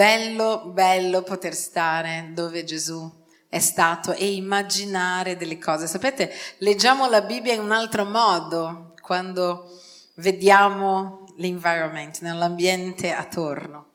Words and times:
Bello, 0.00 0.70
bello 0.72 1.22
poter 1.22 1.54
stare 1.54 2.30
dove 2.32 2.64
Gesù 2.64 3.06
è 3.50 3.58
stato 3.58 4.14
e 4.14 4.32
immaginare 4.32 5.36
delle 5.36 5.58
cose. 5.58 5.86
Sapete, 5.86 6.32
leggiamo 6.60 7.06
la 7.06 7.20
Bibbia 7.20 7.52
in 7.52 7.60
un 7.60 7.70
altro 7.70 8.06
modo 8.06 8.94
quando 9.02 9.68
vediamo 10.14 11.26
l'environment, 11.36 12.20
nell'ambiente 12.20 13.12
attorno. 13.12 13.90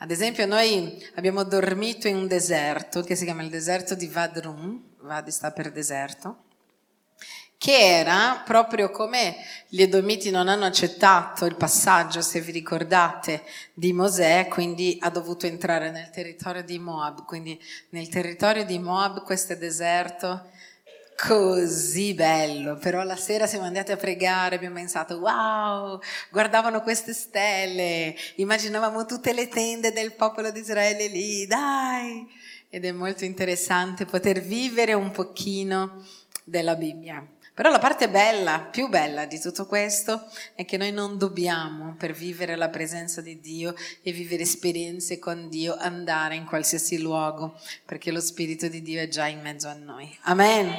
Ad 0.00 0.10
esempio, 0.10 0.44
noi 0.44 1.02
abbiamo 1.14 1.42
dormito 1.42 2.06
in 2.06 2.16
un 2.16 2.26
deserto 2.26 3.02
che 3.02 3.14
si 3.14 3.24
chiama 3.24 3.42
il 3.42 3.48
deserto 3.48 3.94
di 3.94 4.08
Vadrum, 4.08 4.78
Vadi 4.98 5.30
sta 5.30 5.52
per 5.52 5.72
deserto, 5.72 6.45
che 7.58 7.98
era 7.98 8.42
proprio 8.44 8.90
come 8.90 9.36
gli 9.68 9.82
Edomiti 9.82 10.30
non 10.30 10.48
hanno 10.48 10.66
accettato 10.66 11.46
il 11.46 11.56
passaggio, 11.56 12.20
se 12.20 12.40
vi 12.40 12.52
ricordate, 12.52 13.42
di 13.72 13.92
Mosè, 13.92 14.46
quindi 14.48 14.98
ha 15.00 15.10
dovuto 15.10 15.46
entrare 15.46 15.90
nel 15.90 16.10
territorio 16.10 16.62
di 16.62 16.78
Moab. 16.78 17.24
Quindi 17.24 17.60
nel 17.90 18.08
territorio 18.08 18.64
di 18.64 18.78
Moab 18.78 19.22
questo 19.22 19.54
è 19.54 19.56
deserto 19.56 20.50
così 21.16 22.12
bello, 22.12 22.76
però 22.76 23.02
la 23.02 23.16
sera 23.16 23.46
siamo 23.46 23.64
andati 23.64 23.90
a 23.90 23.96
pregare, 23.96 24.56
abbiamo 24.56 24.74
pensato, 24.74 25.16
wow, 25.16 25.98
guardavano 26.30 26.82
queste 26.82 27.14
stelle, 27.14 28.14
immaginavamo 28.36 29.06
tutte 29.06 29.32
le 29.32 29.48
tende 29.48 29.92
del 29.92 30.12
popolo 30.12 30.50
di 30.50 30.60
Israele 30.60 31.08
lì, 31.08 31.46
dai! 31.46 32.28
Ed 32.68 32.84
è 32.84 32.92
molto 32.92 33.24
interessante 33.24 34.04
poter 34.04 34.42
vivere 34.42 34.92
un 34.92 35.10
pochino 35.10 36.04
della 36.44 36.76
Bibbia. 36.76 37.26
Però 37.56 37.70
la 37.70 37.78
parte 37.78 38.10
bella, 38.10 38.60
più 38.60 38.90
bella 38.90 39.24
di 39.24 39.40
tutto 39.40 39.64
questo, 39.64 40.28
è 40.54 40.66
che 40.66 40.76
noi 40.76 40.92
non 40.92 41.16
dobbiamo, 41.16 41.94
per 41.96 42.12
vivere 42.12 42.54
la 42.54 42.68
presenza 42.68 43.22
di 43.22 43.40
Dio 43.40 43.74
e 44.02 44.12
vivere 44.12 44.42
esperienze 44.42 45.18
con 45.18 45.48
Dio, 45.48 45.74
andare 45.74 46.34
in 46.34 46.44
qualsiasi 46.44 47.00
luogo, 47.00 47.58
perché 47.86 48.10
lo 48.10 48.20
Spirito 48.20 48.68
di 48.68 48.82
Dio 48.82 49.00
è 49.00 49.08
già 49.08 49.26
in 49.26 49.40
mezzo 49.40 49.68
a 49.68 49.72
noi. 49.72 50.14
Amen. 50.24 50.70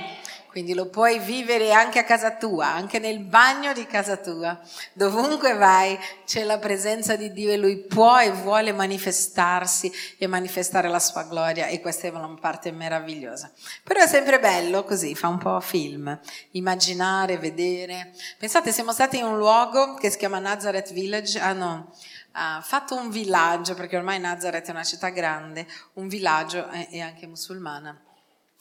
Quindi 0.49 0.73
lo 0.73 0.87
puoi 0.87 1.19
vivere 1.19 1.71
anche 1.71 1.99
a 1.99 2.03
casa 2.03 2.35
tua, 2.35 2.67
anche 2.67 2.99
nel 2.99 3.19
bagno 3.19 3.73
di 3.73 3.85
casa 3.85 4.17
tua. 4.17 4.59
Dovunque 4.93 5.53
vai 5.53 5.97
c'è 6.25 6.43
la 6.43 6.57
presenza 6.57 7.15
di 7.15 7.31
Dio 7.31 7.51
e 7.51 7.57
Lui 7.57 7.77
può 7.77 8.19
e 8.19 8.31
vuole 8.31 8.71
manifestarsi 8.71 9.91
e 10.17 10.25
manifestare 10.25 10.87
la 10.87 10.99
sua 10.99 11.23
gloria 11.23 11.67
e 11.67 11.79
questa 11.79 12.07
è 12.07 12.09
una 12.09 12.33
parte 12.39 12.71
meravigliosa. 12.71 13.51
Però 13.83 14.01
è 14.01 14.07
sempre 14.07 14.39
bello 14.39 14.83
così, 14.83 15.13
fa 15.15 15.27
un 15.27 15.37
po' 15.37 15.59
film, 15.59 16.17
immaginare, 16.51 17.37
vedere. 17.37 18.13
Pensate, 18.39 18.71
siamo 18.71 18.93
stati 18.93 19.17
in 19.17 19.25
un 19.25 19.37
luogo 19.37 19.93
che 19.95 20.09
si 20.09 20.17
chiama 20.17 20.39
Nazareth 20.39 20.91
Village, 20.91 21.39
ah 21.39 21.53
no, 21.53 21.93
ha 22.31 22.61
fatto 22.63 22.95
un 22.95 23.09
villaggio, 23.09 23.73
perché 23.73 23.97
ormai 23.97 24.19
Nazareth 24.19 24.67
è 24.67 24.71
una 24.71 24.83
città 24.83 25.09
grande, 25.09 25.67
un 25.93 26.07
villaggio 26.07 26.69
e 26.69 27.01
anche 27.01 27.27
musulmana 27.27 28.01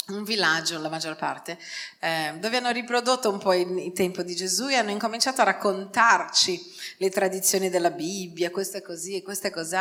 un 0.09 0.23
villaggio, 0.23 0.79
la 0.79 0.89
maggior 0.89 1.17
parte, 1.17 1.59
eh, 1.99 2.35
dove 2.39 2.59
hanno 2.59 2.71
riprodotto 2.71 3.31
un 3.31 3.39
po' 3.39 3.55
il, 3.55 3.93
tempo 3.93 4.23
di 4.23 4.37
Gesù 4.37 4.69
e 4.69 4.77
hanno 4.77 4.91
incominciato 4.91 5.41
a 5.41 5.45
raccontarci 5.45 6.75
le 6.99 7.11
tradizioni 7.11 7.71
della 7.71 7.91
Bibbia, 7.91 8.51
questo 8.51 8.77
è 8.77 8.83
così 8.83 9.17
e 9.17 9.23
questo 9.23 9.49
è 9.49 9.51
così. 9.51 9.77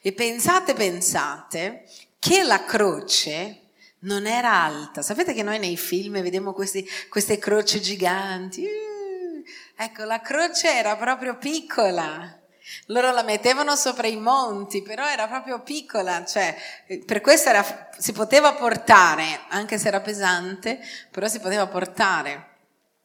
E 0.00 0.12
pensate, 0.12 0.74
pensate 0.74 1.84
che 2.18 2.42
la 2.42 2.64
croce 2.64 3.60
non 4.00 4.26
era 4.26 4.62
alta. 4.62 5.02
Sapete 5.02 5.32
che 5.32 5.42
noi 5.42 5.58
nei 5.58 5.76
film 5.76 6.20
vediamo 6.22 6.52
questi, 6.52 6.86
queste 7.08 7.38
croci 7.38 7.80
giganti? 7.80 8.64
Uh, 8.64 9.44
ecco, 9.76 10.04
la 10.04 10.20
croce 10.20 10.72
era 10.74 10.96
proprio 10.96 11.36
piccola. 11.36 12.37
Loro 12.86 13.12
la 13.12 13.22
mettevano 13.22 13.76
sopra 13.76 14.06
i 14.06 14.16
monti, 14.16 14.82
però 14.82 15.06
era 15.08 15.26
proprio 15.26 15.60
piccola, 15.60 16.24
cioè 16.24 16.56
per 17.04 17.20
questo 17.20 17.48
era, 17.48 17.90
si 17.98 18.12
poteva 18.12 18.54
portare, 18.54 19.40
anche 19.48 19.78
se 19.78 19.88
era 19.88 20.00
pesante, 20.00 20.80
però 21.10 21.28
si 21.28 21.40
poteva 21.40 21.66
portare. 21.66 22.56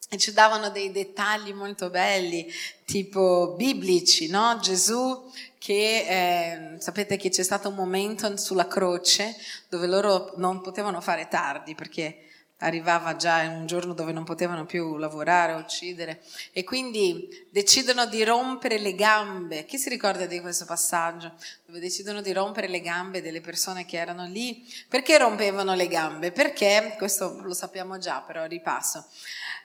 E 0.09 0.17
ci 0.17 0.31
davano 0.31 0.69
dei 0.69 0.91
dettagli 0.91 1.53
molto 1.53 1.89
belli, 1.89 2.47
tipo 2.85 3.55
biblici, 3.57 4.29
no? 4.29 4.59
Gesù 4.61 5.31
che 5.57 6.75
eh, 6.75 6.79
sapete 6.79 7.17
che 7.17 7.29
c'è 7.29 7.41
stato 7.41 7.69
un 7.69 7.75
momento 7.75 8.35
sulla 8.37 8.67
croce 8.67 9.35
dove 9.69 9.87
loro 9.87 10.33
non 10.35 10.61
potevano 10.61 10.99
fare 11.01 11.29
tardi 11.29 11.73
perché 11.73 12.32
arrivava 12.63 13.15
già 13.15 13.41
in 13.41 13.51
un 13.51 13.65
giorno 13.65 13.93
dove 13.93 14.11
non 14.11 14.23
potevano 14.23 14.65
più 14.65 14.97
lavorare, 14.97 15.53
uccidere 15.53 16.21
e 16.51 16.63
quindi 16.63 17.47
decidono 17.51 18.05
di 18.05 18.23
rompere 18.23 18.79
le 18.79 18.95
gambe. 18.95 19.65
Chi 19.65 19.77
si 19.77 19.89
ricorda 19.89 20.25
di 20.25 20.39
questo 20.39 20.65
passaggio? 20.65 21.33
Dove 21.65 21.79
decidono 21.79 22.21
di 22.21 22.31
rompere 22.31 22.67
le 22.67 22.81
gambe 22.81 23.21
delle 23.21 23.41
persone 23.41 23.85
che 23.85 23.97
erano 23.97 24.25
lì. 24.25 24.65
Perché 24.87 25.17
rompevano 25.17 25.75
le 25.75 25.87
gambe? 25.87 26.31
Perché, 26.31 26.95
questo 26.97 27.39
lo 27.41 27.53
sappiamo 27.53 27.97
già, 27.97 28.21
però 28.25 28.45
ripasso. 28.45 29.05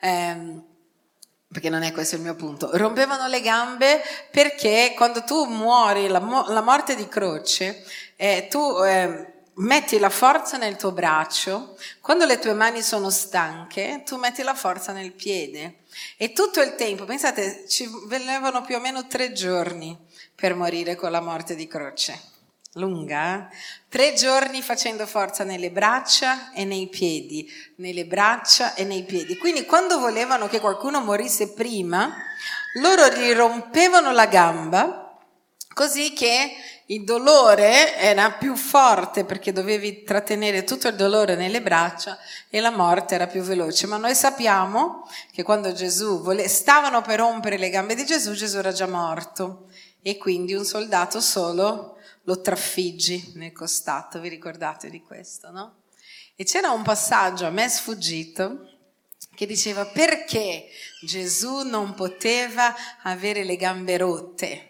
Eh, 0.00 0.76
perché 1.50 1.70
non 1.70 1.82
è 1.82 1.92
questo 1.92 2.16
il 2.16 2.20
mio 2.20 2.34
punto, 2.34 2.68
rompevano 2.76 3.26
le 3.26 3.40
gambe 3.40 4.02
perché 4.30 4.92
quando 4.94 5.24
tu 5.24 5.46
muori 5.46 6.06
la, 6.06 6.20
mo- 6.20 6.44
la 6.48 6.60
morte 6.60 6.94
di 6.94 7.08
croce, 7.08 7.82
eh, 8.16 8.48
tu 8.50 8.82
eh, 8.84 9.37
metti 9.58 9.98
la 9.98 10.10
forza 10.10 10.56
nel 10.56 10.76
tuo 10.76 10.92
braccio, 10.92 11.76
quando 12.00 12.26
le 12.26 12.38
tue 12.38 12.52
mani 12.52 12.82
sono 12.82 13.10
stanche, 13.10 14.02
tu 14.04 14.16
metti 14.16 14.42
la 14.42 14.54
forza 14.54 14.92
nel 14.92 15.12
piede. 15.12 15.78
E 16.16 16.32
tutto 16.32 16.60
il 16.60 16.74
tempo, 16.74 17.04
pensate, 17.04 17.66
ci 17.68 17.88
volevano 18.06 18.62
più 18.62 18.76
o 18.76 18.80
meno 18.80 19.06
tre 19.06 19.32
giorni 19.32 19.96
per 20.34 20.54
morire 20.54 20.94
con 20.94 21.10
la 21.10 21.20
morte 21.20 21.54
di 21.54 21.66
croce. 21.66 22.36
Lunga, 22.74 23.48
eh? 23.50 23.56
Tre 23.88 24.12
giorni 24.12 24.62
facendo 24.62 25.06
forza 25.06 25.42
nelle 25.42 25.70
braccia 25.70 26.52
e 26.52 26.64
nei 26.64 26.88
piedi, 26.88 27.50
nelle 27.76 28.04
braccia 28.04 28.74
e 28.74 28.84
nei 28.84 29.04
piedi. 29.04 29.36
Quindi 29.38 29.64
quando 29.64 29.98
volevano 29.98 30.48
che 30.48 30.60
qualcuno 30.60 31.00
morisse 31.00 31.48
prima, 31.52 32.14
loro 32.74 33.08
gli 33.08 33.32
rompevano 33.32 34.12
la 34.12 34.26
gamba 34.26 35.08
così 35.78 36.12
che 36.12 36.56
il 36.90 37.04
dolore 37.04 37.96
era 37.96 38.32
più 38.32 38.56
forte 38.56 39.24
perché 39.24 39.52
dovevi 39.52 40.04
trattenere 40.04 40.64
tutto 40.64 40.88
il 40.88 40.96
dolore 40.96 41.34
nelle 41.34 41.60
braccia 41.60 42.18
e 42.48 42.60
la 42.60 42.70
morte 42.70 43.14
era 43.14 43.26
più 43.26 43.42
veloce. 43.42 43.86
Ma 43.86 43.98
noi 43.98 44.14
sappiamo 44.14 45.06
che 45.30 45.42
quando 45.42 45.72
Gesù 45.72 46.22
vole, 46.22 46.48
stavano 46.48 47.02
per 47.02 47.18
rompere 47.18 47.58
le 47.58 47.68
gambe 47.68 47.94
di 47.94 48.06
Gesù, 48.06 48.32
Gesù 48.32 48.58
era 48.58 48.72
già 48.72 48.86
morto 48.86 49.68
e 50.00 50.16
quindi 50.16 50.54
un 50.54 50.64
soldato 50.64 51.20
solo 51.20 51.98
lo 52.22 52.40
trafiggi 52.40 53.32
nel 53.34 53.52
costato. 53.52 54.18
Vi 54.18 54.28
ricordate 54.30 54.88
di 54.88 55.02
questo, 55.02 55.50
no? 55.50 55.74
E 56.36 56.44
c'era 56.44 56.70
un 56.70 56.82
passaggio 56.82 57.44
a 57.44 57.50
me 57.50 57.68
sfuggito 57.68 58.66
che 59.34 59.44
diceva 59.44 59.84
perché 59.84 60.68
Gesù 61.02 61.64
non 61.64 61.92
poteva 61.92 62.74
avere 63.02 63.44
le 63.44 63.56
gambe 63.56 63.98
rotte 63.98 64.68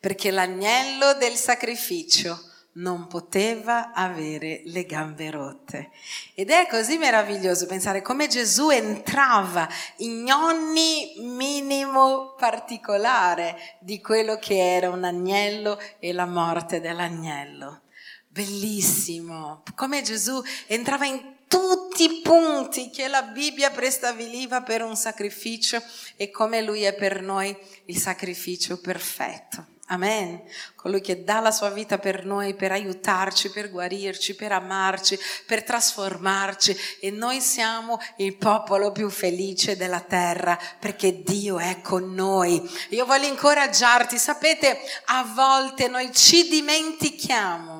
perché 0.00 0.30
l'agnello 0.30 1.14
del 1.14 1.34
sacrificio 1.34 2.42
non 2.78 3.06
poteva 3.06 3.92
avere 3.92 4.62
le 4.66 4.84
gambe 4.84 5.30
rotte. 5.30 5.90
Ed 6.34 6.50
è 6.50 6.66
così 6.68 6.96
meraviglioso 6.96 7.66
pensare 7.66 8.02
come 8.02 8.28
Gesù 8.28 8.70
entrava 8.70 9.68
in 9.98 10.30
ogni 10.30 11.14
minimo 11.18 12.34
particolare 12.36 13.78
di 13.80 14.00
quello 14.00 14.36
che 14.36 14.76
era 14.76 14.90
un 14.90 15.04
agnello 15.04 15.78
e 15.98 16.12
la 16.12 16.26
morte 16.26 16.80
dell'agnello. 16.80 17.82
Bellissimo, 18.28 19.62
come 19.74 20.02
Gesù 20.02 20.40
entrava 20.66 21.06
in 21.06 21.37
tutti 21.48 22.04
i 22.04 22.20
punti 22.22 22.90
che 22.90 23.08
la 23.08 23.22
Bibbia 23.22 23.70
prestabiliva 23.70 24.62
per 24.62 24.82
un 24.82 24.96
sacrificio 24.96 25.82
e 26.16 26.30
come 26.30 26.62
lui 26.62 26.82
è 26.82 26.94
per 26.94 27.22
noi 27.22 27.56
il 27.86 27.96
sacrificio 27.96 28.80
perfetto. 28.80 29.76
Amen. 29.90 30.42
Colui 30.76 31.00
che 31.00 31.24
dà 31.24 31.40
la 31.40 31.50
sua 31.50 31.70
vita 31.70 31.96
per 31.96 32.26
noi, 32.26 32.54
per 32.54 32.72
aiutarci, 32.72 33.50
per 33.50 33.70
guarirci, 33.70 34.34
per 34.34 34.52
amarci, 34.52 35.18
per 35.46 35.64
trasformarci. 35.64 36.76
E 37.00 37.10
noi 37.10 37.40
siamo 37.40 37.98
il 38.18 38.36
popolo 38.36 38.92
più 38.92 39.08
felice 39.08 39.78
della 39.78 40.00
terra 40.00 40.58
perché 40.78 41.22
Dio 41.22 41.58
è 41.58 41.80
con 41.80 42.12
noi. 42.12 42.62
Io 42.90 43.06
voglio 43.06 43.28
incoraggiarti. 43.28 44.18
Sapete, 44.18 44.78
a 45.06 45.24
volte 45.34 45.88
noi 45.88 46.12
ci 46.12 46.46
dimentichiamo 46.48 47.77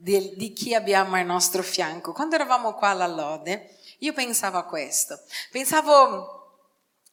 di, 0.00 0.34
di 0.36 0.52
chi 0.52 0.74
abbiamo 0.74 1.16
al 1.16 1.26
nostro 1.26 1.62
fianco. 1.62 2.12
Quando 2.12 2.34
eravamo 2.34 2.74
qua 2.74 2.88
alla 2.88 3.06
Lode, 3.06 3.76
io 3.98 4.12
pensavo 4.12 4.58
a 4.58 4.64
questo. 4.64 5.20
Pensavo 5.50 6.38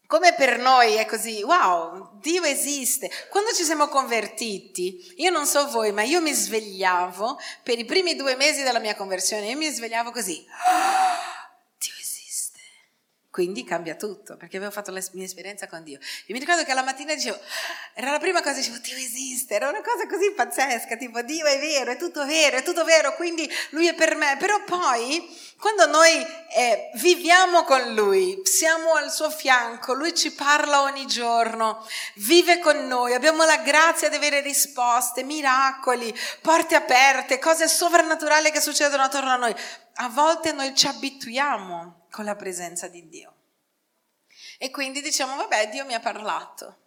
come 0.07 0.33
per 0.35 0.57
noi 0.57 0.93
è 0.93 1.05
così, 1.05 1.43
wow, 1.43 2.17
Dio 2.21 2.43
esiste. 2.43 3.11
Quando 3.29 3.51
ci 3.51 3.63
siamo 3.63 3.89
convertiti, 3.89 5.15
io 5.17 5.29
non 5.31 5.45
so 5.45 5.69
voi, 5.69 5.91
ma 5.91 6.03
io 6.03 6.21
mi 6.21 6.31
svegliavo 6.31 7.37
per 7.61 7.77
i 7.77 7.83
primi 7.83 8.15
due 8.15 8.37
mesi 8.37 8.63
della 8.63 8.79
mia 8.79 8.95
conversione, 8.95 9.49
io 9.49 9.57
mi 9.57 9.69
svegliavo 9.69 10.11
così. 10.11 10.45
Quindi 13.37 13.63
cambia 13.63 13.93
tutto, 13.93 14.35
perché 14.35 14.57
avevo 14.57 14.71
fatto 14.71 14.89
la 14.89 14.99
mia 15.11 15.25
esperienza 15.25 15.67
con 15.67 15.83
Dio. 15.83 15.99
E 16.25 16.33
mi 16.33 16.39
ricordo 16.39 16.63
che 16.63 16.71
alla 16.71 16.81
mattina 16.81 17.13
dicevo, 17.13 17.37
era 17.93 18.09
la 18.09 18.17
prima 18.17 18.41
cosa, 18.41 18.55
dicevo, 18.55 18.79
Dio 18.79 18.95
esiste, 18.95 19.53
era 19.53 19.69
una 19.69 19.83
cosa 19.83 20.07
così 20.07 20.31
pazzesca, 20.31 20.95
tipo 20.95 21.21
Dio 21.21 21.45
è 21.45 21.59
vero, 21.59 21.91
è 21.91 21.97
tutto 21.97 22.25
vero, 22.25 22.57
è 22.57 22.63
tutto 22.63 22.83
vero, 22.83 23.13
quindi 23.13 23.47
Lui 23.69 23.85
è 23.85 23.93
per 23.93 24.15
me. 24.15 24.37
Però 24.39 24.63
poi, 24.63 25.23
quando 25.59 25.85
noi 25.85 26.25
eh, 26.55 26.89
viviamo 26.95 27.63
con 27.63 27.93
Lui, 27.93 28.41
siamo 28.43 28.95
al 28.95 29.11
suo 29.11 29.29
fianco, 29.29 29.93
Lui 29.93 30.15
ci 30.15 30.33
parla 30.33 30.81
ogni 30.81 31.05
giorno, 31.05 31.85
vive 32.15 32.57
con 32.57 32.87
noi, 32.87 33.13
abbiamo 33.13 33.45
la 33.45 33.57
grazia 33.57 34.09
di 34.09 34.15
avere 34.15 34.41
risposte, 34.41 35.21
miracoli, 35.21 36.11
porte 36.41 36.73
aperte, 36.73 37.37
cose 37.37 37.67
sovrannaturali 37.67 38.49
che 38.49 38.61
succedono 38.61 39.03
attorno 39.03 39.29
a 39.29 39.35
noi. 39.35 39.53
A 39.99 40.09
volte 40.09 40.53
noi 40.53 40.73
ci 40.73 40.87
abituiamo 40.87 42.06
con 42.17 42.25
la 42.25 42.35
presenza 42.35 42.87
di 42.87 43.07
Dio. 43.07 43.31
E 44.57 44.71
quindi 44.71 45.03
diciamo, 45.03 45.35
vabbè, 45.35 45.69
Dio 45.69 45.85
mi 45.85 45.93
ha 45.93 45.99
parlato. 45.99 46.77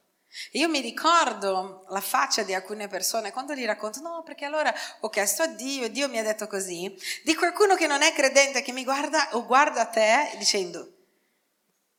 Io 0.53 0.69
mi 0.69 0.81
ricordo 0.81 1.85
la 1.91 2.00
faccia 2.00 2.43
di 2.43 2.53
alcune 2.53 2.88
persone 2.88 3.31
quando 3.31 3.55
gli 3.55 3.65
racconto, 3.65 4.00
no, 4.00 4.25
perché 4.25 4.44
allora 4.44 4.75
ho 4.99 5.09
chiesto 5.09 5.44
a 5.44 5.47
Dio 5.47 5.85
e 5.85 5.93
Dio 5.93 6.09
mi 6.09 6.19
ha 6.19 6.25
detto 6.25 6.49
così, 6.49 6.93
di 7.23 7.37
qualcuno 7.37 7.77
che 7.77 7.87
non 7.87 8.03
è 8.03 8.12
credente 8.12 8.62
che 8.62 8.73
mi 8.73 8.82
guarda 8.82 9.29
o 9.37 9.47
guarda 9.47 9.87
te 9.87 10.35
dicendo, 10.37 10.94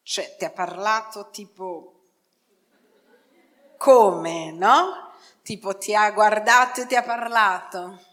cioè 0.03 0.35
ti 0.35 0.43
ha 0.43 0.49
parlato 0.49 1.29
tipo 1.29 2.03
come, 3.77 4.51
no? 4.51 5.13
Tipo 5.41 5.77
ti 5.77 5.95
ha 5.95 6.11
guardato 6.11 6.81
e 6.81 6.85
ti 6.85 6.97
ha 6.97 7.03
parlato. 7.03 8.10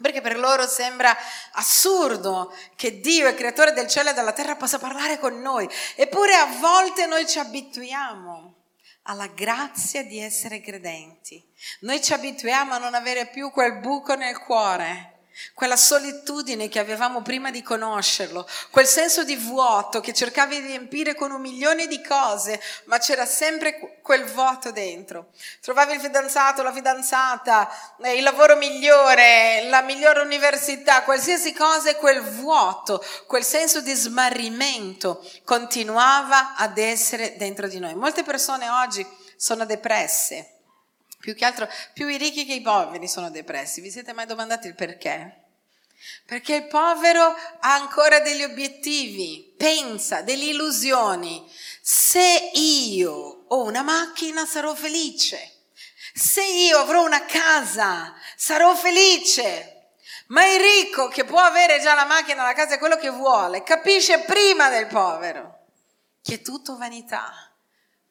Perché 0.00 0.20
per 0.20 0.38
loro 0.38 0.66
sembra 0.66 1.16
assurdo 1.52 2.54
che 2.74 3.00
Dio, 3.00 3.28
il 3.28 3.34
creatore 3.34 3.72
del 3.72 3.86
cielo 3.86 4.10
e 4.10 4.14
della 4.14 4.32
terra, 4.32 4.56
possa 4.56 4.78
parlare 4.78 5.18
con 5.18 5.40
noi. 5.40 5.68
Eppure 5.94 6.34
a 6.34 6.46
volte 6.58 7.06
noi 7.06 7.26
ci 7.28 7.38
abituiamo 7.38 8.54
alla 9.02 9.28
grazia 9.28 10.02
di 10.04 10.18
essere 10.18 10.60
credenti. 10.60 11.42
Noi 11.80 12.02
ci 12.02 12.12
abituiamo 12.12 12.74
a 12.74 12.78
non 12.78 12.94
avere 12.94 13.26
più 13.26 13.50
quel 13.50 13.78
buco 13.78 14.14
nel 14.14 14.38
cuore 14.40 15.13
quella 15.54 15.76
solitudine 15.76 16.68
che 16.68 16.78
avevamo 16.78 17.22
prima 17.22 17.50
di 17.50 17.62
conoscerlo, 17.62 18.46
quel 18.70 18.86
senso 18.86 19.24
di 19.24 19.36
vuoto 19.36 20.00
che 20.00 20.12
cercavi 20.12 20.60
di 20.60 20.66
riempire 20.68 21.14
con 21.14 21.30
un 21.30 21.40
milione 21.40 21.86
di 21.86 22.02
cose, 22.02 22.60
ma 22.84 22.98
c'era 22.98 23.26
sempre 23.26 23.98
quel 24.02 24.24
vuoto 24.24 24.70
dentro. 24.70 25.30
Trovavi 25.60 25.94
il 25.94 26.00
fidanzato, 26.00 26.62
la 26.62 26.72
fidanzata, 26.72 27.70
eh, 28.02 28.16
il 28.16 28.22
lavoro 28.22 28.56
migliore, 28.56 29.66
la 29.68 29.82
migliore 29.82 30.20
università, 30.20 31.02
qualsiasi 31.02 31.52
cosa 31.52 31.90
e 31.90 31.96
quel 31.96 32.22
vuoto, 32.22 33.04
quel 33.26 33.44
senso 33.44 33.80
di 33.80 33.92
smarrimento 33.92 35.24
continuava 35.44 36.54
ad 36.56 36.78
essere 36.78 37.36
dentro 37.36 37.68
di 37.68 37.78
noi. 37.78 37.94
Molte 37.94 38.22
persone 38.22 38.68
oggi 38.68 39.06
sono 39.36 39.64
depresse 39.64 40.53
più 41.24 41.34
che 41.34 41.46
altro, 41.46 41.66
più 41.94 42.06
i 42.06 42.18
ricchi 42.18 42.44
che 42.44 42.52
i 42.52 42.60
poveri 42.60 43.08
sono 43.08 43.30
depressi. 43.30 43.80
Vi 43.80 43.90
siete 43.90 44.12
mai 44.12 44.26
domandati 44.26 44.66
il 44.66 44.74
perché? 44.74 45.44
Perché 46.26 46.56
il 46.56 46.66
povero 46.66 47.22
ha 47.60 47.74
ancora 47.74 48.20
degli 48.20 48.42
obiettivi, 48.42 49.54
pensa, 49.56 50.20
delle 50.20 50.44
illusioni. 50.44 51.50
Se 51.80 52.50
io 52.52 53.46
ho 53.48 53.62
una 53.62 53.80
macchina 53.80 54.44
sarò 54.44 54.74
felice. 54.74 55.52
Se 56.12 56.44
io 56.44 56.76
avrò 56.76 57.02
una 57.02 57.24
casa 57.24 58.12
sarò 58.36 58.74
felice. 58.74 59.92
Ma 60.26 60.44
il 60.44 60.60
ricco 60.60 61.08
che 61.08 61.24
può 61.24 61.40
avere 61.40 61.80
già 61.80 61.94
la 61.94 62.04
macchina, 62.04 62.42
la 62.42 62.52
casa 62.52 62.74
e 62.74 62.78
quello 62.78 62.98
che 62.98 63.08
vuole, 63.08 63.62
capisce 63.62 64.18
prima 64.24 64.68
del 64.68 64.88
povero 64.88 65.60
che 66.20 66.34
è 66.34 66.42
tutto 66.42 66.76
vanità 66.76 67.53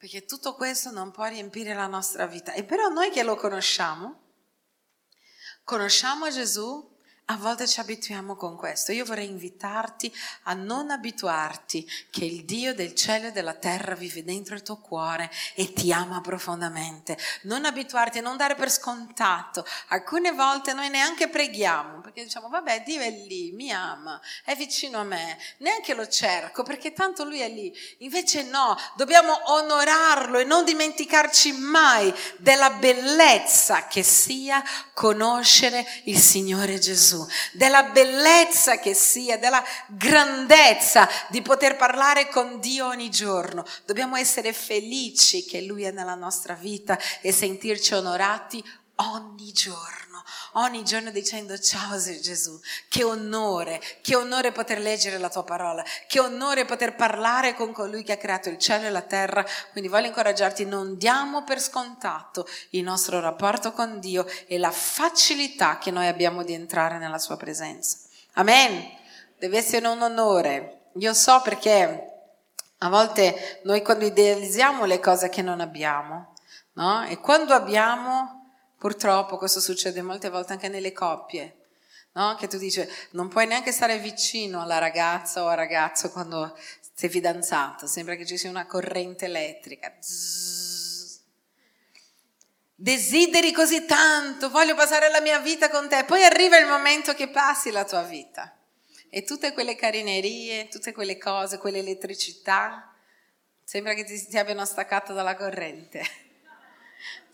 perché 0.04 0.26
tutto 0.26 0.54
questo 0.54 0.90
non 0.90 1.12
può 1.12 1.24
riempire 1.24 1.72
la 1.72 1.86
nostra 1.86 2.26
vita. 2.26 2.52
E 2.52 2.62
però 2.62 2.88
noi 2.88 3.08
che 3.08 3.22
lo 3.22 3.36
conosciamo, 3.36 4.20
conosciamo 5.62 6.28
Gesù 6.28 6.93
a 7.26 7.36
volte 7.36 7.66
ci 7.66 7.80
abituiamo 7.80 8.36
con 8.36 8.54
questo. 8.54 8.92
Io 8.92 9.06
vorrei 9.06 9.28
invitarti 9.28 10.14
a 10.42 10.52
non 10.52 10.90
abituarti 10.90 11.88
che 12.10 12.26
il 12.26 12.44
Dio 12.44 12.74
del 12.74 12.94
cielo 12.94 13.28
e 13.28 13.32
della 13.32 13.54
terra 13.54 13.94
vive 13.94 14.22
dentro 14.24 14.54
il 14.54 14.62
tuo 14.62 14.76
cuore 14.76 15.30
e 15.54 15.72
ti 15.72 15.90
ama 15.90 16.20
profondamente. 16.20 17.16
Non 17.42 17.64
abituarti 17.64 18.18
a 18.18 18.20
non 18.20 18.36
dare 18.36 18.56
per 18.56 18.70
scontato. 18.70 19.64
Alcune 19.88 20.32
volte 20.32 20.74
noi 20.74 20.90
neanche 20.90 21.28
preghiamo 21.28 22.00
perché 22.00 22.24
diciamo 22.24 22.50
vabbè 22.50 22.82
Dio 22.82 23.00
è 23.00 23.10
lì, 23.10 23.52
mi 23.52 23.72
ama, 23.72 24.20
è 24.44 24.54
vicino 24.54 24.98
a 24.98 25.04
me. 25.04 25.38
Neanche 25.58 25.94
lo 25.94 26.06
cerco 26.06 26.62
perché 26.62 26.92
tanto 26.92 27.24
lui 27.24 27.40
è 27.40 27.48
lì. 27.48 27.72
Invece 27.98 28.42
no, 28.42 28.76
dobbiamo 28.96 29.34
onorarlo 29.46 30.38
e 30.38 30.44
non 30.44 30.66
dimenticarci 30.66 31.52
mai 31.52 32.12
della 32.36 32.72
bellezza 32.72 33.86
che 33.86 34.02
sia 34.02 34.62
conoscere 34.92 35.86
il 36.04 36.18
Signore 36.18 36.78
Gesù. 36.78 37.13
Gesù, 37.14 37.26
della 37.52 37.84
bellezza 37.84 38.78
che 38.78 38.94
sia, 38.94 39.38
della 39.38 39.62
grandezza 39.88 41.08
di 41.28 41.40
poter 41.42 41.76
parlare 41.76 42.28
con 42.28 42.58
Dio 42.58 42.86
ogni 42.86 43.10
giorno. 43.10 43.64
Dobbiamo 43.84 44.16
essere 44.16 44.52
felici 44.52 45.44
che 45.44 45.62
Lui 45.62 45.84
è 45.84 45.92
nella 45.92 46.16
nostra 46.16 46.54
vita 46.54 46.98
e 47.20 47.32
sentirci 47.32 47.94
onorati 47.94 48.62
ogni 48.96 49.52
giorno 49.52 50.14
ogni 50.54 50.84
giorno 50.84 51.10
dicendo 51.10 51.58
ciao 51.58 51.98
Gesù, 51.98 52.58
che 52.88 53.04
onore, 53.04 53.80
che 54.02 54.14
onore 54.16 54.52
poter 54.52 54.78
leggere 54.78 55.18
la 55.18 55.28
tua 55.28 55.44
parola, 55.44 55.84
che 56.06 56.20
onore 56.20 56.64
poter 56.64 56.94
parlare 56.94 57.54
con 57.54 57.72
colui 57.72 58.02
che 58.02 58.12
ha 58.12 58.16
creato 58.16 58.48
il 58.48 58.58
cielo 58.58 58.86
e 58.86 58.90
la 58.90 59.02
terra. 59.02 59.44
Quindi 59.72 59.88
voglio 59.88 60.06
incoraggiarti, 60.06 60.64
non 60.64 60.96
diamo 60.96 61.44
per 61.44 61.60
scontato 61.60 62.46
il 62.70 62.82
nostro 62.82 63.20
rapporto 63.20 63.72
con 63.72 64.00
Dio 64.00 64.26
e 64.46 64.58
la 64.58 64.70
facilità 64.70 65.78
che 65.78 65.90
noi 65.90 66.06
abbiamo 66.06 66.42
di 66.42 66.52
entrare 66.52 66.98
nella 66.98 67.18
sua 67.18 67.36
presenza. 67.36 67.98
Amen. 68.34 69.02
Deve 69.38 69.58
essere 69.58 69.86
un 69.86 70.00
onore. 70.02 70.90
Io 70.98 71.12
so 71.12 71.40
perché 71.42 72.10
a 72.78 72.88
volte 72.88 73.60
noi 73.64 73.82
quando 73.82 74.04
idealizziamo 74.04 74.84
le 74.84 75.00
cose 75.00 75.28
che 75.28 75.42
non 75.42 75.60
abbiamo, 75.60 76.34
no? 76.74 77.04
E 77.06 77.18
quando 77.18 77.54
abbiamo 77.54 78.43
Purtroppo 78.84 79.38
questo 79.38 79.60
succede 79.60 80.02
molte 80.02 80.28
volte 80.28 80.52
anche 80.52 80.68
nelle 80.68 80.92
coppie, 80.92 81.56
no? 82.12 82.34
che 82.34 82.48
tu 82.48 82.58
dici 82.58 82.86
non 83.12 83.28
puoi 83.28 83.46
neanche 83.46 83.72
stare 83.72 83.98
vicino 83.98 84.60
alla 84.60 84.76
ragazza 84.76 85.42
o 85.42 85.46
al 85.46 85.56
ragazzo 85.56 86.10
quando 86.10 86.54
sei 86.92 87.08
fidanzato, 87.08 87.86
sembra 87.86 88.14
che 88.14 88.26
ci 88.26 88.36
sia 88.36 88.50
una 88.50 88.66
corrente 88.66 89.24
elettrica. 89.24 89.90
Zzz. 89.98 91.20
Desideri 92.74 93.52
così 93.52 93.86
tanto, 93.86 94.50
voglio 94.50 94.74
passare 94.74 95.08
la 95.08 95.22
mia 95.22 95.38
vita 95.38 95.70
con 95.70 95.88
te, 95.88 96.04
poi 96.04 96.22
arriva 96.22 96.58
il 96.58 96.66
momento 96.66 97.14
che 97.14 97.30
passi 97.30 97.70
la 97.70 97.86
tua 97.86 98.02
vita 98.02 98.54
e 99.08 99.22
tutte 99.22 99.54
quelle 99.54 99.76
carinerie, 99.76 100.68
tutte 100.68 100.92
quelle 100.92 101.16
cose, 101.16 101.56
quell'elettricità, 101.56 102.94
sembra 103.64 103.94
che 103.94 104.04
ti, 104.04 104.26
ti 104.26 104.36
abbiano 104.36 104.66
staccato 104.66 105.14
dalla 105.14 105.36
corrente. 105.36 106.23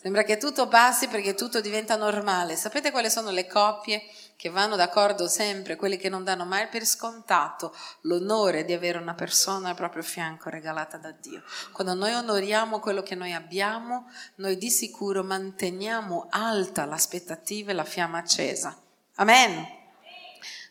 Sembra 0.00 0.23
che 0.23 0.38
tutto 0.38 0.66
passi 0.66 1.09
perché 1.09 1.35
tutto 1.35 1.61
diventa 1.61 1.95
normale. 1.95 2.57
Sapete 2.57 2.90
quali 2.90 3.11
sono 3.11 3.28
le 3.30 3.47
coppie 3.47 4.02
che 4.35 4.49
vanno 4.49 4.75
d'accordo 4.75 5.28
sempre, 5.28 5.76
quelle 5.76 5.99
che 5.99 6.09
non 6.09 6.25
danno 6.25 6.47
mai 6.47 6.69
per 6.69 6.87
scontato 6.87 7.76
l'onore 8.02 8.64
di 8.64 8.73
avere 8.73 8.97
una 8.97 9.12
persona 9.12 9.69
al 9.69 9.75
proprio 9.75 10.02
fianco 10.02 10.49
regalata 10.49 10.97
da 10.97 11.11
Dio? 11.11 11.42
Quando 11.73 11.92
noi 11.92 12.14
onoriamo 12.14 12.80
quello 12.80 13.02
che 13.02 13.14
noi 13.14 13.35
abbiamo, 13.35 14.11
noi 14.37 14.57
di 14.57 14.71
sicuro 14.71 15.23
manteniamo 15.23 16.28
alta 16.30 16.87
l'aspettativa 16.87 17.71
e 17.71 17.75
la 17.75 17.85
fiamma 17.85 18.16
accesa. 18.16 18.75
Amen. 19.16 19.80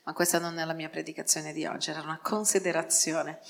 Ma 0.10 0.16
questa 0.16 0.40
non 0.40 0.58
è 0.58 0.66
la 0.66 0.74
mia 0.74 0.90
predicazione 0.90 1.54
di 1.54 1.68
oggi, 1.68 1.92
era 1.92 2.02
una 2.02 2.18
considerazione. 2.20 3.42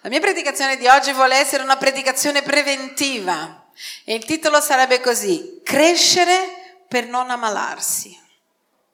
La 0.00 0.08
mia 0.08 0.18
predicazione 0.18 0.78
di 0.78 0.86
oggi 0.86 1.12
vuole 1.12 1.36
essere 1.36 1.62
una 1.62 1.76
predicazione 1.76 2.40
preventiva. 2.40 3.66
E 4.02 4.14
il 4.14 4.24
titolo 4.24 4.62
sarebbe 4.62 5.02
così, 5.02 5.60
crescere 5.62 6.84
per 6.88 7.06
non 7.06 7.28
ammalarsi. 7.28 8.18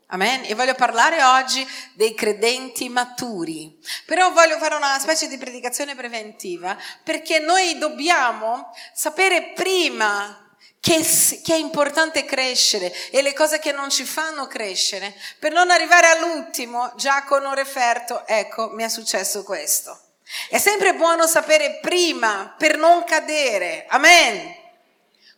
Amen. 0.07 0.43
E 0.47 0.57
voglio 0.57 0.75
parlare 0.75 1.23
oggi 1.23 1.65
dei 1.95 2.13
credenti 2.13 2.89
maturi. 2.89 3.79
Però 4.05 4.33
voglio 4.33 4.59
fare 4.59 4.75
una 4.75 4.99
specie 4.99 5.29
di 5.29 5.39
predicazione 5.39 5.95
preventiva 5.95 6.77
perché 7.05 7.39
noi 7.39 7.79
dobbiamo 7.79 8.75
sapere 8.93 9.53
prima 9.55 10.42
che, 10.83 11.01
che, 11.45 11.55
è 11.55 11.59
importante 11.59 12.25
crescere 12.25 12.93
e 13.11 13.23
le 13.23 13.33
cose 13.35 13.61
che 13.61 13.71
non 13.71 13.89
ci 13.89 14.05
fanno 14.05 14.49
crescere 14.49 15.15
per 15.39 15.53
non 15.53 15.71
arrivare 15.71 16.09
all'ultimo 16.09 16.91
già 16.97 17.23
con 17.23 17.45
un 17.45 17.55
referto, 17.55 18.27
ecco, 18.27 18.71
mi 18.71 18.83
è 18.83 18.89
successo 18.89 19.45
questo. 19.45 19.97
È 20.49 20.59
sempre 20.59 20.95
buono 20.95 21.29
sapere 21.29 21.79
prima 21.81 22.53
per 22.59 22.79
non 22.79 23.05
cadere. 23.05 23.87
Amen. 23.91 24.57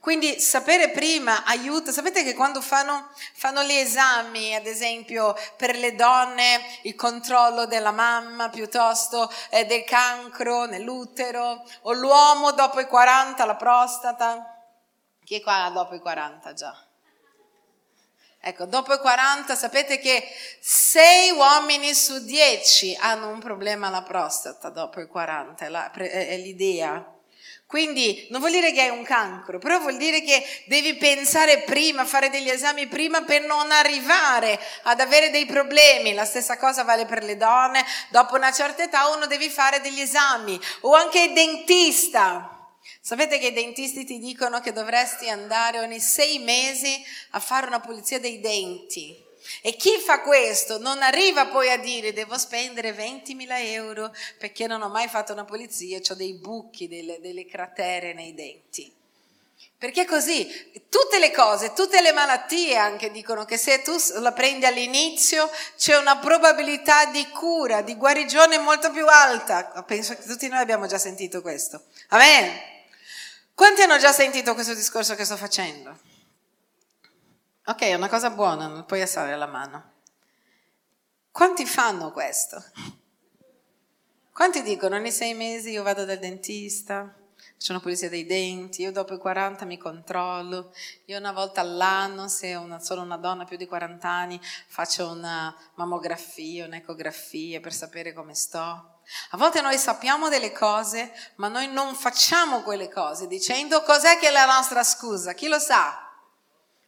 Quindi 0.00 0.40
sapere 0.40 0.88
prima 0.88 1.44
aiuta. 1.44 1.92
Sapete 1.92 2.24
che 2.24 2.32
quando 2.32 2.62
fanno, 2.62 3.10
fanno, 3.34 3.62
gli 3.64 3.72
esami, 3.72 4.54
ad 4.54 4.66
esempio 4.66 5.36
per 5.58 5.76
le 5.76 5.94
donne, 5.94 6.60
il 6.82 6.94
controllo 6.94 7.66
della 7.66 7.92
mamma 7.92 8.48
piuttosto 8.48 9.30
eh, 9.50 9.66
del 9.66 9.84
cancro 9.84 10.64
nell'utero, 10.64 11.66
o 11.82 11.92
l'uomo 11.92 12.52
dopo 12.52 12.80
i 12.80 12.86
40, 12.86 13.44
la 13.44 13.56
prostata. 13.56 14.53
Chi 15.25 15.37
è 15.37 15.40
qua 15.40 15.71
dopo 15.73 15.95
i 15.95 16.00
40 16.00 16.52
già? 16.52 16.87
Ecco, 18.47 18.66
dopo 18.66 18.93
i 18.93 18.99
40 18.99 19.54
sapete 19.54 19.99
che 19.99 20.23
6 20.61 21.31
uomini 21.31 21.95
su 21.95 22.23
10 22.23 22.99
hanno 23.00 23.31
un 23.31 23.38
problema 23.40 23.87
alla 23.87 24.02
prostata 24.02 24.69
dopo 24.69 25.00
i 25.00 25.07
40, 25.07 25.64
è, 25.64 25.69
la, 25.71 25.90
è 25.90 26.37
l'idea. 26.37 27.11
Quindi 27.66 28.26
non 28.31 28.40
vuol 28.40 28.52
dire 28.52 28.71
che 28.73 28.83
hai 28.83 28.90
un 28.90 29.02
cancro, 29.02 29.59
però 29.59 29.78
vuol 29.78 29.97
dire 29.97 30.21
che 30.21 30.45
devi 30.66 30.95
pensare 30.97 31.62
prima, 31.62 32.04
fare 32.04 32.28
degli 32.28 32.50
esami 32.50 32.87
prima 32.87 33.23
per 33.23 33.43
non 33.47 33.71
arrivare 33.71 34.61
ad 34.83 35.00
avere 35.00 35.31
dei 35.31 35.47
problemi. 35.47 36.12
La 36.12 36.26
stessa 36.26 36.59
cosa 36.59 36.85
vale 36.85 37.07
per 37.07 37.25
le 37.25 37.38
donne. 37.38 37.83
Dopo 38.11 38.37
una 38.37 38.52
certa 38.52 38.83
età 38.83 39.09
uno 39.09 39.26
deve 39.26 39.49
fare 39.49 39.81
degli 39.81 40.00
esami 40.00 40.61
o 40.83 40.93
anche 40.93 41.23
il 41.23 41.33
dentista. 41.33 42.63
Sapete 43.00 43.38
che 43.38 43.49
i 43.49 43.53
dentisti 43.53 44.05
ti 44.05 44.19
dicono 44.19 44.61
che 44.61 44.73
dovresti 44.73 45.29
andare 45.29 45.81
ogni 45.81 46.00
sei 46.00 46.38
mesi 46.38 47.03
a 47.31 47.41
fare 47.41 47.67
una 47.67 47.81
pulizia 47.81 48.19
dei 48.21 48.41
denti. 48.41 49.23
E 49.61 49.76
chi 49.76 49.99
fa 49.99 50.21
questo 50.21 50.79
non 50.79 51.03
arriva 51.03 51.47
poi 51.47 51.71
a 51.71 51.76
dire 51.76 52.12
devo 52.12 52.38
spendere 52.38 52.93
20.000 52.93 53.47
euro 53.73 54.14
perché 54.38 54.67
non 54.67 54.83
ho 54.83 54.88
mai 54.88 55.09
fatto 55.09 55.33
una 55.33 55.45
pulizia, 55.45 56.00
ho 56.09 56.14
dei 56.14 56.35
buchi, 56.35 56.88
delle, 56.88 57.21
delle 57.21 57.47
cratere 57.47 58.14
nei 58.14 58.35
denti. 58.35 58.93
Perché 59.76 60.07
così 60.07 60.73
tutte 60.88 61.19
le 61.19 61.31
cose, 61.31 61.75
tutte 61.75 62.00
le 62.00 62.12
malattie 62.12 62.75
anche 62.76 63.11
dicono 63.11 63.45
che 63.45 63.59
se 63.59 63.83
tu 63.83 63.95
la 64.21 64.33
prendi 64.33 64.64
all'inizio 64.64 65.50
c'è 65.76 65.99
una 65.99 66.17
probabilità 66.17 67.07
di 67.07 67.29
cura, 67.29 67.83
di 67.83 67.95
guarigione 67.97 68.57
molto 68.57 68.91
più 68.91 69.07
alta. 69.07 69.85
Penso 69.87 70.14
che 70.14 70.23
tutti 70.23 70.49
noi 70.49 70.61
abbiamo 70.61 70.87
già 70.87 70.97
sentito 70.97 71.43
questo. 71.43 71.85
Amen. 72.09 72.74
Quanti 73.54 73.82
hanno 73.82 73.99
già 73.99 74.11
sentito 74.11 74.52
questo 74.54 74.75
discorso 74.75 75.14
che 75.14 75.25
sto 75.25 75.37
facendo? 75.37 75.96
Ok, 77.66 77.82
è 77.82 77.94
una 77.94 78.08
cosa 78.08 78.30
buona, 78.30 78.66
non 78.66 78.84
puoi 78.84 79.00
alzare 79.00 79.37
la 79.37 79.46
mano. 79.46 79.92
Quanti 81.30 81.64
fanno 81.64 82.11
questo? 82.11 82.62
Quanti 84.32 84.61
dicono 84.62 84.96
ogni 84.96 85.12
sei 85.12 85.34
mesi 85.34 85.70
io 85.70 85.84
vado 85.84 86.04
dal 86.04 86.18
dentista, 86.18 87.14
faccio 87.52 87.70
una 87.70 87.80
pulizia 87.80 88.08
dei 88.08 88.26
denti, 88.26 88.82
io 88.82 88.90
dopo 88.90 89.14
i 89.14 89.18
40 89.18 89.64
mi 89.66 89.78
controllo, 89.78 90.75
io 91.04 91.16
una 91.16 91.30
volta 91.30 91.61
all'anno, 91.61 92.26
se 92.26 92.56
una, 92.56 92.80
sono 92.80 93.02
una 93.02 93.18
donna 93.18 93.44
più 93.44 93.56
di 93.56 93.66
40 93.66 94.08
anni, 94.08 94.40
faccio 94.66 95.08
una 95.08 95.56
mammografia, 95.76 96.66
un'ecografia 96.66 97.61
per 97.61 97.73
sapere 97.73 98.12
come 98.12 98.34
sto. 98.34 98.93
A 99.30 99.37
volte 99.37 99.61
noi 99.61 99.78
sappiamo 99.78 100.28
delle 100.28 100.52
cose, 100.52 101.12
ma 101.37 101.49
noi 101.49 101.68
non 101.68 101.94
facciamo 101.94 102.62
quelle 102.62 102.90
cose 102.90 103.26
dicendo 103.26 103.82
cos'è 103.82 104.18
che 104.18 104.28
è 104.28 104.30
la 104.30 104.46
nostra 104.46 104.82
scusa. 104.82 105.34
Chi 105.34 105.49
lo 105.49 105.58
sa? 105.58 105.99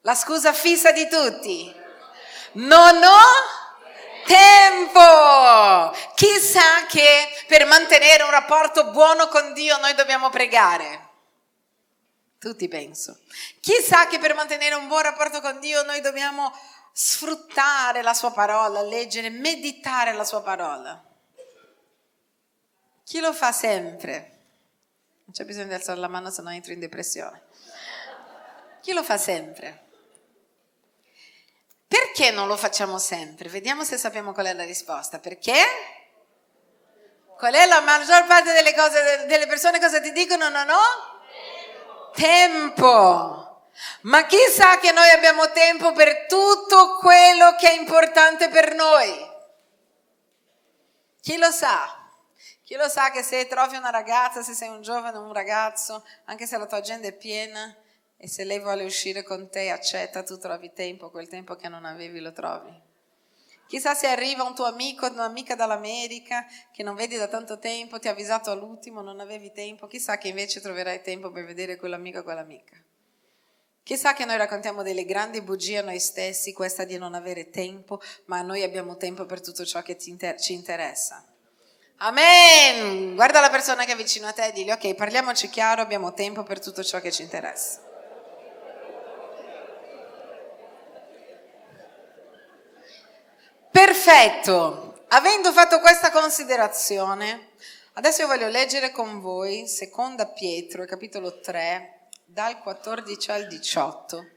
La 0.00 0.14
scusa 0.14 0.52
fissa 0.52 0.92
di 0.92 1.08
tutti. 1.08 1.74
Non 2.52 3.02
ho 3.02 3.66
tempo. 4.26 5.96
Chissà 6.14 6.86
che 6.86 7.28
per 7.46 7.66
mantenere 7.66 8.22
un 8.22 8.30
rapporto 8.30 8.90
buono 8.90 9.28
con 9.28 9.52
Dio 9.52 9.78
noi 9.78 9.94
dobbiamo 9.94 10.30
pregare. 10.30 11.04
Tutti 12.38 12.68
penso. 12.68 13.18
Chissà 13.60 14.06
che 14.06 14.18
per 14.18 14.34
mantenere 14.34 14.74
un 14.74 14.88
buon 14.88 15.02
rapporto 15.02 15.40
con 15.40 15.58
Dio 15.58 15.82
noi 15.82 16.00
dobbiamo 16.00 16.52
sfruttare 16.92 18.02
la 18.02 18.14
sua 18.14 18.30
parola, 18.32 18.82
leggere, 18.82 19.30
meditare 19.30 20.12
la 20.12 20.24
sua 20.24 20.42
parola. 20.42 21.02
Chi 23.06 23.20
lo 23.20 23.32
fa 23.32 23.52
sempre? 23.52 24.14
Non 25.26 25.32
c'è 25.32 25.44
bisogno 25.44 25.68
di 25.68 25.74
alzare 25.74 26.00
la 26.00 26.08
mano 26.08 26.28
se 26.28 26.42
no 26.42 26.50
entro 26.50 26.72
in 26.72 26.80
depressione. 26.80 27.40
Chi 28.82 28.92
lo 28.92 29.04
fa 29.04 29.16
sempre? 29.16 29.84
Perché 31.86 32.32
non 32.32 32.48
lo 32.48 32.56
facciamo 32.56 32.98
sempre? 32.98 33.48
Vediamo 33.48 33.84
se 33.84 33.96
sappiamo 33.96 34.32
qual 34.32 34.46
è 34.46 34.54
la 34.54 34.64
risposta. 34.64 35.20
Perché? 35.20 35.54
Qual 37.36 37.54
è 37.54 37.66
la 37.66 37.80
maggior 37.80 38.26
parte 38.26 38.52
delle, 38.52 38.74
cose, 38.74 39.26
delle 39.28 39.46
persone 39.46 39.78
cosa 39.78 40.00
ti 40.00 40.10
dicono? 40.10 40.48
Non 40.48 40.68
ho 40.68 42.10
tempo. 42.12 43.68
Ma 44.00 44.26
chissà 44.26 44.78
che 44.78 44.90
noi 44.90 45.10
abbiamo 45.10 45.52
tempo 45.52 45.92
per 45.92 46.26
tutto 46.26 46.96
quello 46.96 47.54
che 47.54 47.70
è 47.70 47.78
importante 47.78 48.48
per 48.48 48.74
noi. 48.74 49.30
Chi 51.20 51.36
lo 51.36 51.52
sa? 51.52 51.95
Chi 52.66 52.74
lo 52.74 52.88
sa 52.88 53.12
che 53.12 53.22
se 53.22 53.46
trovi 53.46 53.76
una 53.76 53.90
ragazza, 53.90 54.42
se 54.42 54.52
sei 54.52 54.68
un 54.68 54.82
giovane 54.82 55.16
o 55.18 55.20
un 55.20 55.32
ragazzo, 55.32 56.04
anche 56.24 56.48
se 56.48 56.58
la 56.58 56.66
tua 56.66 56.78
agenda 56.78 57.06
è 57.06 57.12
piena 57.12 57.72
e 58.16 58.26
se 58.26 58.42
lei 58.42 58.58
vuole 58.58 58.82
uscire 58.82 59.22
con 59.22 59.48
te, 59.48 59.70
accetta, 59.70 60.24
tu 60.24 60.36
trovi 60.36 60.72
tempo, 60.72 61.12
quel 61.12 61.28
tempo 61.28 61.54
che 61.54 61.68
non 61.68 61.84
avevi 61.84 62.18
lo 62.18 62.32
trovi. 62.32 62.76
Chissà 63.68 63.94
se 63.94 64.08
arriva 64.08 64.42
un 64.42 64.56
tuo 64.56 64.64
amico, 64.64 65.06
un'amica 65.06 65.54
dall'America 65.54 66.44
che 66.72 66.82
non 66.82 66.96
vedi 66.96 67.16
da 67.16 67.28
tanto 67.28 67.60
tempo, 67.60 68.00
ti 68.00 68.08
ha 68.08 68.10
avvisato 68.10 68.50
all'ultimo, 68.50 69.00
non 69.00 69.20
avevi 69.20 69.52
tempo, 69.52 69.86
chissà 69.86 70.18
che 70.18 70.26
invece 70.26 70.60
troverai 70.60 71.02
tempo 71.02 71.30
per 71.30 71.44
vedere 71.44 71.76
quell'amico 71.76 72.18
o 72.18 72.22
quell'amica. 72.24 72.82
Chissà 73.84 74.12
che 74.12 74.24
noi 74.24 74.38
raccontiamo 74.38 74.82
delle 74.82 75.04
grandi 75.04 75.40
bugie 75.40 75.78
a 75.78 75.82
noi 75.82 76.00
stessi, 76.00 76.52
questa 76.52 76.82
di 76.82 76.98
non 76.98 77.14
avere 77.14 77.48
tempo, 77.48 78.00
ma 78.24 78.42
noi 78.42 78.64
abbiamo 78.64 78.96
tempo 78.96 79.24
per 79.24 79.40
tutto 79.40 79.64
ciò 79.64 79.82
che 79.82 79.96
ci 79.96 80.10
interessa. 80.52 81.24
Amen. 81.98 83.14
Guarda 83.14 83.40
la 83.40 83.48
persona 83.48 83.84
che 83.84 83.92
è 83.92 83.96
vicino 83.96 84.26
a 84.26 84.32
te 84.32 84.46
e 84.46 84.52
digli, 84.52 84.70
ok, 84.70 84.94
parliamoci 84.94 85.48
chiaro, 85.48 85.80
abbiamo 85.80 86.12
tempo 86.12 86.42
per 86.42 86.60
tutto 86.60 86.84
ciò 86.84 87.00
che 87.00 87.10
ci 87.10 87.22
interessa. 87.22 87.80
Perfetto. 93.70 95.04
Avendo 95.08 95.52
fatto 95.52 95.80
questa 95.80 96.10
considerazione, 96.10 97.52
adesso 97.94 98.22
io 98.22 98.26
voglio 98.26 98.48
leggere 98.48 98.90
con 98.90 99.20
voi 99.20 99.66
Seconda 99.66 100.26
Pietro, 100.26 100.84
capitolo 100.84 101.40
3, 101.40 102.08
dal 102.26 102.58
14 102.58 103.30
al 103.30 103.46
18. 103.46 104.35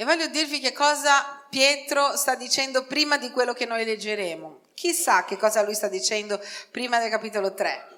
E 0.00 0.04
voglio 0.04 0.28
dirvi 0.28 0.60
che 0.60 0.72
cosa 0.72 1.44
Pietro 1.50 2.16
sta 2.16 2.34
dicendo 2.34 2.86
prima 2.86 3.18
di 3.18 3.30
quello 3.30 3.52
che 3.52 3.66
noi 3.66 3.84
leggeremo. 3.84 4.62
Chissà 4.72 5.26
che 5.26 5.36
cosa 5.36 5.60
lui 5.60 5.74
sta 5.74 5.88
dicendo 5.88 6.42
prima 6.70 6.98
del 6.98 7.10
capitolo 7.10 7.52
3, 7.52 7.88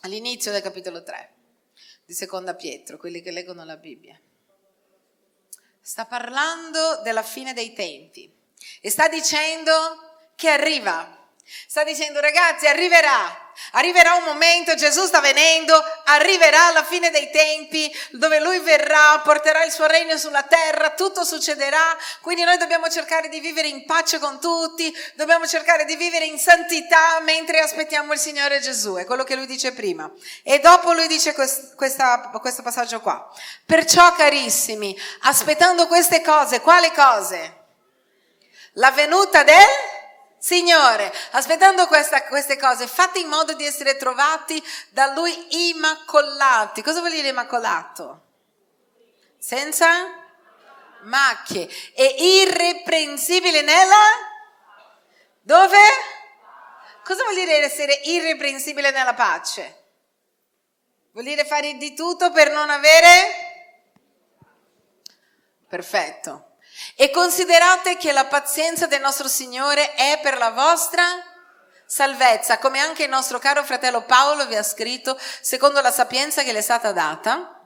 all'inizio 0.00 0.50
del 0.50 0.62
capitolo 0.62 1.02
3 1.02 1.32
di 2.06 2.14
Seconda 2.14 2.54
Pietro, 2.54 2.96
quelli 2.96 3.20
che 3.20 3.32
leggono 3.32 3.62
la 3.66 3.76
Bibbia. 3.76 4.18
Sta 5.82 6.06
parlando 6.06 7.02
della 7.02 7.22
fine 7.22 7.52
dei 7.52 7.74
tempi 7.74 8.32
e 8.80 8.88
sta 8.88 9.06
dicendo 9.06 9.72
che 10.36 10.48
arriva 10.48 11.20
Sta 11.66 11.82
dicendo 11.82 12.20
ragazzi, 12.20 12.66
arriverà, 12.66 13.49
arriverà 13.72 14.14
un 14.14 14.24
momento, 14.24 14.74
Gesù 14.74 15.04
sta 15.04 15.20
venendo, 15.20 15.82
arriverà 16.04 16.70
la 16.72 16.84
fine 16.84 17.10
dei 17.10 17.30
tempi 17.30 17.92
dove 18.10 18.40
lui 18.40 18.58
verrà, 18.60 19.20
porterà 19.22 19.64
il 19.64 19.72
suo 19.72 19.86
regno 19.86 20.16
sulla 20.16 20.42
terra, 20.42 20.90
tutto 20.90 21.24
succederà, 21.24 21.96
quindi 22.20 22.44
noi 22.44 22.56
dobbiamo 22.58 22.88
cercare 22.88 23.28
di 23.28 23.40
vivere 23.40 23.68
in 23.68 23.84
pace 23.84 24.18
con 24.18 24.40
tutti, 24.40 24.94
dobbiamo 25.14 25.46
cercare 25.46 25.84
di 25.84 25.96
vivere 25.96 26.24
in 26.24 26.38
santità 26.38 27.20
mentre 27.20 27.60
aspettiamo 27.60 28.12
il 28.12 28.18
Signore 28.18 28.60
Gesù, 28.60 28.94
è 28.94 29.04
quello 29.04 29.24
che 29.24 29.34
lui 29.34 29.46
dice 29.46 29.72
prima. 29.72 30.10
E 30.42 30.58
dopo 30.60 30.92
lui 30.92 31.06
dice 31.06 31.34
questa, 31.34 32.30
questo 32.40 32.62
passaggio 32.62 33.00
qua. 33.00 33.28
Perciò 33.64 34.12
carissimi, 34.14 34.98
aspettando 35.20 35.86
queste 35.86 36.22
cose, 36.22 36.60
quali 36.60 36.90
cose? 36.92 37.58
La 38.74 38.90
venuta 38.92 39.42
del 39.42 39.99
Signore, 40.40 41.12
aspettando 41.32 41.86
questa, 41.86 42.24
queste 42.24 42.56
cose, 42.56 42.86
fate 42.86 43.18
in 43.18 43.28
modo 43.28 43.52
di 43.52 43.66
essere 43.66 43.98
trovati 43.98 44.60
da 44.88 45.12
Lui 45.12 45.68
immacolati. 45.68 46.82
Cosa 46.82 47.00
vuol 47.00 47.12
dire 47.12 47.28
immacolato? 47.28 48.22
Senza 49.38 49.86
macchie 51.02 51.68
e 51.94 52.06
irreprensibile 52.18 53.60
nella... 53.60 53.94
Dove? 55.42 55.78
Cosa 57.04 57.22
vuol 57.24 57.34
dire 57.34 57.58
essere 57.58 58.00
irreprensibile 58.04 58.92
nella 58.92 59.12
pace? 59.12 59.76
Vuol 61.12 61.26
dire 61.26 61.44
fare 61.44 61.74
di 61.74 61.92
tutto 61.92 62.32
per 62.32 62.50
non 62.50 62.70
avere... 62.70 63.48
Perfetto. 65.68 66.49
E 66.96 67.10
considerate 67.10 67.96
che 67.96 68.12
la 68.12 68.26
pazienza 68.26 68.86
del 68.86 69.00
nostro 69.00 69.28
Signore 69.28 69.94
è 69.94 70.18
per 70.22 70.36
la 70.38 70.50
vostra 70.50 71.04
salvezza, 71.86 72.58
come 72.58 72.78
anche 72.78 73.04
il 73.04 73.08
nostro 73.08 73.38
caro 73.38 73.64
fratello 73.64 74.02
Paolo 74.02 74.46
vi 74.46 74.56
ha 74.56 74.62
scritto, 74.62 75.18
secondo 75.40 75.80
la 75.80 75.90
sapienza 75.90 76.42
che 76.42 76.52
le 76.52 76.58
è 76.58 76.62
stata 76.62 76.92
data. 76.92 77.60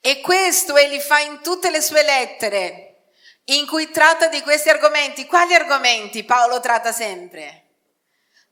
E 0.00 0.20
questo 0.20 0.76
egli 0.76 1.00
fa 1.00 1.18
in 1.18 1.40
tutte 1.42 1.70
le 1.70 1.80
sue 1.80 2.02
lettere, 2.02 3.06
in 3.46 3.66
cui 3.66 3.90
tratta 3.90 4.28
di 4.28 4.42
questi 4.42 4.68
argomenti. 4.68 5.26
Quali 5.26 5.54
argomenti 5.54 6.24
Paolo 6.24 6.60
tratta 6.60 6.92
sempre? 6.92 7.63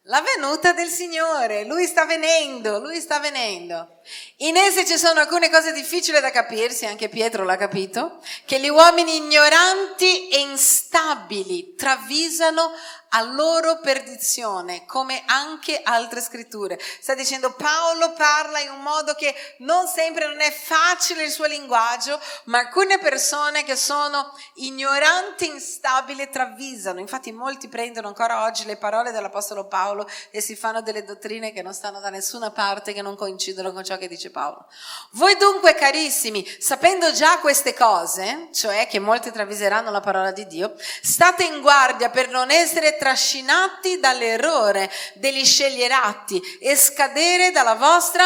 La 0.07 0.21
venuta 0.21 0.73
del 0.73 0.89
Signore, 0.89 1.63
Lui 1.63 1.87
sta 1.87 2.05
venendo, 2.05 2.81
Lui 2.81 3.01
sta 3.01 3.21
venendo. 3.21 4.01
In 4.39 4.57
esse 4.57 4.85
ci 4.85 4.99
sono 4.99 5.21
alcune 5.21 5.49
cose 5.49 5.73
difficili 5.73 6.19
da 6.19 6.33
capirsi, 6.33 6.87
anche 6.87 7.09
Pietro 7.09 7.45
l'ha 7.45 7.57
capito, 7.57 8.21
che 8.45 8.59
gli 8.59 8.69
uomini 8.69 9.15
ignoranti 9.15 10.29
e 10.29 10.41
instabili 10.41 11.77
travisano 11.77 12.73
a 13.15 13.23
loro 13.23 13.79
perdizione, 13.81 14.87
come 14.87 15.23
anche 15.27 15.81
altre 15.85 16.21
scritture. 16.23 16.81
Sta 17.01 17.15
dicendo 17.15 17.53
Paolo 17.53 18.13
parla 18.15 18.59
in 18.61 18.71
un 18.71 18.81
modo 18.81 19.13
che 19.15 19.35
non 19.59 19.87
sempre 19.87 20.27
non 20.27 20.41
è 20.41 20.51
facile 20.51 21.25
il 21.25 21.31
suo 21.31 21.45
linguaggio, 21.45 22.19
ma 22.45 22.59
alcune 22.59 22.99
persone 22.99 23.65
che 23.65 23.77
sono 23.77 24.35
ignoranti, 24.55 25.47
instabili, 25.47 26.31
travisano. 26.31 27.01
Infatti 27.01 27.33
molti 27.33 27.69
prendono 27.69 28.09
ancora 28.09 28.45
oggi 28.45 28.65
le 28.65 28.79
parole 28.79 29.13
dell'Apostolo 29.13 29.67
Paolo 29.67 29.92
e 30.31 30.41
si 30.41 30.57
fanno 30.57 30.83
delle 30.83 31.05
dottrine 31.05 31.53
che 31.53 31.63
non 31.63 31.75
stanno 31.75 32.01
da 32.01 32.11
nessuna 32.11 32.51
parte, 32.51 32.93
che 32.93 33.03
non 33.03 33.17
coincidono 33.17 33.73
con 33.73 33.85
ciò 33.85 33.99
che 33.99 34.09
dice 34.09 34.31
Paolo. 34.31 34.67
Voi 35.13 35.37
dunque, 35.37 35.75
carissimi, 35.75 36.47
sapendo 36.59 37.13
già 37.13 37.39
queste 37.39 37.75
cose, 37.75 38.49
cioè 38.53 38.87
che 38.89 38.99
molti 38.99 39.31
traviseranno 39.31 39.91
la 39.91 40.01
parola 40.01 40.33
di 40.33 40.47
Dio, 40.47 40.75
state 41.03 41.45
in 41.45 41.61
guardia 41.61 42.11
per 42.11 42.29
non 42.29 42.51
essere 42.51 42.97
trascinati 42.97 44.01
dall'errore 44.01 44.91
degli 45.15 45.45
sceglierati 45.45 46.59
e 46.61 46.77
scadere 46.77 47.51
dalla 47.51 47.75
vostra 47.75 48.25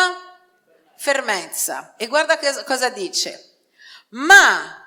fermezza. 0.96 1.94
E 1.96 2.06
guarda 2.06 2.38
cosa 2.64 2.88
dice. 2.88 3.40
Ma 4.10 4.85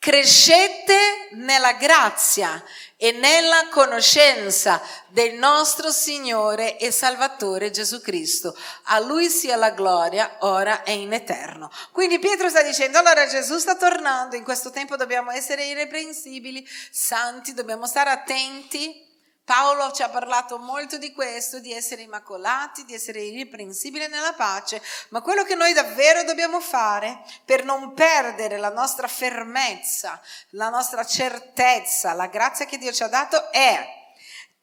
crescete 0.00 1.28
nella 1.32 1.74
grazia 1.74 2.64
e 2.96 3.12
nella 3.12 3.68
conoscenza 3.68 4.80
del 5.08 5.34
nostro 5.34 5.90
Signore 5.90 6.78
e 6.78 6.90
Salvatore 6.90 7.70
Gesù 7.70 8.00
Cristo. 8.00 8.56
A 8.84 8.98
Lui 8.98 9.28
sia 9.28 9.56
la 9.56 9.70
gloria 9.70 10.38
ora 10.40 10.84
e 10.84 10.94
in 10.94 11.12
eterno. 11.12 11.70
Quindi 11.92 12.18
Pietro 12.18 12.48
sta 12.48 12.62
dicendo, 12.62 12.96
allora 12.96 13.26
Gesù 13.26 13.58
sta 13.58 13.76
tornando, 13.76 14.36
in 14.36 14.42
questo 14.42 14.70
tempo 14.70 14.96
dobbiamo 14.96 15.32
essere 15.32 15.66
irreprensibili, 15.66 16.66
santi, 16.90 17.52
dobbiamo 17.52 17.86
stare 17.86 18.08
attenti 18.08 19.06
Paolo 19.50 19.90
ci 19.90 20.02
ha 20.02 20.08
parlato 20.08 20.58
molto 20.58 20.96
di 20.96 21.12
questo, 21.12 21.58
di 21.58 21.72
essere 21.72 22.02
immacolati, 22.02 22.84
di 22.84 22.94
essere 22.94 23.22
irreprensibili 23.22 24.06
nella 24.06 24.32
pace, 24.32 24.80
ma 25.08 25.22
quello 25.22 25.42
che 25.42 25.56
noi 25.56 25.72
davvero 25.72 26.22
dobbiamo 26.22 26.60
fare 26.60 27.20
per 27.44 27.64
non 27.64 27.92
perdere 27.92 28.58
la 28.58 28.70
nostra 28.70 29.08
fermezza, 29.08 30.20
la 30.50 30.68
nostra 30.68 31.04
certezza, 31.04 32.12
la 32.12 32.28
grazia 32.28 32.64
che 32.64 32.78
Dio 32.78 32.92
ci 32.92 33.02
ha 33.02 33.08
dato 33.08 33.50
è 33.50 33.99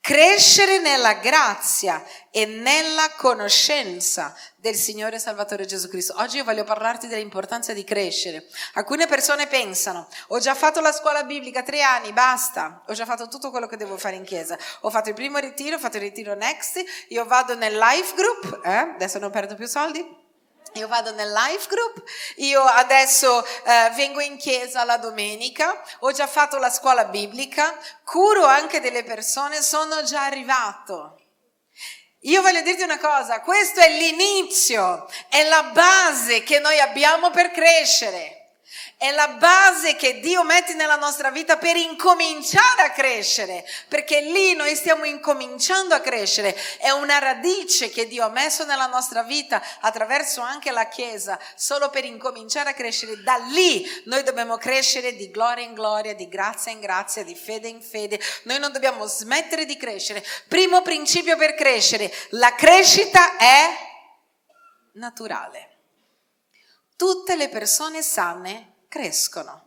crescere 0.07 0.79
nella 0.79 1.15
grazia 1.15 2.01
e 2.31 2.45
nella 2.45 3.11
conoscenza 3.17 4.33
del 4.55 4.75
Signore 4.75 5.19
Salvatore 5.19 5.65
Gesù 5.65 5.89
Cristo. 5.89 6.13
Oggi 6.19 6.37
io 6.37 6.45
voglio 6.45 6.63
parlarti 6.63 7.07
dell'importanza 7.07 7.73
di 7.73 7.83
crescere. 7.83 8.47
Alcune 8.75 9.05
persone 9.05 9.47
pensano, 9.47 10.07
ho 10.27 10.39
già 10.39 10.55
fatto 10.55 10.79
la 10.79 10.93
scuola 10.93 11.25
biblica 11.25 11.61
tre 11.61 11.81
anni, 11.81 12.13
basta, 12.13 12.83
ho 12.87 12.93
già 12.93 13.03
fatto 13.03 13.27
tutto 13.27 13.51
quello 13.51 13.67
che 13.67 13.75
devo 13.75 13.97
fare 13.97 14.15
in 14.15 14.23
chiesa. 14.23 14.57
Ho 14.81 14.89
fatto 14.89 15.09
il 15.09 15.15
primo 15.15 15.39
ritiro, 15.39 15.75
ho 15.75 15.79
fatto 15.79 15.97
il 15.97 16.03
ritiro 16.03 16.35
next, 16.35 16.81
io 17.09 17.25
vado 17.25 17.55
nel 17.55 17.77
life 17.77 18.15
group, 18.15 18.61
eh? 18.63 18.93
adesso 18.93 19.19
non 19.19 19.29
perdo 19.29 19.55
più 19.55 19.67
soldi, 19.67 20.26
io 20.73 20.87
vado 20.87 21.13
nel 21.13 21.31
life 21.31 21.67
group, 21.67 22.03
io 22.37 22.61
adesso 22.61 23.45
eh, 23.45 23.91
vengo 23.95 24.19
in 24.19 24.37
chiesa 24.37 24.83
la 24.83 24.97
domenica, 24.97 25.81
ho 25.99 26.11
già 26.11 26.27
fatto 26.27 26.57
la 26.57 26.69
scuola 26.69 27.05
biblica, 27.05 27.77
curo 28.03 28.45
anche 28.45 28.79
delle 28.79 29.03
persone, 29.03 29.61
sono 29.61 30.03
già 30.03 30.25
arrivato. 30.25 31.21
Io 32.21 32.41
voglio 32.41 32.61
dirti 32.61 32.83
una 32.83 32.99
cosa, 32.99 33.41
questo 33.41 33.79
è 33.79 33.89
l'inizio, 33.89 35.07
è 35.29 35.47
la 35.47 35.63
base 35.63 36.43
che 36.43 36.59
noi 36.59 36.79
abbiamo 36.79 37.29
per 37.31 37.51
crescere. 37.51 38.36
È 38.99 39.11
la 39.11 39.27
base 39.27 39.95
che 39.95 40.19
Dio 40.21 40.43
mette 40.43 40.73
nella 40.73 40.95
nostra 40.95 41.29
vita 41.29 41.57
per 41.57 41.75
incominciare 41.75 42.81
a 42.81 42.89
crescere, 42.89 43.63
perché 43.87 44.21
lì 44.21 44.55
noi 44.55 44.75
stiamo 44.75 45.05
incominciando 45.05 45.93
a 45.93 45.99
crescere. 45.99 46.57
È 46.79 46.89
una 46.89 47.19
radice 47.19 47.91
che 47.91 48.07
Dio 48.07 48.25
ha 48.25 48.29
messo 48.29 48.65
nella 48.65 48.87
nostra 48.87 49.21
vita 49.21 49.61
attraverso 49.81 50.41
anche 50.41 50.71
la 50.71 50.87
Chiesa, 50.87 51.39
solo 51.55 51.91
per 51.91 52.05
incominciare 52.05 52.71
a 52.71 52.73
crescere. 52.73 53.21
Da 53.21 53.35
lì 53.35 53.85
noi 54.05 54.23
dobbiamo 54.23 54.57
crescere 54.57 55.15
di 55.15 55.29
gloria 55.29 55.63
in 55.63 55.75
gloria, 55.75 56.15
di 56.15 56.27
grazia 56.27 56.71
in 56.71 56.79
grazia, 56.79 57.23
di 57.23 57.35
fede 57.35 57.67
in 57.67 57.83
fede. 57.83 58.19
Noi 58.45 58.57
non 58.57 58.71
dobbiamo 58.71 59.05
smettere 59.05 59.65
di 59.65 59.77
crescere. 59.77 60.25
Primo 60.47 60.81
principio 60.81 61.37
per 61.37 61.53
crescere, 61.53 62.11
la 62.31 62.55
crescita 62.55 63.37
è 63.37 63.77
naturale. 64.93 65.75
Tutte 66.95 67.35
le 67.35 67.47
persone 67.49 68.01
sane 68.01 68.71
crescono. 68.87 69.65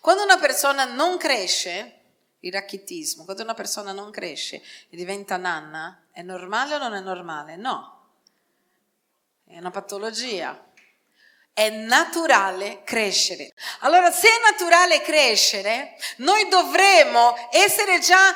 Quando 0.00 0.22
una 0.22 0.38
persona 0.38 0.84
non 0.84 1.16
cresce, 1.16 2.00
il 2.40 2.52
rachitismo, 2.52 3.24
quando 3.24 3.42
una 3.42 3.54
persona 3.54 3.92
non 3.92 4.10
cresce 4.10 4.56
e 4.88 4.96
diventa 4.96 5.36
nanna, 5.36 6.06
è 6.12 6.22
normale 6.22 6.74
o 6.74 6.78
non 6.78 6.94
è 6.94 7.00
normale? 7.00 7.56
No, 7.56 7.94
è 9.46 9.58
una 9.58 9.70
patologia. 9.70 10.62
È 11.52 11.70
naturale 11.70 12.82
crescere. 12.82 13.54
Allora, 13.80 14.10
se 14.10 14.26
è 14.26 14.50
naturale 14.50 15.00
crescere, 15.02 15.96
noi 16.16 16.48
dovremo 16.48 17.34
essere 17.52 18.00
già 18.00 18.34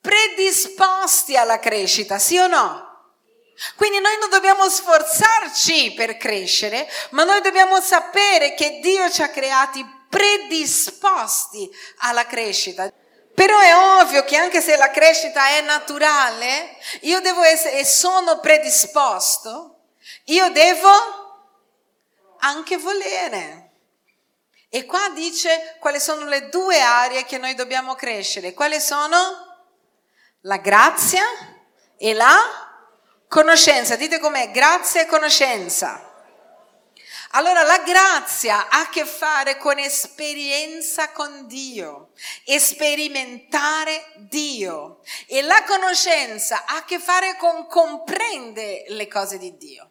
predisposti 0.00 1.36
alla 1.36 1.60
crescita, 1.60 2.18
sì 2.18 2.38
o 2.38 2.48
no? 2.48 2.89
Quindi 3.76 4.00
noi 4.00 4.16
non 4.18 4.30
dobbiamo 4.30 4.68
sforzarci 4.68 5.92
per 5.92 6.16
crescere, 6.16 6.88
ma 7.10 7.24
noi 7.24 7.40
dobbiamo 7.40 7.80
sapere 7.80 8.54
che 8.54 8.80
Dio 8.80 9.10
ci 9.10 9.22
ha 9.22 9.28
creati 9.28 9.84
predisposti 10.08 11.70
alla 11.98 12.26
crescita. 12.26 12.92
Però 13.34 13.58
è 13.58 13.74
ovvio 14.00 14.24
che 14.24 14.36
anche 14.36 14.60
se 14.60 14.76
la 14.76 14.90
crescita 14.90 15.48
è 15.48 15.60
naturale, 15.62 16.76
io 17.02 17.20
devo 17.20 17.42
essere 17.42 17.78
e 17.78 17.84
sono 17.84 18.40
predisposto, 18.40 19.78
io 20.24 20.50
devo 20.50 20.90
anche 22.40 22.76
volere. 22.76 23.70
E 24.68 24.84
qua 24.84 25.08
dice 25.10 25.76
quali 25.80 25.98
sono 26.00 26.26
le 26.26 26.48
due 26.48 26.80
aree 26.80 27.24
che 27.24 27.38
noi 27.38 27.54
dobbiamo 27.54 27.94
crescere. 27.94 28.54
Quali 28.54 28.80
sono? 28.80 29.16
La 30.42 30.58
grazia 30.58 31.24
e 31.98 32.14
la 32.14 32.69
Conoscenza, 33.30 33.94
dite 33.94 34.18
com'è, 34.18 34.50
grazia 34.50 35.02
e 35.02 35.06
conoscenza. 35.06 36.04
Allora 37.30 37.62
la 37.62 37.78
grazia 37.78 38.68
ha 38.68 38.80
a 38.80 38.88
che 38.88 39.04
fare 39.04 39.56
con 39.56 39.78
esperienza 39.78 41.12
con 41.12 41.46
Dio, 41.46 42.10
sperimentare 42.58 44.14
Dio 44.16 44.98
e 45.28 45.42
la 45.42 45.62
conoscenza 45.62 46.64
ha 46.64 46.78
a 46.78 46.84
che 46.84 46.98
fare 46.98 47.36
con 47.36 47.68
comprendere 47.68 48.86
le 48.88 49.06
cose 49.06 49.38
di 49.38 49.56
Dio. 49.56 49.89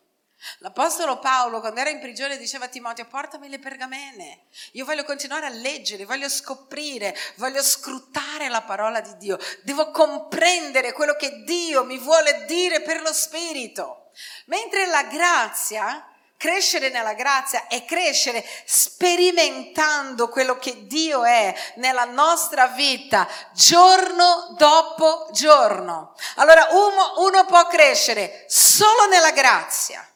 L'Apostolo 0.60 1.20
Paolo, 1.20 1.60
quando 1.60 1.80
era 1.80 1.90
in 1.90 2.00
prigione, 2.00 2.38
diceva 2.38 2.66
a 2.66 2.70
Timoteo: 2.70 3.06
Portami 3.06 3.50
le 3.50 3.60
pergamene. 3.60 4.42
Io 4.74 4.86
voglio 4.86 5.04
continuare 5.04 5.46
a 5.46 5.50
leggere, 5.50 6.06
voglio 6.06 6.30
scoprire, 6.30 7.16
voglio 7.36 7.64
scrutare 7.64 8.50
la 8.50 8.62
parola 8.62 9.00
di 9.00 9.16
Dio. 9.18 9.38
Devo 9.64 9.92
comprendere 9.92 10.92
quello 10.92 11.16
che 11.16 11.44
Dio 11.44 11.84
mi 11.84 11.98
vuole 11.98 12.46
dire 12.46 12.82
per 12.82 13.02
lo 13.02 13.14
Spirito. 13.14 14.12
Mentre 14.46 14.86
la 14.88 15.04
grazia, 15.04 16.06
crescere 16.40 16.90
nella 16.90 17.14
grazia 17.14 17.68
è 17.68 17.84
crescere 17.84 18.46
sperimentando 18.64 20.30
quello 20.30 20.58
che 20.58 20.88
Dio 20.88 21.26
è 21.26 21.54
nella 21.76 22.06
nostra 22.06 22.68
vita 22.68 23.28
giorno 23.54 24.56
dopo 24.58 25.28
giorno. 25.34 26.16
Allora 26.36 26.70
uno, 26.72 27.28
uno 27.28 27.46
può 27.46 27.68
crescere 27.68 28.46
solo 28.48 29.08
nella 29.10 29.32
grazia 29.32 30.09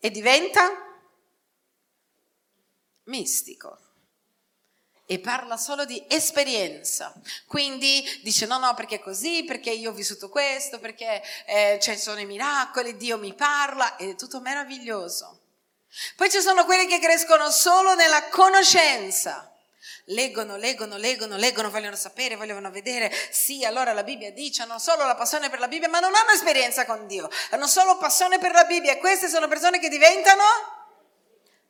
e 0.00 0.10
diventa 0.10 0.70
mistico 3.04 3.78
e 5.10 5.18
parla 5.20 5.56
solo 5.56 5.86
di 5.86 6.04
esperienza. 6.06 7.14
Quindi 7.46 8.04
dice 8.22 8.44
no, 8.44 8.58
no, 8.58 8.74
perché 8.74 8.96
è 8.96 9.00
così, 9.00 9.42
perché 9.44 9.70
io 9.70 9.90
ho 9.90 9.94
vissuto 9.94 10.28
questo, 10.28 10.78
perché 10.78 11.22
eh, 11.46 11.78
ci 11.80 11.96
sono 11.96 12.20
i 12.20 12.26
miracoli, 12.26 12.96
Dio 12.96 13.16
mi 13.16 13.32
parla 13.32 13.96
ed 13.96 14.10
è 14.10 14.14
tutto 14.16 14.40
meraviglioso. 14.40 15.40
Poi 16.14 16.30
ci 16.30 16.40
sono 16.40 16.66
quelli 16.66 16.86
che 16.86 17.00
crescono 17.00 17.50
solo 17.50 17.94
nella 17.94 18.28
conoscenza. 18.28 19.50
Leggono, 20.04 20.56
leggono, 20.56 20.96
leggono, 20.96 21.36
leggono, 21.36 21.70
vogliono 21.70 21.96
sapere, 21.96 22.36
vogliono 22.36 22.70
vedere. 22.70 23.12
Sì, 23.30 23.64
allora 23.64 23.92
la 23.92 24.02
Bibbia 24.02 24.32
dice, 24.32 24.62
hanno 24.62 24.78
solo 24.78 25.04
la 25.06 25.14
passione 25.14 25.50
per 25.50 25.58
la 25.58 25.68
Bibbia, 25.68 25.88
ma 25.88 26.00
non 26.00 26.14
hanno 26.14 26.30
esperienza 26.30 26.84
con 26.86 27.06
Dio. 27.06 27.28
Hanno 27.50 27.66
solo 27.66 27.98
passione 27.98 28.38
per 28.38 28.52
la 28.52 28.64
Bibbia 28.64 28.92
e 28.92 28.98
queste 28.98 29.28
sono 29.28 29.48
persone 29.48 29.78
che 29.78 29.88
diventano 29.88 30.42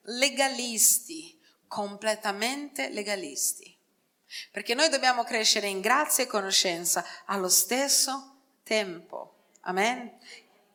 legalisti. 0.03 1.37
completamente 1.67 2.89
legalisti. 2.89 3.77
Perché 4.51 4.75
noi 4.75 4.89
dobbiamo 4.89 5.25
crescere 5.25 5.69
in 5.69 5.81
grazia 5.81 6.25
e 6.25 6.27
conoscenza 6.27 7.05
allo 7.27 7.49
stesso 7.49 8.37
tempo. 8.63 9.35
Amen. 9.63 10.19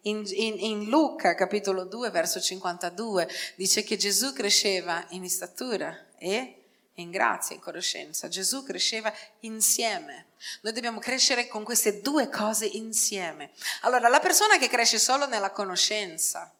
In, 0.02 0.24
in, 0.32 0.60
in, 0.60 0.90
Luca 0.90 1.34
capitolo 1.34 1.86
2 1.86 2.10
verso 2.10 2.42
52 2.42 3.28
dice 3.56 3.84
che 3.84 3.96
Gesù 3.96 4.34
cresceva 4.34 5.06
in 5.10 5.30
statura 5.30 6.08
e 6.18 6.63
in 6.96 7.12
grazia 7.12 7.56
e 7.56 7.60
conoscenza. 7.60 8.28
Gesù 8.28 8.64
cresceva 8.64 9.14
insieme. 9.40 10.28
Noi 10.62 10.74
dobbiamo 10.74 11.00
crescere 11.00 11.48
con 11.48 11.64
queste 11.64 12.02
due 12.02 12.30
cose 12.30 12.66
insieme. 12.66 13.52
Allora, 13.82 14.10
la 14.10 14.20
persona 14.20 14.58
che 14.58 14.68
cresce 14.68 15.00
solo 15.00 15.26
nella 15.26 15.52
conoscenza 15.52 16.54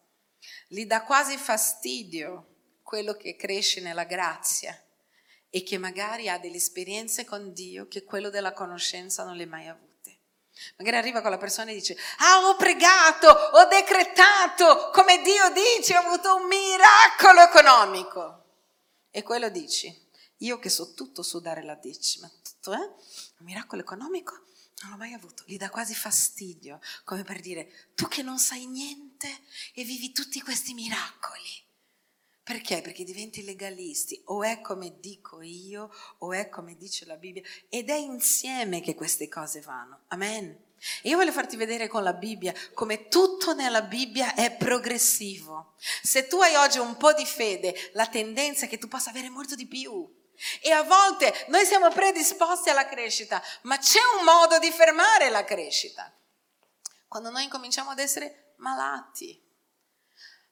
gli 0.66 0.86
dà 0.86 1.02
quasi 1.02 1.36
fastidio 1.36 2.46
quello 2.82 3.14
che 3.14 3.36
cresce 3.36 3.80
nella 3.80 4.04
grazia 4.04 4.78
e 5.50 5.62
che 5.62 5.78
magari 5.78 6.28
ha 6.28 6.38
delle 6.38 6.56
esperienze 6.56 7.24
con 7.24 7.52
Dio 7.52 7.86
che 7.86 8.04
quello 8.04 8.28
della 8.28 8.52
conoscenza 8.52 9.24
non 9.24 9.36
le 9.36 9.44
ha 9.44 9.48
mai 9.48 9.68
avute. 9.68 10.18
Magari 10.76 10.96
arriva 10.96 11.20
quella 11.20 11.38
persona 11.38 11.70
e 11.70 11.74
dice, 11.74 11.96
ah 12.18 12.48
ho 12.48 12.56
pregato, 12.56 13.28
ho 13.28 13.64
decretato, 13.66 14.90
come 14.92 15.20
Dio 15.22 15.52
dice, 15.52 15.96
ho 15.96 16.00
avuto 16.00 16.36
un 16.36 16.46
miracolo 16.46 17.42
economico. 17.42 18.42
E 19.10 19.22
quello 19.22 19.48
dici, 19.48 20.03
io 20.38 20.58
che 20.58 20.68
so 20.68 20.94
tutto 20.94 21.22
su 21.22 21.40
dare 21.40 21.62
la 21.62 21.74
decima, 21.74 22.30
tutto, 22.42 22.72
eh? 22.72 22.76
Un 23.38 23.46
miracolo 23.46 23.82
economico 23.82 24.42
non 24.84 24.92
l'ho 24.92 24.98
mai 24.98 25.12
avuto, 25.14 25.44
gli 25.46 25.56
dà 25.56 25.70
quasi 25.70 25.94
fastidio, 25.94 26.80
come 27.04 27.22
per 27.22 27.40
dire, 27.40 27.90
tu 27.94 28.06
che 28.06 28.22
non 28.22 28.38
sai 28.38 28.66
niente 28.66 29.28
e 29.72 29.82
vivi 29.82 30.12
tutti 30.12 30.40
questi 30.42 30.74
miracoli. 30.74 31.62
Perché? 32.42 32.82
Perché 32.82 33.04
diventi 33.04 33.42
legalisti, 33.42 34.20
o 34.26 34.42
è 34.42 34.60
come 34.60 35.00
dico 35.00 35.40
io, 35.40 35.90
o 36.18 36.32
è 36.34 36.50
come 36.50 36.76
dice 36.76 37.06
la 37.06 37.16
Bibbia, 37.16 37.42
ed 37.70 37.88
è 37.88 37.94
insieme 37.94 38.82
che 38.82 38.94
queste 38.94 39.28
cose 39.28 39.62
vanno. 39.62 40.00
Amen. 40.08 40.62
E 41.02 41.08
io 41.08 41.16
voglio 41.16 41.32
farti 41.32 41.56
vedere 41.56 41.88
con 41.88 42.02
la 42.02 42.12
Bibbia 42.12 42.52
come 42.74 43.08
tutto 43.08 43.54
nella 43.54 43.80
Bibbia 43.80 44.34
è 44.34 44.54
progressivo. 44.54 45.72
Se 46.02 46.26
tu 46.26 46.38
hai 46.42 46.54
oggi 46.56 46.76
un 46.76 46.98
po' 46.98 47.14
di 47.14 47.24
fede, 47.24 47.74
la 47.94 48.06
tendenza 48.06 48.66
è 48.66 48.68
che 48.68 48.76
tu 48.76 48.88
possa 48.88 49.08
avere 49.08 49.30
molto 49.30 49.54
di 49.54 49.66
più. 49.66 50.06
E 50.60 50.70
a 50.70 50.82
volte 50.82 51.46
noi 51.48 51.64
siamo 51.64 51.88
predisposti 51.90 52.70
alla 52.70 52.86
crescita, 52.86 53.42
ma 53.62 53.78
c'è 53.78 54.00
un 54.18 54.24
modo 54.24 54.58
di 54.58 54.70
fermare 54.70 55.30
la 55.30 55.44
crescita. 55.44 56.12
Quando 57.08 57.30
noi 57.30 57.44
incominciamo 57.44 57.90
ad 57.90 57.98
essere 57.98 58.54
malati. 58.56 59.42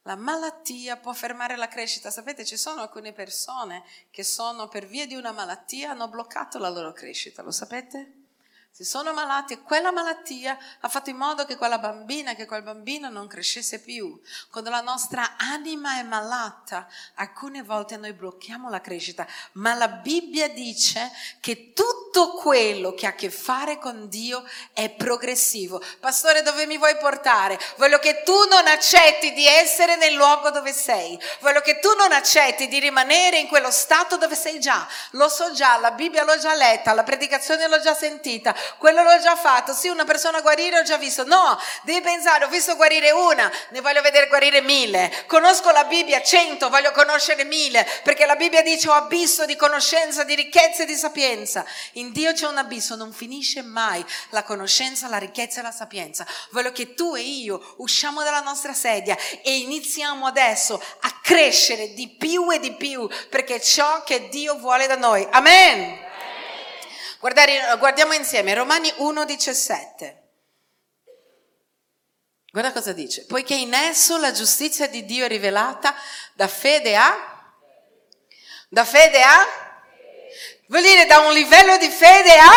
La 0.02 0.16
malattia 0.16 0.96
può 0.96 1.12
fermare 1.12 1.56
la 1.56 1.68
crescita. 1.68 2.10
Sapete, 2.10 2.44
ci 2.44 2.56
sono 2.56 2.82
alcune 2.82 3.12
persone 3.12 3.84
che 4.10 4.24
sono 4.24 4.68
per 4.68 4.86
via 4.86 5.06
di 5.06 5.14
una 5.14 5.32
malattia 5.32 5.90
hanno 5.90 6.08
bloccato 6.08 6.58
la 6.58 6.68
loro 6.68 6.92
crescita, 6.92 7.42
lo 7.42 7.52
sapete? 7.52 8.21
Si 8.74 8.84
sono 8.84 9.12
malati 9.12 9.52
e 9.52 9.60
quella 9.60 9.92
malattia 9.92 10.56
ha 10.80 10.88
fatto 10.88 11.10
in 11.10 11.16
modo 11.16 11.44
che 11.44 11.58
quella 11.58 11.76
bambina, 11.76 12.34
che 12.34 12.46
quel 12.46 12.62
bambino 12.62 13.10
non 13.10 13.26
crescesse 13.26 13.80
più. 13.80 14.18
Quando 14.50 14.70
la 14.70 14.80
nostra 14.80 15.36
anima 15.36 15.98
è 15.98 16.02
malata, 16.02 16.88
alcune 17.16 17.62
volte 17.62 17.98
noi 17.98 18.14
blocchiamo 18.14 18.70
la 18.70 18.80
crescita, 18.80 19.26
ma 19.52 19.74
la 19.74 19.88
Bibbia 19.88 20.48
dice 20.48 21.12
che 21.40 21.74
tutto 21.74 22.32
quello 22.32 22.94
che 22.94 23.04
ha 23.04 23.10
a 23.10 23.14
che 23.14 23.30
fare 23.30 23.78
con 23.78 24.08
Dio 24.08 24.42
è 24.72 24.88
progressivo. 24.88 25.82
Pastore, 26.00 26.40
dove 26.40 26.64
mi 26.64 26.78
vuoi 26.78 26.96
portare? 26.96 27.60
Voglio 27.76 27.98
che 27.98 28.22
tu 28.22 28.32
non 28.48 28.66
accetti 28.66 29.34
di 29.34 29.46
essere 29.46 29.96
nel 29.96 30.14
luogo 30.14 30.48
dove 30.48 30.72
sei. 30.72 31.18
Voglio 31.40 31.60
che 31.60 31.78
tu 31.78 31.92
non 31.98 32.10
accetti 32.10 32.68
di 32.68 32.78
rimanere 32.78 33.38
in 33.38 33.48
quello 33.48 33.70
stato 33.70 34.16
dove 34.16 34.34
sei 34.34 34.58
già. 34.60 34.88
Lo 35.10 35.28
so 35.28 35.52
già, 35.52 35.76
la 35.76 35.90
Bibbia 35.90 36.24
l'ho 36.24 36.38
già 36.38 36.54
letta, 36.54 36.94
la 36.94 37.02
predicazione 37.02 37.68
l'ho 37.68 37.78
già 37.78 37.92
sentita 37.92 38.60
quello 38.78 39.02
l'ho 39.02 39.18
già 39.20 39.36
fatto, 39.36 39.72
sì 39.72 39.88
una 39.88 40.04
persona 40.04 40.40
guarire 40.40 40.78
ho 40.78 40.82
già 40.82 40.96
visto, 40.96 41.24
no, 41.24 41.58
devi 41.82 42.00
pensare, 42.00 42.44
ho 42.44 42.48
visto 42.48 42.76
guarire 42.76 43.10
una, 43.10 43.50
ne 43.70 43.80
voglio 43.80 44.02
vedere 44.02 44.28
guarire 44.28 44.60
mille, 44.60 45.10
conosco 45.26 45.70
la 45.70 45.84
Bibbia 45.84 46.22
cento, 46.22 46.68
voglio 46.68 46.92
conoscere 46.92 47.44
mille, 47.44 47.86
perché 48.02 48.26
la 48.26 48.36
Bibbia 48.36 48.62
dice 48.62 48.88
ho 48.88 48.92
abisso 48.92 49.44
di 49.46 49.56
conoscenza, 49.56 50.24
di 50.24 50.34
ricchezza 50.34 50.82
e 50.82 50.86
di 50.86 50.94
sapienza, 50.94 51.64
in 51.92 52.12
Dio 52.12 52.32
c'è 52.32 52.46
un 52.46 52.58
abisso, 52.58 52.96
non 52.96 53.12
finisce 53.12 53.62
mai. 53.62 54.04
La 54.30 54.42
conoscenza, 54.42 55.08
la 55.08 55.18
ricchezza 55.18 55.60
e 55.60 55.62
la 55.62 55.70
sapienza, 55.70 56.26
voglio 56.50 56.72
che 56.72 56.94
tu 56.94 57.14
e 57.14 57.20
io 57.20 57.74
usciamo 57.78 58.22
dalla 58.22 58.40
nostra 58.40 58.72
sedia 58.72 59.16
e 59.42 59.56
iniziamo 59.58 60.26
adesso 60.26 60.82
a 61.00 61.20
crescere 61.22 61.92
di 61.94 62.08
più 62.08 62.50
e 62.50 62.58
di 62.58 62.72
più, 62.72 63.08
perché 63.28 63.56
è 63.56 63.60
ciò 63.60 64.02
che 64.02 64.28
Dio 64.28 64.56
vuole 64.56 64.86
da 64.86 64.96
noi, 64.96 65.26
amen. 65.30 66.01
Guardare, 67.22 67.76
guardiamo 67.78 68.14
insieme 68.14 68.52
Romani 68.52 68.88
1,17. 68.88 70.16
Guarda 72.50 72.72
cosa 72.72 72.92
dice. 72.92 73.26
Poiché 73.26 73.54
in 73.54 73.72
esso 73.72 74.16
la 74.16 74.32
giustizia 74.32 74.88
di 74.88 75.04
Dio 75.04 75.24
è 75.24 75.28
rivelata 75.28 75.94
da 76.34 76.48
fede 76.48 76.96
a? 76.96 77.54
Da 78.68 78.84
fede 78.84 79.22
a? 79.22 79.46
Vuol 80.66 80.82
dire 80.82 81.06
da 81.06 81.20
un 81.20 81.32
livello 81.32 81.76
di 81.76 81.90
fede 81.90 82.36
a? 82.36 82.50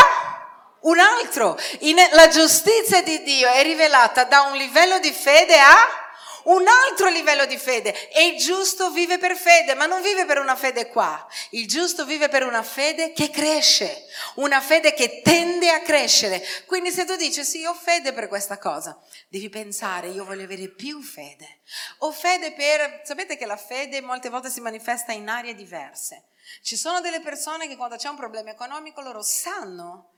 Un 0.79 0.97
altro. 0.97 1.59
In, 1.81 1.97
la 2.13 2.27
giustizia 2.29 3.03
di 3.03 3.21
Dio 3.21 3.47
è 3.47 3.61
rivelata 3.61 4.23
da 4.23 4.41
un 4.41 4.57
livello 4.57 4.97
di 4.97 5.13
fede 5.13 5.59
a? 5.59 6.04
Un 6.45 6.65
altro 6.67 7.09
livello 7.09 7.45
di 7.45 7.57
fede 7.57 8.09
e 8.09 8.27
il 8.27 8.37
giusto 8.37 8.91
vive 8.91 9.17
per 9.17 9.35
fede, 9.35 9.73
ma 9.75 9.85
non 9.85 10.01
vive 10.01 10.25
per 10.25 10.39
una 10.39 10.55
fede 10.55 10.87
qua, 10.87 11.25
il 11.51 11.67
giusto 11.67 12.05
vive 12.05 12.29
per 12.29 12.43
una 12.43 12.63
fede 12.63 13.13
che 13.13 13.29
cresce, 13.29 14.05
una 14.35 14.61
fede 14.61 14.93
che 14.93 15.21
tende 15.21 15.69
a 15.71 15.81
crescere. 15.81 16.43
Quindi 16.65 16.91
se 16.91 17.05
tu 17.05 17.15
dici 17.15 17.43
sì, 17.43 17.65
ho 17.65 17.73
fede 17.73 18.13
per 18.13 18.27
questa 18.27 18.57
cosa, 18.57 18.99
devi 19.29 19.49
pensare 19.49 20.09
io 20.09 20.25
voglio 20.25 20.43
avere 20.43 20.67
più 20.69 21.01
fede. 21.01 21.61
Ho 21.99 22.11
fede 22.11 22.53
per, 22.53 23.01
sapete 23.03 23.37
che 23.37 23.45
la 23.45 23.57
fede 23.57 24.01
molte 24.01 24.29
volte 24.29 24.49
si 24.49 24.61
manifesta 24.61 25.11
in 25.11 25.27
aree 25.27 25.55
diverse. 25.55 26.25
Ci 26.61 26.77
sono 26.77 27.01
delle 27.01 27.21
persone 27.21 27.67
che 27.67 27.75
quando 27.75 27.95
c'è 27.95 28.07
un 28.07 28.15
problema 28.15 28.51
economico 28.51 29.01
loro 29.01 29.23
sanno 29.23 30.14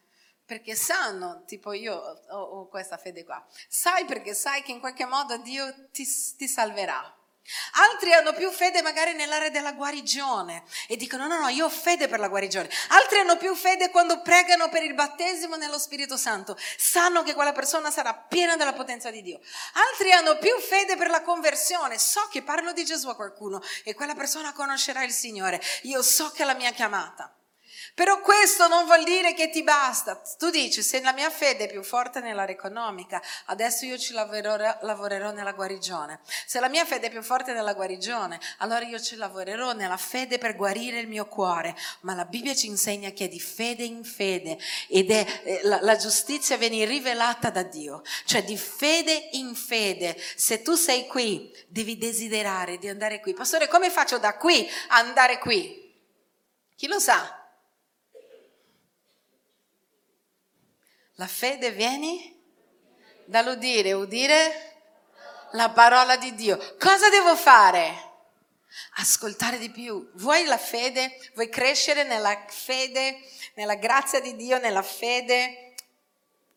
perché 0.48 0.76
sanno, 0.76 1.44
tipo 1.46 1.74
io 1.74 1.94
ho, 1.94 2.40
ho, 2.40 2.68
questa 2.70 2.96
fede 2.96 3.26
qua, 3.26 3.46
sai 3.68 4.06
perché 4.06 4.34
sai 4.34 4.64
che 4.64 4.72
in 4.72 4.80
qualche 4.80 5.06
modo 5.06 5.36
Dio 5.38 5.90
ti, 5.92 6.08
ti 6.38 6.48
salverà. 6.48 7.14
Altri 7.92 8.14
hanno 8.14 8.34
più 8.34 8.50
fede 8.50 8.82
magari 8.82 9.14
nell'area 9.14 9.50
della 9.50 9.74
guarigione 9.74 10.64
e 10.88 10.96
dicono 10.96 11.28
no, 11.28 11.40
no, 11.40 11.48
io 11.50 11.66
ho 11.66 11.70
fede 11.70 12.08
per 12.08 12.20
la 12.20 12.30
guarigione. 12.30 12.70
Altri 12.90 13.20
hanno 13.20 13.36
più 13.36 13.56
fede 13.56 13.90
quando 13.90 14.22
pregano 14.22 14.70
per 14.70 14.84
il 14.84 14.94
battesimo 14.94 15.58
nello 15.58 15.80
Spirito 15.80 16.16
Santo, 16.16 16.58
sanno 16.78 17.24
che 17.24 17.34
quella 17.34 17.54
persona 17.54 17.92
sarà 17.92 18.14
piena 18.14 18.56
della 18.56 18.74
potenza 18.74 19.12
di 19.12 19.22
Dio. 19.22 19.40
Altri 19.92 20.14
hanno 20.14 20.38
più 20.38 20.58
fede 20.60 20.96
per 20.96 21.10
la 21.10 21.22
conversione, 21.22 22.00
so 22.00 22.26
che 22.32 22.42
parlo 22.42 22.72
di 22.72 22.86
Gesù 22.86 23.10
a 23.10 23.16
qualcuno 23.16 23.62
e 23.84 23.94
quella 23.94 24.16
persona 24.16 24.54
conoscerà 24.54 25.04
il 25.04 25.12
Signore, 25.12 25.62
io 25.84 26.02
so 26.02 26.32
che 26.32 26.44
è 26.44 26.46
la 26.46 26.56
mia 26.56 26.72
chiamata. 26.72 27.34
Però 27.98 28.22
questo 28.22 28.68
non 28.68 28.86
vuol 28.86 29.04
dire 29.04 29.34
che 29.34 29.50
ti 29.50 29.64
basta. 29.64 30.22
Tu 30.38 30.52
dici, 30.52 30.84
se 30.84 31.02
la 31.02 31.14
mia 31.14 31.32
fede 31.32 31.64
è 31.64 31.68
più 31.68 31.82
forte 31.82 32.20
nell'area 32.20 32.54
economica, 32.54 33.20
adesso 33.46 33.86
io 33.86 33.98
ci 33.98 34.14
lavorerò, 34.14 34.78
lavorerò 34.82 35.32
nella 35.32 35.54
guarigione. 35.54 36.20
Se 36.46 36.60
la 36.60 36.70
mia 36.70 36.86
fede 36.86 37.08
è 37.08 37.10
più 37.10 37.24
forte 37.24 37.54
nella 37.54 37.74
guarigione, 37.74 38.40
allora 38.60 38.86
io 38.86 39.00
ci 39.00 39.16
lavorerò 39.16 39.72
nella 39.72 39.98
fede 39.98 40.38
per 40.38 40.56
guarire 40.56 41.00
il 41.00 41.08
mio 41.08 41.26
cuore. 41.26 41.76
Ma 42.02 42.14
la 42.14 42.26
Bibbia 42.26 42.54
ci 42.54 42.68
insegna 42.68 43.10
che 43.10 43.26
è 43.26 43.30
di 43.30 43.40
fede 43.40 43.84
in 43.84 44.04
fede 44.04 44.60
ed 44.90 45.10
è 45.10 45.42
eh, 45.44 45.62
la, 45.64 45.80
la 45.82 45.96
giustizia 45.96 46.56
viene 46.56 46.86
rivelata 46.86 47.50
da 47.50 47.64
Dio. 47.64 48.04
Cioè 48.26 48.44
di 48.44 48.60
fede 48.60 49.30
in 49.32 49.56
fede. 49.56 50.16
Se 50.36 50.62
tu 50.62 50.76
sei 50.76 51.08
qui, 51.08 51.52
devi 51.68 51.98
desiderare 51.98 52.78
di 52.78 52.90
andare 52.90 53.20
qui. 53.22 53.34
Pastore, 53.34 53.68
come 53.68 53.90
faccio 53.90 54.20
da 54.20 54.38
qui 54.38 54.70
a 54.90 54.98
andare 54.98 55.40
qui? 55.40 55.84
Chi 56.76 56.86
lo 56.86 57.00
sa? 57.00 57.37
La 61.20 61.26
fede 61.26 61.72
viene 61.72 62.36
dall'udire, 63.26 63.94
udire 63.94 64.76
la 65.54 65.72
parola 65.72 66.16
di 66.16 66.36
Dio. 66.36 66.58
Cosa 66.78 67.10
devo 67.10 67.36
fare? 67.36 68.06
Ascoltare 68.98 69.58
di 69.58 69.72
più. 69.72 70.12
Vuoi 70.14 70.46
la 70.46 70.60
fede? 70.60 71.18
Vuoi 71.34 71.50
crescere 71.50 72.04
nella 72.04 72.46
fede, 72.50 73.20
nella 73.56 73.74
grazia 73.74 74.22
di 74.22 74.36
Dio, 74.36 74.60
nella 74.60 74.84
fede 74.84 75.74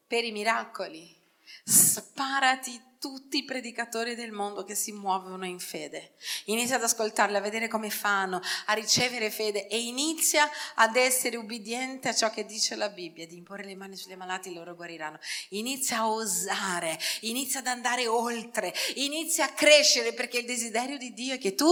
per 0.07 0.25
i 0.25 0.31
miracoli? 0.31 1.17
Sparati 1.65 2.79
tutti 3.01 3.39
i 3.39 3.45
predicatori 3.45 4.15
del 4.15 4.31
mondo 4.31 4.63
che 4.63 4.75
si 4.75 4.93
muovono 4.93 5.47
in 5.47 5.59
fede. 5.59 6.13
Inizia 6.45 6.77
ad 6.77 6.83
ascoltarli, 6.83 7.35
a 7.35 7.41
vedere 7.41 7.67
come 7.67 7.89
fanno, 7.89 8.43
a 8.67 8.75
ricevere 8.75 9.31
fede 9.31 9.67
e 9.69 9.81
inizia 9.81 10.49
ad 10.75 10.95
essere 10.97 11.39
ubbidiente 11.39 12.09
a 12.09 12.15
ciò 12.15 12.31
che 12.31 12.45
dice 12.45 12.77
la 12.77 12.91
Bibbia, 12.91 13.27
di 13.27 13.37
imporre 13.37 13.65
le 13.65 13.75
mani 13.75 13.97
sugli 13.97 14.15
malati 14.15 14.51
e 14.51 14.53
loro 14.53 14.77
guariranno. 14.77 15.19
Inizia 15.51 16.01
a 16.01 16.11
osare, 16.11 16.99
inizia 17.21 17.61
ad 17.61 17.67
andare 17.67 18.07
oltre, 18.07 18.73
inizia 18.97 19.47
a 19.47 19.53
crescere 19.53 20.13
perché 20.13 20.39
il 20.39 20.47
desiderio 20.47 20.99
di 20.99 21.15
Dio 21.15 21.35
è 21.35 21.39
che 21.39 21.55
tu 21.55 21.67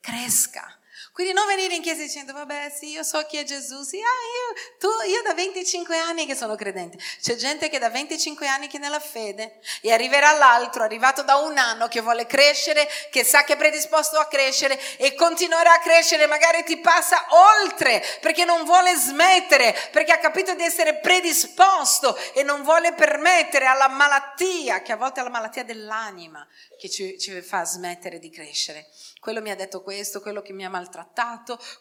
cresca. 0.00 0.77
Quindi 1.12 1.32
non 1.32 1.46
venire 1.46 1.74
in 1.74 1.82
chiesa 1.82 2.02
dicendo, 2.02 2.32
vabbè, 2.32 2.70
sì, 2.70 2.90
io 2.90 3.02
so 3.02 3.24
chi 3.26 3.38
è 3.38 3.44
Gesù, 3.44 3.82
sì, 3.82 3.96
ah, 3.96 4.00
io, 4.00 4.76
tu, 4.78 4.88
io 5.08 5.22
da 5.22 5.34
25 5.34 5.96
anni 5.96 6.26
che 6.26 6.34
sono 6.34 6.54
credente. 6.54 6.98
C'è 7.20 7.34
gente 7.34 7.68
che 7.68 7.78
da 7.78 7.90
25 7.90 8.46
anni 8.46 8.68
che 8.68 8.76
è 8.76 8.80
nella 8.80 9.00
fede 9.00 9.60
e 9.80 9.92
arriverà 9.92 10.32
l'altro, 10.32 10.82
arrivato 10.82 11.22
da 11.22 11.36
un 11.36 11.58
anno, 11.58 11.88
che 11.88 12.00
vuole 12.00 12.26
crescere, 12.26 12.88
che 13.10 13.24
sa 13.24 13.44
che 13.44 13.54
è 13.54 13.56
predisposto 13.56 14.18
a 14.18 14.26
crescere 14.26 14.78
e 14.96 15.14
continuerà 15.14 15.74
a 15.74 15.80
crescere, 15.80 16.26
magari 16.26 16.62
ti 16.64 16.78
passa 16.78 17.26
oltre 17.62 18.04
perché 18.20 18.44
non 18.44 18.64
vuole 18.64 18.94
smettere, 18.94 19.76
perché 19.90 20.12
ha 20.12 20.18
capito 20.18 20.54
di 20.54 20.62
essere 20.62 20.96
predisposto 20.98 22.16
e 22.34 22.42
non 22.42 22.62
vuole 22.62 22.92
permettere 22.92 23.66
alla 23.66 23.88
malattia, 23.88 24.82
che 24.82 24.92
a 24.92 24.96
volte 24.96 25.20
è 25.20 25.22
la 25.22 25.30
malattia 25.30 25.64
dell'anima, 25.64 26.46
che 26.78 26.88
ci, 26.88 27.18
ci 27.18 27.40
fa 27.40 27.64
smettere 27.64 28.18
di 28.18 28.30
crescere 28.30 28.88
quello 29.20 29.42
mi 29.42 29.50
ha 29.50 29.56
detto 29.56 29.82
questo, 29.82 30.20
quello 30.20 30.40
che 30.40 30.52
mi 30.52 30.64
ha 30.64 30.70
maltrattato, 30.70 30.87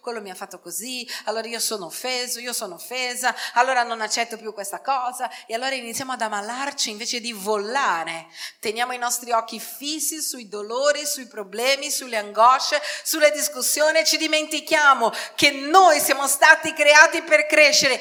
quello 0.02 0.22
mi 0.22 0.30
ha 0.30 0.36
fatto 0.36 0.60
così, 0.60 1.08
allora 1.26 1.48
io 1.48 1.60
sono 1.60 1.86
offeso, 1.86 2.40
io 2.40 2.54
sono 2.54 2.76
offesa, 2.76 3.34
allora 3.54 3.84
non 3.84 4.02
accetto 4.02 4.38
più 4.38 4.54
questa 4.54 4.82
cosa 4.82 5.30
e 5.46 5.54
allora 5.54 5.76
iniziamo 5.76 6.12
ad 6.14 6.22
ammalarci 6.22 6.90
invece 6.90 7.20
di 7.20 7.32
volare. 7.32 8.28
Teniamo 8.60 8.94
i 8.94 8.98
nostri 8.98 9.32
occhi 9.32 9.60
fissi 9.60 10.22
sui 10.22 10.48
dolori, 10.48 11.06
sui 11.06 11.28
problemi, 11.28 11.90
sulle 11.92 12.18
angosce, 12.18 12.82
sulle 13.04 13.32
discussioni 13.32 14.00
e 14.00 14.06
ci 14.06 14.18
dimentichiamo 14.18 15.12
che 15.36 15.52
noi 15.52 16.00
siamo 16.00 16.28
stati 16.28 16.74
creati 16.74 17.22
per 17.22 17.46
crescere 17.46 18.00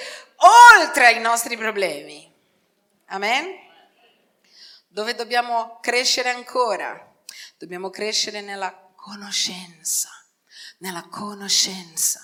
oltre 0.79 1.07
ai 1.07 1.21
nostri 1.21 1.57
problemi. 1.57 2.33
Amen? 3.07 3.65
Dove 4.89 5.15
dobbiamo 5.15 5.79
crescere 5.81 6.31
ancora? 6.31 7.15
Dobbiamo 7.59 7.91
crescere 7.91 8.41
nella 8.41 8.75
conoscenza, 8.95 10.11
nella 10.79 11.07
conoscenza. 11.09 12.21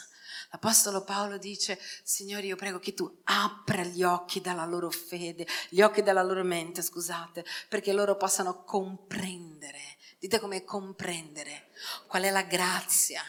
L'Apostolo 0.51 1.03
Paolo 1.03 1.38
dice, 1.38 1.81
Signore, 2.03 2.47
io 2.47 2.57
prego 2.57 2.79
che 2.79 2.93
tu 2.93 3.23
apra 3.25 3.83
gli 3.85 4.03
occhi 4.03 4.43
dalla 4.43 4.67
loro 4.67 4.91
fede, 4.91 5.47
gli 5.71 5.81
occhi 5.81 6.03
della 6.03 6.23
loro 6.23 6.45
mente, 6.45 6.83
scusate, 6.83 7.45
perché 7.69 7.93
loro 7.93 8.17
possano 8.17 8.62
comprendere. 8.65 9.97
Dite 10.19 10.38
come 10.38 10.62
comprendere 10.65 11.71
qual 12.07 12.23
è 12.23 12.31
la 12.31 12.43
grazia 12.43 13.23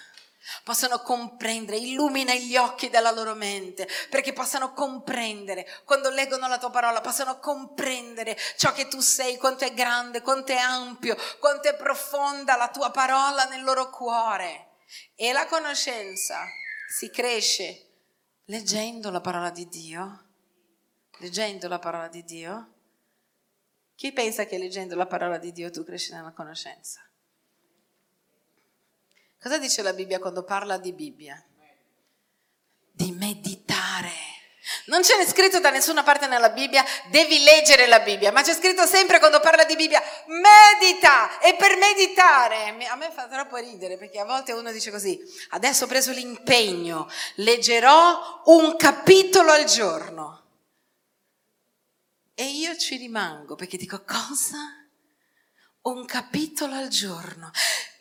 possano 0.64 1.00
comprendere, 1.00 1.78
illumina 1.78 2.34
gli 2.34 2.58
occhi 2.58 2.90
della 2.90 3.12
loro 3.12 3.34
mente, 3.34 3.88
perché 4.10 4.34
possano 4.34 4.74
comprendere, 4.74 5.66
quando 5.86 6.10
leggono 6.10 6.48
la 6.48 6.58
tua 6.58 6.70
parola, 6.70 7.02
possano 7.02 7.40
comprendere 7.40 8.38
ciò 8.58 8.74
che 8.74 8.88
tu 8.88 9.00
sei, 9.00 9.38
quanto 9.38 9.64
è 9.64 9.74
grande, 9.74 10.22
quanto 10.22 10.52
è 10.52 10.58
ampio, 10.58 11.16
quanto 11.40 11.70
è 11.70 11.76
profonda 11.76 12.56
la 12.56 12.70
tua 12.70 12.92
parola 12.92 13.46
nel 13.46 13.64
loro 13.64 13.90
cuore. 13.90 14.73
E 15.16 15.32
la 15.32 15.46
conoscenza 15.48 16.46
si 16.88 17.10
cresce 17.10 17.90
leggendo 18.46 19.10
la 19.10 19.22
parola 19.22 19.50
di 19.50 19.68
Dio, 19.68 20.26
leggendo 21.20 21.68
la 21.68 21.80
parola 21.80 22.08
di 22.08 22.24
Dio. 22.24 22.72
Chi 23.96 24.12
pensa 24.12 24.46
che 24.46 24.58
leggendo 24.58 24.96
la 24.96 25.06
parola 25.06 25.38
di 25.38 25.52
Dio 25.52 25.70
tu 25.72 25.84
cresci 25.84 26.14
nella 26.14 26.32
conoscenza? 26.32 27.02
Cosa 29.40 29.58
dice 29.58 29.82
la 29.82 29.94
Bibbia 29.94 30.20
quando 30.20 30.44
parla 30.44 30.78
di 30.78 30.94
Bibbia? 30.94 31.44
Di 32.92 33.12
meditare. 33.12 33.43
Non 34.86 35.02
c'è 35.02 35.26
scritto 35.26 35.60
da 35.60 35.70
nessuna 35.70 36.04
parte 36.04 36.28
nella 36.28 36.50
Bibbia, 36.50 36.84
devi 37.10 37.42
leggere 37.42 37.88
la 37.88 38.02
Bibbia, 38.02 38.32
ma 38.34 38.42
c'è 38.42 38.54
scritto 38.54 38.86
sempre 38.86 39.20
quando 39.20 39.40
parla 39.40 39.64
di 39.64 39.76
Bibbia, 39.76 40.02
medita. 40.28 41.40
E 41.40 41.56
per 41.56 41.78
meditare, 41.78 42.76
a 42.88 42.96
me 42.96 43.12
fa 43.12 43.28
troppo 43.28 43.56
ridere 43.58 43.98
perché 43.98 44.20
a 44.20 44.26
volte 44.26 44.52
uno 44.52 44.72
dice 44.72 44.92
così, 44.92 45.18
adesso 45.52 45.86
ho 45.86 45.88
preso 45.88 46.12
l'impegno, 46.12 47.10
leggerò 47.36 48.42
un 48.46 48.76
capitolo 48.76 49.52
al 49.52 49.64
giorno. 49.64 50.42
E 52.36 52.46
io 52.46 52.76
ci 52.76 52.98
rimango 52.98 53.56
perché 53.56 53.78
dico, 53.78 54.04
cosa? 54.04 54.58
Un 55.84 56.06
capitolo 56.06 56.76
al 56.76 56.88
giorno. 56.90 57.52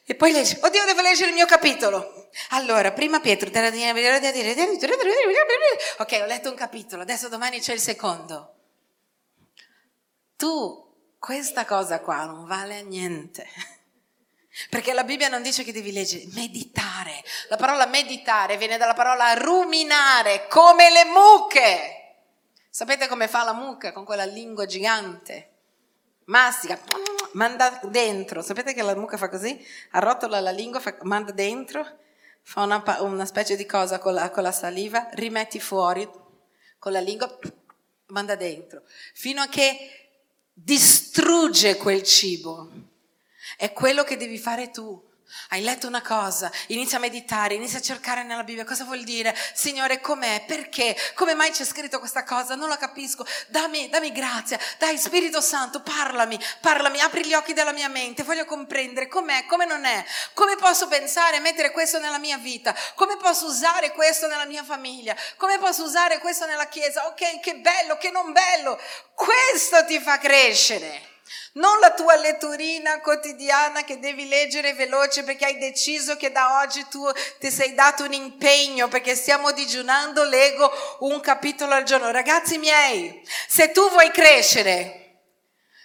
E 0.04 0.14
poi 0.16 0.32
legge, 0.32 0.58
oddio 0.60 0.84
devo 0.84 1.00
leggere 1.00 1.28
il 1.28 1.34
mio 1.34 1.46
capitolo. 1.46 2.30
Allora, 2.50 2.92
prima 2.92 3.20
Pietro, 3.20 3.48
ok, 3.48 3.62
ho 6.20 6.26
letto 6.26 6.50
un 6.50 6.56
capitolo, 6.56 7.02
adesso 7.02 7.28
domani 7.28 7.60
c'è 7.60 7.72
il 7.72 7.80
secondo. 7.80 8.54
Tu, 10.36 11.14
questa 11.18 11.64
cosa 11.64 12.00
qua 12.00 12.24
non 12.24 12.46
vale 12.46 12.78
a 12.78 12.82
niente. 12.82 13.46
Perché 14.68 14.92
la 14.92 15.04
Bibbia 15.04 15.28
non 15.28 15.40
dice 15.40 15.62
che 15.62 15.72
devi 15.72 15.92
leggere, 15.92 16.24
meditare. 16.32 17.22
La 17.48 17.56
parola 17.56 17.86
meditare 17.86 18.56
viene 18.56 18.76
dalla 18.76 18.94
parola 18.94 19.32
ruminare, 19.34 20.46
come 20.48 20.90
le 20.90 21.04
mucche. 21.04 21.96
Sapete 22.68 23.06
come 23.06 23.28
fa 23.28 23.44
la 23.44 23.52
mucca 23.52 23.92
con 23.92 24.04
quella 24.04 24.24
lingua 24.24 24.66
gigante? 24.66 25.50
Mastica 26.24 26.76
manda 27.32 27.80
dentro, 27.84 28.42
sapete 28.42 28.74
che 28.74 28.82
la 28.82 28.94
mucca 28.94 29.16
fa 29.16 29.28
così? 29.28 29.64
Arrotola 29.90 30.40
la 30.40 30.50
lingua, 30.50 30.80
fa, 30.80 30.96
manda 31.02 31.32
dentro, 31.32 31.86
fa 32.42 32.62
una, 32.62 32.82
una, 33.00 33.24
specie 33.24 33.56
di 33.56 33.66
cosa 33.66 33.98
con 33.98 34.14
la, 34.14 34.30
con 34.30 34.42
la 34.42 34.52
saliva, 34.52 35.08
rimetti 35.12 35.60
fuori 35.60 36.08
con 36.78 36.92
la 36.92 37.00
lingua, 37.00 37.38
manda 38.06 38.34
dentro, 38.34 38.82
fino 39.14 39.40
a 39.40 39.46
che 39.46 39.76
distrugge 40.52 41.76
quel 41.76 42.02
cibo. 42.02 42.70
È 43.56 43.72
quello 43.72 44.02
che 44.02 44.16
devi 44.16 44.38
fare 44.38 44.70
tu. 44.70 45.10
Hai 45.48 45.62
letto 45.62 45.86
una 45.86 46.02
cosa, 46.02 46.50
inizia 46.68 46.98
a 46.98 47.00
meditare, 47.00 47.54
inizia 47.54 47.78
a 47.78 47.82
cercare 47.82 48.22
nella 48.22 48.44
Bibbia. 48.44 48.64
Cosa 48.64 48.84
vuol 48.84 49.02
dire, 49.02 49.36
Signore, 49.54 50.00
com'è, 50.00 50.44
perché, 50.46 50.96
come 51.14 51.34
mai 51.34 51.50
c'è 51.50 51.64
scritto 51.64 51.98
questa 51.98 52.24
cosa, 52.24 52.54
non 52.54 52.68
la 52.68 52.76
capisco, 52.76 53.26
dammi, 53.48 53.88
dammi 53.88 54.12
grazia, 54.12 54.58
dai 54.78 54.98
Spirito 54.98 55.40
Santo, 55.40 55.80
parlami, 55.80 56.38
parlami, 56.60 57.00
apri 57.00 57.26
gli 57.26 57.34
occhi 57.34 57.52
della 57.52 57.72
mia 57.72 57.88
mente, 57.88 58.22
voglio 58.22 58.44
comprendere 58.44 59.08
com'è, 59.08 59.46
come 59.46 59.64
non 59.66 59.84
è, 59.84 60.04
come 60.34 60.56
posso 60.56 60.88
pensare, 60.88 61.40
mettere 61.40 61.70
questo 61.70 61.98
nella 61.98 62.18
mia 62.18 62.38
vita, 62.38 62.74
come 62.94 63.16
posso 63.16 63.46
usare 63.46 63.92
questo 63.92 64.26
nella 64.26 64.46
mia 64.46 64.64
famiglia, 64.64 65.16
come 65.36 65.58
posso 65.58 65.84
usare 65.84 66.18
questo 66.18 66.46
nella 66.46 66.66
Chiesa, 66.66 67.06
ok, 67.06 67.40
che 67.40 67.56
bello, 67.56 67.96
che 67.96 68.10
non 68.10 68.32
bello, 68.32 68.80
questo 69.14 69.84
ti 69.84 69.98
fa 70.00 70.18
crescere 70.18 71.10
non 71.54 71.78
la 71.80 71.92
tua 71.92 72.16
letturina 72.16 73.00
quotidiana 73.00 73.84
che 73.84 73.98
devi 73.98 74.26
leggere 74.26 74.74
veloce 74.74 75.22
perché 75.22 75.44
hai 75.44 75.58
deciso 75.58 76.16
che 76.16 76.32
da 76.32 76.60
oggi 76.62 76.86
tu 76.88 77.04
ti 77.38 77.50
sei 77.50 77.74
dato 77.74 78.04
un 78.04 78.12
impegno 78.12 78.88
perché 78.88 79.14
stiamo 79.14 79.52
digiunando, 79.52 80.24
leggo 80.24 80.70
un 81.00 81.20
capitolo 81.20 81.74
al 81.74 81.84
giorno. 81.84 82.10
Ragazzi 82.10 82.58
miei, 82.58 83.22
se 83.46 83.70
tu 83.72 83.88
vuoi 83.90 84.10
crescere, 84.10 85.20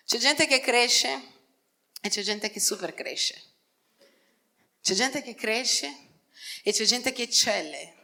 c'è 0.06 0.18
gente 0.18 0.48
che 0.48 0.60
cresce 0.60 1.22
e 2.02 2.10
c'è 2.10 2.22
gente 2.22 2.50
che 2.50 2.60
super 2.60 2.94
cresce. 2.94 3.42
C'è 4.82 4.94
gente 4.94 5.22
che 5.22 5.36
cresce 5.36 5.94
e 6.64 6.72
c'è 6.72 6.86
gente 6.86 7.12
che 7.12 7.24
eccelle. 7.24 7.97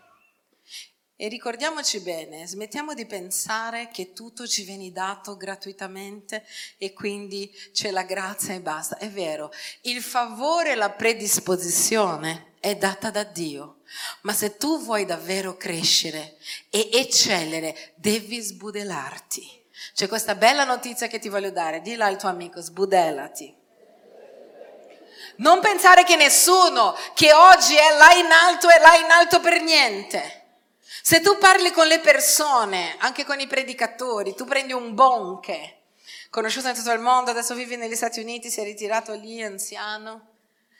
E 1.23 1.29
ricordiamoci 1.29 2.01
bene, 2.01 2.45
smettiamo 2.45 2.93
di 2.93 3.05
pensare 3.05 3.87
che 3.93 4.11
tutto 4.11 4.45
ci 4.45 4.63
viene 4.63 4.91
dato 4.91 5.37
gratuitamente 5.37 6.45
e 6.77 6.91
quindi 6.91 7.49
c'è 7.71 7.91
la 7.91 8.03
grazia 8.03 8.53
e 8.53 8.59
basta. 8.59 8.97
È 8.97 9.07
vero, 9.07 9.49
il 9.83 10.01
favore 10.01 10.73
e 10.73 10.75
la 10.75 10.89
predisposizione 10.89 12.55
è 12.59 12.75
data 12.75 13.09
da 13.09 13.23
Dio, 13.23 13.77
ma 14.23 14.33
se 14.33 14.57
tu 14.57 14.83
vuoi 14.83 15.05
davvero 15.05 15.55
crescere 15.55 16.35
e 16.69 16.89
eccellere, 16.91 17.93
devi 17.95 18.41
sbudelarti. 18.41 19.63
C'è 19.95 20.09
questa 20.09 20.35
bella 20.35 20.65
notizia 20.65 21.07
che 21.07 21.19
ti 21.19 21.29
voglio 21.29 21.51
dare, 21.51 21.79
dilla 21.79 22.07
al 22.07 22.17
tuo 22.17 22.27
amico, 22.27 22.59
sbudelati. 22.59 23.55
Non 25.37 25.61
pensare 25.61 26.03
che 26.03 26.17
nessuno 26.17 26.93
che 27.13 27.31
oggi 27.31 27.75
è 27.75 27.95
là 27.95 28.13
in 28.13 28.29
alto 28.29 28.67
è 28.67 28.77
là 28.79 28.97
in 28.97 29.09
alto 29.09 29.39
per 29.39 29.61
niente. 29.61 30.41
Se 31.01 31.21
tu 31.21 31.37
parli 31.37 31.71
con 31.71 31.87
le 31.87 31.99
persone, 31.99 32.95
anche 32.99 33.25
con 33.25 33.39
i 33.39 33.47
predicatori, 33.47 34.35
tu 34.35 34.45
prendi 34.45 34.73
un 34.73 34.93
bonche, 34.93 35.81
conosciuto 36.29 36.67
in 36.67 36.75
tutto 36.75 36.91
il 36.91 36.99
mondo, 36.99 37.31
adesso 37.31 37.55
vive 37.55 37.75
negli 37.75 37.95
Stati 37.95 38.19
Uniti, 38.19 38.49
si 38.49 38.61
è 38.61 38.63
ritirato 38.63 39.13
lì, 39.13 39.41
anziano, 39.41 40.33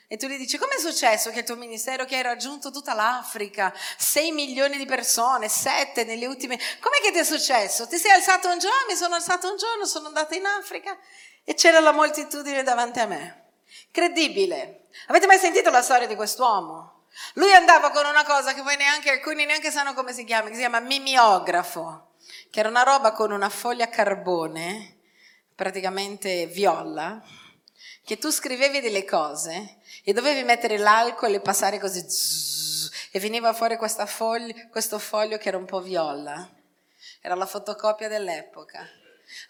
e 0.06 0.16
tu 0.16 0.26
gli 0.26 0.36
dici, 0.36 0.58
come 0.58 0.74
è 0.74 0.78
successo 0.78 1.30
che 1.30 1.40
il 1.40 1.44
tuo 1.44 1.56
ministero 1.56 2.04
che 2.04 2.16
hai 2.16 2.22
raggiunto 2.22 2.70
tutta 2.70 2.94
l'Africa, 2.94 3.74
6 3.96 4.32
milioni 4.32 4.76
di 4.76 4.84
persone, 4.84 5.48
7 5.48 6.04
nelle 6.04 6.26
ultime... 6.26 6.56
Com'è 6.78 7.00
che 7.02 7.10
ti 7.10 7.18
è 7.18 7.24
successo? 7.24 7.88
Ti 7.88 7.96
sei 7.96 8.12
alzato 8.12 8.48
un 8.48 8.58
giorno, 8.58 8.86
mi 8.88 8.94
sono 8.94 9.14
alzato 9.14 9.50
un 9.50 9.56
giorno, 9.56 9.86
sono 9.86 10.08
andata 10.08 10.34
in 10.34 10.44
Africa 10.44 10.96
e 11.42 11.54
c'era 11.54 11.80
la 11.80 11.92
moltitudine 11.92 12.62
davanti 12.62 13.00
a 13.00 13.06
me. 13.06 13.44
Credibile. 13.90 14.84
Avete 15.08 15.26
mai 15.26 15.38
sentito 15.38 15.70
la 15.70 15.82
storia 15.82 16.06
di 16.06 16.14
quest'uomo? 16.14 16.93
Lui 17.34 17.52
andava 17.52 17.90
con 17.90 18.06
una 18.06 18.24
cosa 18.24 18.54
che 18.54 18.62
voi 18.62 18.76
neanche, 18.76 19.10
alcuni 19.10 19.44
neanche 19.44 19.70
sanno 19.70 19.94
come 19.94 20.12
si 20.12 20.24
chiama, 20.24 20.48
che 20.48 20.54
si 20.54 20.60
chiama 20.60 20.80
mimiografo, 20.80 22.14
che 22.50 22.60
era 22.60 22.68
una 22.68 22.82
roba 22.82 23.12
con 23.12 23.30
una 23.30 23.48
foglia 23.48 23.88
carbone, 23.88 24.98
praticamente 25.54 26.46
viola, 26.46 27.22
che 28.04 28.18
tu 28.18 28.30
scrivevi 28.30 28.80
delle 28.80 29.04
cose 29.04 29.78
e 30.02 30.12
dovevi 30.12 30.42
mettere 30.42 30.76
l'alcol 30.76 31.34
e 31.34 31.40
passare 31.40 31.78
così 31.78 32.00
zzz, 32.00 32.90
e 33.10 33.20
veniva 33.20 33.52
fuori 33.52 33.78
foglio, 34.06 34.54
questo 34.70 34.98
foglio 34.98 35.38
che 35.38 35.48
era 35.48 35.56
un 35.56 35.66
po' 35.66 35.80
viola. 35.80 36.48
Era 37.20 37.34
la 37.34 37.46
fotocopia 37.46 38.08
dell'epoca. 38.08 38.86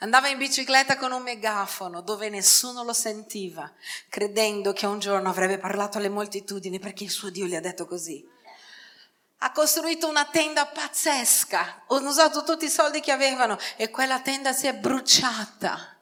Andava 0.00 0.28
in 0.28 0.38
bicicletta 0.38 0.96
con 0.96 1.12
un 1.12 1.22
megafono 1.22 2.00
dove 2.00 2.28
nessuno 2.28 2.84
lo 2.84 2.92
sentiva, 2.92 3.70
credendo 4.08 4.72
che 4.72 4.86
un 4.86 4.98
giorno 4.98 5.28
avrebbe 5.28 5.58
parlato 5.58 5.98
alle 5.98 6.08
moltitudini 6.08 6.78
perché 6.78 7.04
il 7.04 7.10
suo 7.10 7.30
Dio 7.30 7.46
gli 7.46 7.54
ha 7.54 7.60
detto 7.60 7.86
così. 7.86 8.26
Ha 9.38 9.52
costruito 9.52 10.08
una 10.08 10.24
tenda 10.24 10.66
pazzesca, 10.66 11.84
hanno 11.88 12.08
usato 12.08 12.44
tutti 12.44 12.64
i 12.64 12.70
soldi 12.70 13.00
che 13.00 13.12
avevano 13.12 13.58
e 13.76 13.90
quella 13.90 14.20
tenda 14.20 14.52
si 14.52 14.66
è 14.66 14.74
bruciata. 14.74 15.93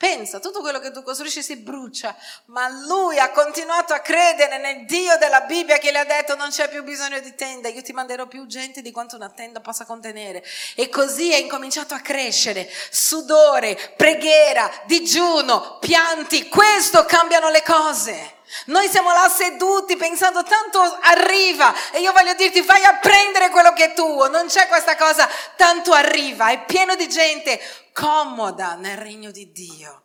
Pensa, 0.00 0.40
tutto 0.40 0.62
quello 0.62 0.78
che 0.78 0.92
tu 0.92 1.02
costruisci 1.02 1.42
si 1.42 1.56
brucia, 1.56 2.16
ma 2.46 2.70
lui 2.70 3.18
ha 3.18 3.28
continuato 3.32 3.92
a 3.92 3.98
credere 3.98 4.56
nel 4.56 4.86
Dio 4.86 5.18
della 5.18 5.42
Bibbia 5.42 5.76
che 5.76 5.90
le 5.90 5.98
ha 5.98 6.04
detto 6.06 6.36
non 6.36 6.48
c'è 6.48 6.70
più 6.70 6.82
bisogno 6.82 7.20
di 7.20 7.34
tenda, 7.34 7.68
io 7.68 7.82
ti 7.82 7.92
manderò 7.92 8.26
più 8.26 8.46
gente 8.46 8.80
di 8.80 8.92
quanto 8.92 9.16
una 9.16 9.28
tenda 9.28 9.60
possa 9.60 9.84
contenere. 9.84 10.42
E 10.74 10.88
così 10.88 11.30
è 11.30 11.36
incominciato 11.36 11.92
a 11.92 12.00
crescere, 12.00 12.66
sudore, 12.90 13.76
preghiera, 13.94 14.70
digiuno, 14.86 15.76
pianti, 15.80 16.48
questo 16.48 17.04
cambiano 17.04 17.50
le 17.50 17.62
cose. 17.62 18.38
Noi 18.66 18.88
siamo 18.88 19.12
là 19.12 19.28
seduti 19.28 19.96
pensando 19.96 20.42
tanto 20.42 20.80
arriva 20.80 21.72
e 21.92 22.00
io 22.00 22.12
voglio 22.12 22.34
dirti 22.34 22.60
vai 22.62 22.84
a 22.84 22.96
prendere 22.96 23.50
quello 23.50 23.72
che 23.72 23.86
è 23.86 23.94
tuo, 23.94 24.28
non 24.28 24.46
c'è 24.46 24.66
questa 24.66 24.96
cosa 24.96 25.28
tanto 25.56 25.92
arriva, 25.92 26.48
è 26.48 26.64
pieno 26.64 26.94
di 26.96 27.08
gente 27.08 27.60
comoda 27.92 28.74
nel 28.74 28.96
regno 28.96 29.30
di 29.30 29.52
Dio, 29.52 30.04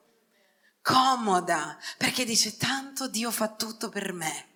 comoda 0.81 1.77
perché 1.97 2.25
dice 2.25 2.57
tanto 2.57 3.07
Dio 3.07 3.31
fa 3.31 3.47
tutto 3.49 3.89
per 3.89 4.13
me. 4.13 4.49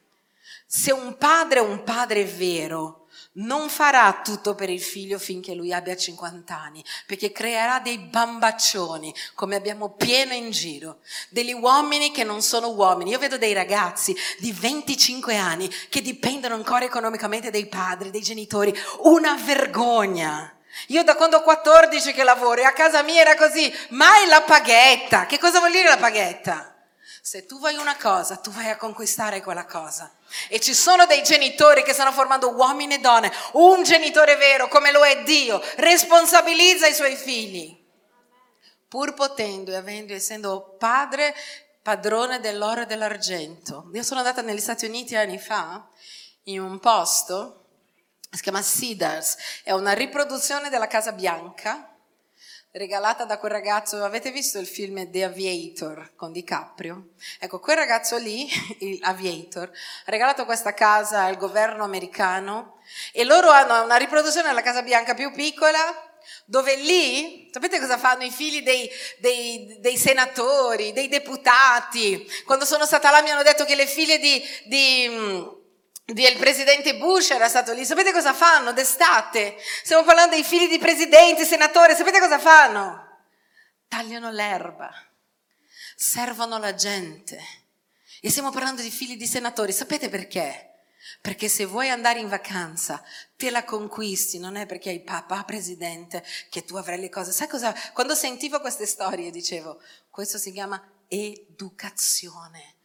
Se 0.66 0.92
un 0.92 1.18
padre 1.18 1.60
è 1.60 1.64
un 1.64 1.84
padre 1.84 2.26
vero, 2.26 2.99
non 3.40 3.70
farà 3.70 4.22
tutto 4.24 4.56
per 4.56 4.70
il 4.70 4.82
figlio 4.82 5.20
finché 5.20 5.54
lui 5.54 5.74
abbia 5.74 5.96
50 5.96 6.58
anni, 6.58 6.84
perché 7.06 7.32
creerà 7.32 7.80
dei 7.80 7.98
bambaccioni, 7.98 9.14
come 9.36 9.56
abbiamo 9.56 9.90
pieno 9.92 10.34
in 10.34 10.52
giro, 10.52 11.00
degli 11.30 11.54
uomini 11.54 12.12
che 12.12 12.24
non 12.24 12.42
sono 12.42 12.70
uomini. 12.70 13.12
Io 13.12 13.20
vedo 13.20 13.38
dei 13.38 13.54
ragazzi 13.54 14.16
di 14.40 14.52
25 14.52 15.38
anni 15.38 15.70
che 15.90 16.02
dipendono 16.02 16.56
ancora 16.56 16.86
economicamente 16.86 17.50
dai 17.52 17.68
padri, 17.68 18.10
dei 18.10 18.22
genitori, 18.22 18.74
una 19.04 19.36
vergogna. 19.36 20.54
Io 20.88 21.04
da 21.04 21.16
quando 21.16 21.38
ho 21.38 21.42
14 21.42 22.14
che 22.14 22.24
lavoro 22.24 22.62
e 22.62 22.66
a 22.66 22.74
casa 22.74 23.04
mia 23.04 23.22
era 23.22 23.36
così, 23.36 23.72
mai 23.90 24.28
la 24.28 24.42
paghetta. 24.42 25.26
Che 25.26 25.40
cosa 25.40 25.60
vuol 25.60 25.72
dire 25.72 25.90
la 25.90 25.98
paghetta? 25.98 26.69
Se 27.30 27.46
tu 27.46 27.60
vuoi 27.60 27.76
una 27.76 27.96
cosa, 27.96 28.38
tu 28.38 28.50
vai 28.50 28.72
a 28.72 28.76
conquistare 28.76 29.44
quella 29.44 29.68
cosa. 29.68 30.12
E 30.48 30.60
ci 30.60 30.74
sono 30.74 31.06
dei 31.06 31.22
genitori 31.22 31.84
che 31.84 31.94
stanno 31.94 32.12
formando 32.12 32.56
uomini 32.56 32.96
e 32.96 33.00
donne. 33.00 33.32
Un 33.52 33.84
genitore 33.84 34.36
vero, 34.36 34.68
come 34.68 34.92
lo 34.92 35.06
è 35.06 35.22
Dio, 35.22 35.62
responsabilizza 35.76 36.88
i 36.88 36.94
suoi 36.96 37.16
figli. 37.16 37.86
Pur 38.88 39.14
potendo 39.14 39.70
e 39.70 39.76
avendo, 39.76 40.14
essendo 40.14 40.76
padre, 40.80 41.36
padrone 41.84 42.40
dell'oro 42.40 42.82
e 42.82 42.86
dell'argento. 42.88 43.92
Io 43.94 44.02
sono 44.02 44.22
andata 44.22 44.42
negli 44.42 44.60
Stati 44.60 44.88
Uniti 44.88 45.16
anni 45.16 45.38
fa, 45.38 45.88
in 46.46 46.60
un 46.62 46.80
posto, 46.80 47.66
si 48.32 48.42
chiama 48.42 48.64
Cedars, 48.64 49.38
è 49.64 49.72
una 49.72 49.94
riproduzione 49.94 50.72
della 50.72 50.88
Casa 50.88 51.12
Bianca, 51.12 51.96
regalata 52.72 53.26
da 53.26 53.40
quel 53.40 53.52
ragazzo, 53.52 54.04
avete 54.04 54.32
visto 54.32 54.60
il 54.60 54.68
film 54.68 55.10
The 55.10 55.24
Aviator 55.24 56.12
con 56.16 56.32
DiCaprio? 56.32 57.10
Ecco, 57.40 57.60
quel 57.60 57.78
ragazzo 57.78 58.18
lì, 58.18 58.48
il 58.80 59.00
Aviator, 59.02 59.70
ha 59.70 60.12
regalato 60.12 60.46
questa 60.46 60.74
casa 60.74 61.24
al 61.24 61.38
governo 61.38 61.84
americano 61.84 62.80
e 63.12 63.24
loro 63.24 63.50
hanno 63.50 63.84
una 63.84 63.98
riproduzione 63.98 64.50
della 64.50 64.62
Casa 64.62 64.84
Bianca 64.84 65.14
più 65.14 65.32
piccola 65.32 65.80
dove 66.46 66.76
lì, 66.76 67.50
sapete 67.52 67.80
cosa 67.80 67.98
fanno 67.98 68.24
i 68.24 68.30
figli 68.30 68.62
dei, 68.62 68.90
dei, 69.18 69.78
dei, 69.80 69.98
senatori, 69.98 70.94
dei 70.94 71.08
deputati? 71.08 72.28
Quando 72.46 72.66
sono 72.66 72.86
stata 72.86 73.10
là 73.10 73.22
mi 73.22 73.32
hanno 73.32 73.44
detto 73.44 73.66
che 73.66 73.76
le 73.76 73.88
figlie 73.88 74.20
di, 74.20 74.42
di 74.66 75.58
il 76.16 76.38
presidente 76.38 76.98
Bush 76.98 77.32
era 77.32 77.48
stato 77.48 77.74
lì. 77.74 77.86
Sapete 77.86 78.12
cosa 78.12 78.34
fanno 78.34 78.74
d'estate? 78.74 79.58
Stiamo 79.84 80.04
parlando 80.04 80.36
dei 80.36 80.44
figli 80.44 80.68
di 80.68 80.80
presidenti, 80.80 81.46
senatori. 81.46 81.96
Sapete 81.96 82.20
cosa 82.20 82.40
fanno? 82.40 83.08
Tagliano 83.88 84.32
l'erba, 84.32 84.92
servono 85.96 86.58
la 86.58 86.74
gente. 86.74 87.40
E 88.22 88.30
stiamo 88.30 88.52
parlando 88.52 88.82
di 88.82 88.92
figli 88.92 89.18
di 89.18 89.28
senatori. 89.28 89.72
Sapete 89.72 90.10
perché? 90.10 90.66
Perché 91.22 91.48
se 91.48 91.66
vuoi 91.66 91.90
andare 91.90 92.20
in 92.20 92.28
vacanza, 92.28 93.04
te 93.36 93.50
la 93.50 93.64
conquisti, 93.64 94.40
non 94.40 94.56
è 94.56 94.66
perché 94.66 94.90
hai 94.90 95.02
papà 95.02 95.44
presidente 95.44 96.24
che 96.50 96.66
tu 96.66 96.76
avrai 96.76 97.00
le 97.00 97.10
cose. 97.10 97.32
Sai 97.32 97.48
cosa? 97.48 97.74
Quando 97.94 98.16
sentivo 98.16 98.60
queste 98.60 98.86
storie 98.86 99.32
dicevo, 99.32 99.82
questo 100.10 100.38
si 100.38 100.52
chiama 100.52 100.82
educazione. 101.08 102.79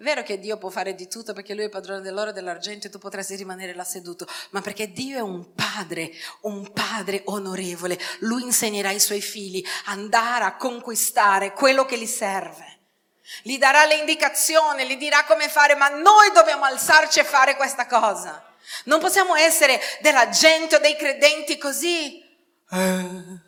Vero 0.00 0.22
che 0.22 0.38
Dio 0.38 0.58
può 0.58 0.68
fare 0.68 0.94
di 0.94 1.08
tutto 1.08 1.32
perché 1.32 1.54
Lui 1.54 1.64
è 1.64 1.68
padrone 1.68 2.00
dell'oro 2.00 2.30
e 2.30 2.32
dell'argento 2.32 2.86
e 2.86 2.90
tu 2.90 2.98
potresti 2.98 3.34
rimanere 3.34 3.74
là 3.74 3.82
seduto, 3.82 4.28
ma 4.50 4.60
perché 4.60 4.92
Dio 4.92 5.18
è 5.18 5.20
un 5.20 5.54
padre, 5.54 6.12
un 6.42 6.72
padre 6.72 7.22
onorevole. 7.24 7.98
Lui 8.20 8.42
insegnerà 8.44 8.90
ai 8.90 9.00
suoi 9.00 9.20
figli 9.20 9.64
andare 9.86 10.44
a 10.44 10.56
conquistare 10.56 11.52
quello 11.52 11.84
che 11.84 11.98
gli 11.98 12.06
serve. 12.06 12.78
Gli 13.42 13.58
darà 13.58 13.86
le 13.86 13.96
indicazioni, 13.96 14.86
gli 14.86 14.96
dirà 14.96 15.24
come 15.24 15.48
fare, 15.48 15.74
ma 15.74 15.88
noi 15.88 16.30
dobbiamo 16.32 16.64
alzarci 16.64 17.18
e 17.18 17.24
fare 17.24 17.56
questa 17.56 17.86
cosa. 17.86 18.54
Non 18.84 19.00
possiamo 19.00 19.34
essere 19.34 19.80
della 20.00 20.28
gente 20.28 20.76
o 20.76 20.78
dei 20.78 20.96
credenti 20.96 21.58
così. 21.58 22.22
Eh. 22.70 23.46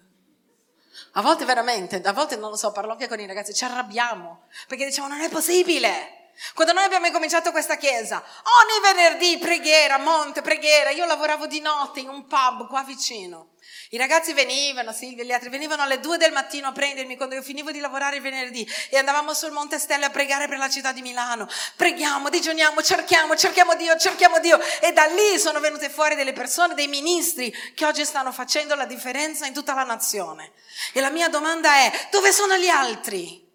A 1.13 1.23
volte 1.23 1.45
veramente, 1.45 2.01
a 2.03 2.13
volte 2.13 2.35
non 2.35 2.51
lo 2.51 2.57
so, 2.57 2.73
parlo 2.73 2.91
anche 2.93 3.07
con 3.07 3.21
i 3.21 3.27
ragazzi, 3.27 3.55
ci 3.55 3.65
arrabbiamo 3.65 4.47
perché 4.67 4.85
diciamo 4.85 5.07
non 5.07 5.21
è 5.21 5.29
possibile. 5.29 6.19
Quando 6.55 6.73
noi 6.73 6.85
abbiamo 6.85 7.11
cominciato 7.11 7.51
questa 7.51 7.77
chiesa, 7.77 8.23
ogni 8.63 8.81
venerdì 8.95 9.39
preghiera, 9.39 9.99
monte, 9.99 10.43
preghiera, 10.43 10.91
io 10.91 11.05
lavoravo 11.07 11.47
di 11.47 11.61
notte 11.61 12.01
in 12.01 12.09
un 12.09 12.27
pub 12.27 12.67
qua 12.69 12.83
vicino. 12.83 13.51
I 13.91 13.99
ragazzi 13.99 14.33
venivano, 14.33 14.93
Silvia 14.93 15.23
e 15.23 15.27
gli 15.27 15.33
altri, 15.33 15.49
venivano 15.49 15.83
alle 15.83 16.01
due 16.01 16.17
del 16.17 16.33
mattino 16.33 16.69
a 16.69 16.73
prendermi 16.73 17.17
quando 17.17 17.35
io 17.35 17.43
finivo 17.43 17.73
di 17.73 17.81
lavorare 17.81 18.17
il 18.17 18.23
venerdì 18.23 18.67
e 18.89 18.97
andavamo 18.97 19.35
sul 19.35 19.51
Monte 19.51 19.79
Stelle 19.79 20.05
a 20.05 20.11
pregare 20.11 20.49
per 20.49 20.59
la 20.59 20.69
città 20.69 20.93
di 20.93 21.03
Milano. 21.03 21.49
Preghiamo, 21.77 22.29
digiuniamo, 22.29 22.83
cerchiamo, 22.83 23.35
cerchiamo 23.37 23.75
Dio, 23.75 23.97
cerchiamo 23.97 24.39
Dio. 24.39 24.61
E 24.81 24.93
da 24.93 25.07
lì 25.07 25.39
sono 25.39 25.61
venute 25.61 25.91
fuori 25.91 26.15
delle 26.15 26.33
persone, 26.33 26.75
dei 26.75 26.87
ministri 26.87 27.53
che 27.75 27.85
oggi 27.85 28.05
stanno 28.05 28.33
facendo 28.33 28.75
la 28.77 28.87
differenza 28.87 29.47
in 29.47 29.53
tutta 29.53 29.75
la 29.75 29.85
nazione. 29.85 30.53
E 30.93 31.01
la 31.01 31.11
mia 31.11 31.29
domanda 31.29 31.75
è, 31.75 32.09
dove 32.11 32.33
sono 32.33 32.57
gli 32.57 32.69
altri? 32.69 33.50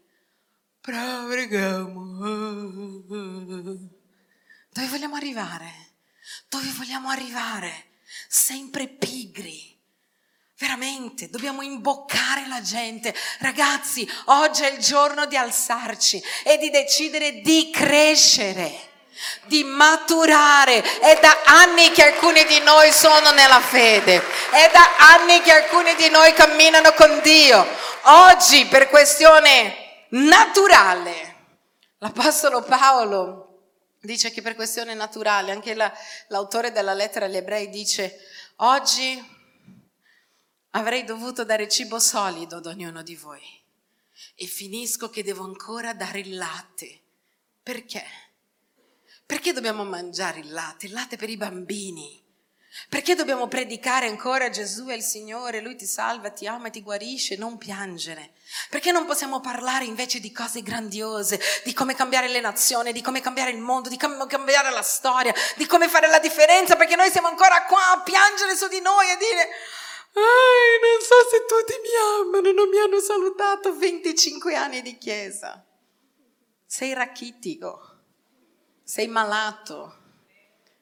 Preghiamo. 0.85 2.03
Dove 4.69 4.87
vogliamo 4.87 5.15
arrivare? 5.15 5.73
Dove 6.47 6.71
vogliamo 6.77 7.09
arrivare? 7.09 7.85
Sempre 8.27 8.87
pigri. 8.87 9.73
Veramente, 10.57 11.29
dobbiamo 11.29 11.63
imboccare 11.63 12.47
la 12.47 12.61
gente. 12.61 13.13
Ragazzi, 13.39 14.09
oggi 14.25 14.63
è 14.63 14.71
il 14.71 14.77
giorno 14.77 15.25
di 15.25 15.35
alzarci 15.35 16.23
e 16.43 16.57
di 16.57 16.69
decidere 16.69 17.41
di 17.41 17.71
crescere, 17.71 18.71
di 19.45 19.63
maturare. 19.63 20.81
È 20.99 21.19
da 21.19 21.41
anni 21.45 21.91
che 21.91 22.03
alcuni 22.03 22.45
di 22.45 22.59
noi 22.59 22.91
sono 22.93 23.31
nella 23.31 23.59
fede, 23.59 24.23
è 24.51 24.69
da 24.71 24.95
anni 24.97 25.41
che 25.41 25.51
alcuni 25.51 25.95
di 25.95 26.09
noi 26.09 26.31
camminano 26.33 26.93
con 26.93 27.19
Dio. 27.21 27.67
Oggi, 28.03 28.65
per 28.67 28.87
questione 28.87 29.84
naturale. 30.15 31.33
L'Apostolo 31.99 32.61
Paolo 32.61 33.43
dice 34.01 34.31
che 34.31 34.41
per 34.41 34.55
questione 34.55 34.93
naturale, 34.93 35.51
anche 35.51 35.73
la, 35.73 35.91
l'autore 36.27 36.71
della 36.71 36.93
lettera 36.93 37.25
agli 37.25 37.37
ebrei 37.37 37.69
dice, 37.69 38.19
oggi 38.57 39.33
avrei 40.71 41.03
dovuto 41.03 41.43
dare 41.43 41.67
cibo 41.67 41.99
solido 41.99 42.57
ad 42.57 42.65
ognuno 42.65 43.01
di 43.01 43.15
voi 43.15 43.63
e 44.35 44.45
finisco 44.45 45.09
che 45.09 45.23
devo 45.23 45.43
ancora 45.43 45.93
dare 45.93 46.19
il 46.19 46.35
latte. 46.35 47.01
Perché? 47.63 48.03
Perché 49.25 49.53
dobbiamo 49.53 49.83
mangiare 49.83 50.39
il 50.39 50.51
latte? 50.51 50.85
Il 50.85 50.93
latte 50.93 51.17
per 51.17 51.29
i 51.29 51.37
bambini. 51.37 52.23
Perché 52.89 53.15
dobbiamo 53.15 53.47
predicare 53.47 54.07
ancora 54.07 54.49
Gesù 54.49 54.85
è 54.87 54.93
il 54.93 55.01
Signore, 55.01 55.61
Lui 55.61 55.75
ti 55.75 55.85
salva, 55.85 56.29
ti 56.29 56.45
ama 56.45 56.67
e 56.67 56.71
ti 56.71 56.81
guarisce, 56.81 57.35
non 57.37 57.57
piangere? 57.57 58.33
Perché 58.69 58.91
non 58.91 59.05
possiamo 59.05 59.39
parlare 59.39 59.85
invece 59.85 60.19
di 60.19 60.31
cose 60.31 60.61
grandiose, 60.61 61.39
di 61.63 61.73
come 61.73 61.95
cambiare 61.95 62.27
le 62.27 62.41
nazioni, 62.41 62.91
di 62.91 63.01
come 63.01 63.21
cambiare 63.21 63.51
il 63.51 63.59
mondo, 63.59 63.89
di 63.89 63.97
come 63.97 64.25
cambiare 64.27 64.71
la 64.71 64.81
storia, 64.81 65.33
di 65.55 65.65
come 65.65 65.87
fare 65.87 66.07
la 66.07 66.19
differenza? 66.19 66.75
Perché 66.75 66.95
noi 66.95 67.09
siamo 67.09 67.27
ancora 67.27 67.63
qua 67.63 67.91
a 67.93 68.01
piangere 68.01 68.55
su 68.55 68.67
di 68.67 68.81
noi 68.81 69.09
e 69.09 69.17
dire, 69.17 69.49
Ai, 70.15 70.79
non 70.81 71.01
so 71.01 71.15
se 71.29 71.45
tutti 71.45 71.73
mi 71.81 72.23
amano, 72.23 72.51
non 72.53 72.69
mi 72.69 72.77
hanno 72.79 72.99
salutato 72.99 73.75
25 73.75 74.55
anni 74.55 74.81
di 74.81 74.97
chiesa. 74.97 75.65
Sei 76.65 76.93
rachitico, 76.93 78.01
sei 78.83 79.07
malato 79.07 80.03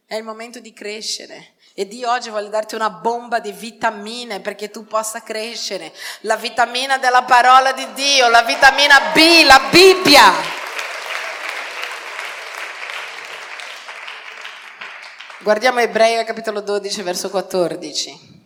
È 0.06 0.16
il 0.16 0.24
momento 0.24 0.60
di 0.60 0.72
crescere. 0.74 1.53
E 1.76 1.88
Dio 1.88 2.12
oggi 2.12 2.30
vuole 2.30 2.50
darti 2.50 2.76
una 2.76 2.92
bomba 2.92 3.40
di 3.40 3.52
vitamine 3.52 4.42
perché 4.42 4.70
tu 4.70 4.86
possa 4.86 5.24
crescere. 5.24 5.92
La 6.22 6.36
vitamina 6.36 7.00
della 7.00 7.24
parola 7.24 7.72
di 7.72 7.92
Dio, 7.94 8.30
la 8.30 8.44
vitamina 8.44 9.12
B, 9.12 9.44
la 9.44 9.60
Bibbia. 9.72 10.32
Guardiamo 15.40 15.80
Ebrei 15.80 16.24
capitolo 16.26 16.62
12 16.62 17.02
verso 17.02 17.32
14. 17.32 18.42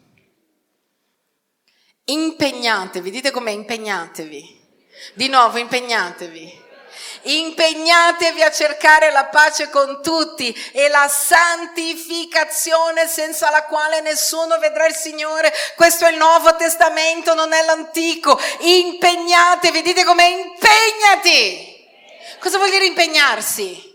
Impegnatevi, 2.05 3.11
dite 3.11 3.31
com'è, 3.31 3.51
impegnatevi. 3.51 4.65
Di 5.13 5.27
nuovo, 5.27 5.57
impegnatevi. 5.57 6.63
Impegnatevi 7.23 8.41
a 8.41 8.51
cercare 8.51 9.11
la 9.11 9.25
pace 9.25 9.69
con 9.69 10.01
tutti 10.01 10.53
e 10.71 10.87
la 10.87 11.07
santificazione 11.07 13.07
senza 13.07 13.49
la 13.49 13.63
quale 13.63 14.01
nessuno 14.01 14.57
vedrà 14.59 14.85
il 14.85 14.95
Signore. 14.95 15.53
Questo 15.75 16.05
è 16.05 16.11
il 16.11 16.17
Nuovo 16.17 16.55
Testamento, 16.55 17.33
non 17.33 17.53
è 17.53 17.63
l'Antico. 17.63 18.39
Impegnatevi, 18.59 19.81
dite 19.81 20.03
com'è, 20.03 20.25
impegnati. 20.25 21.75
Cosa 22.39 22.57
vuol 22.57 22.69
dire 22.69 22.85
impegnarsi? 22.85 23.85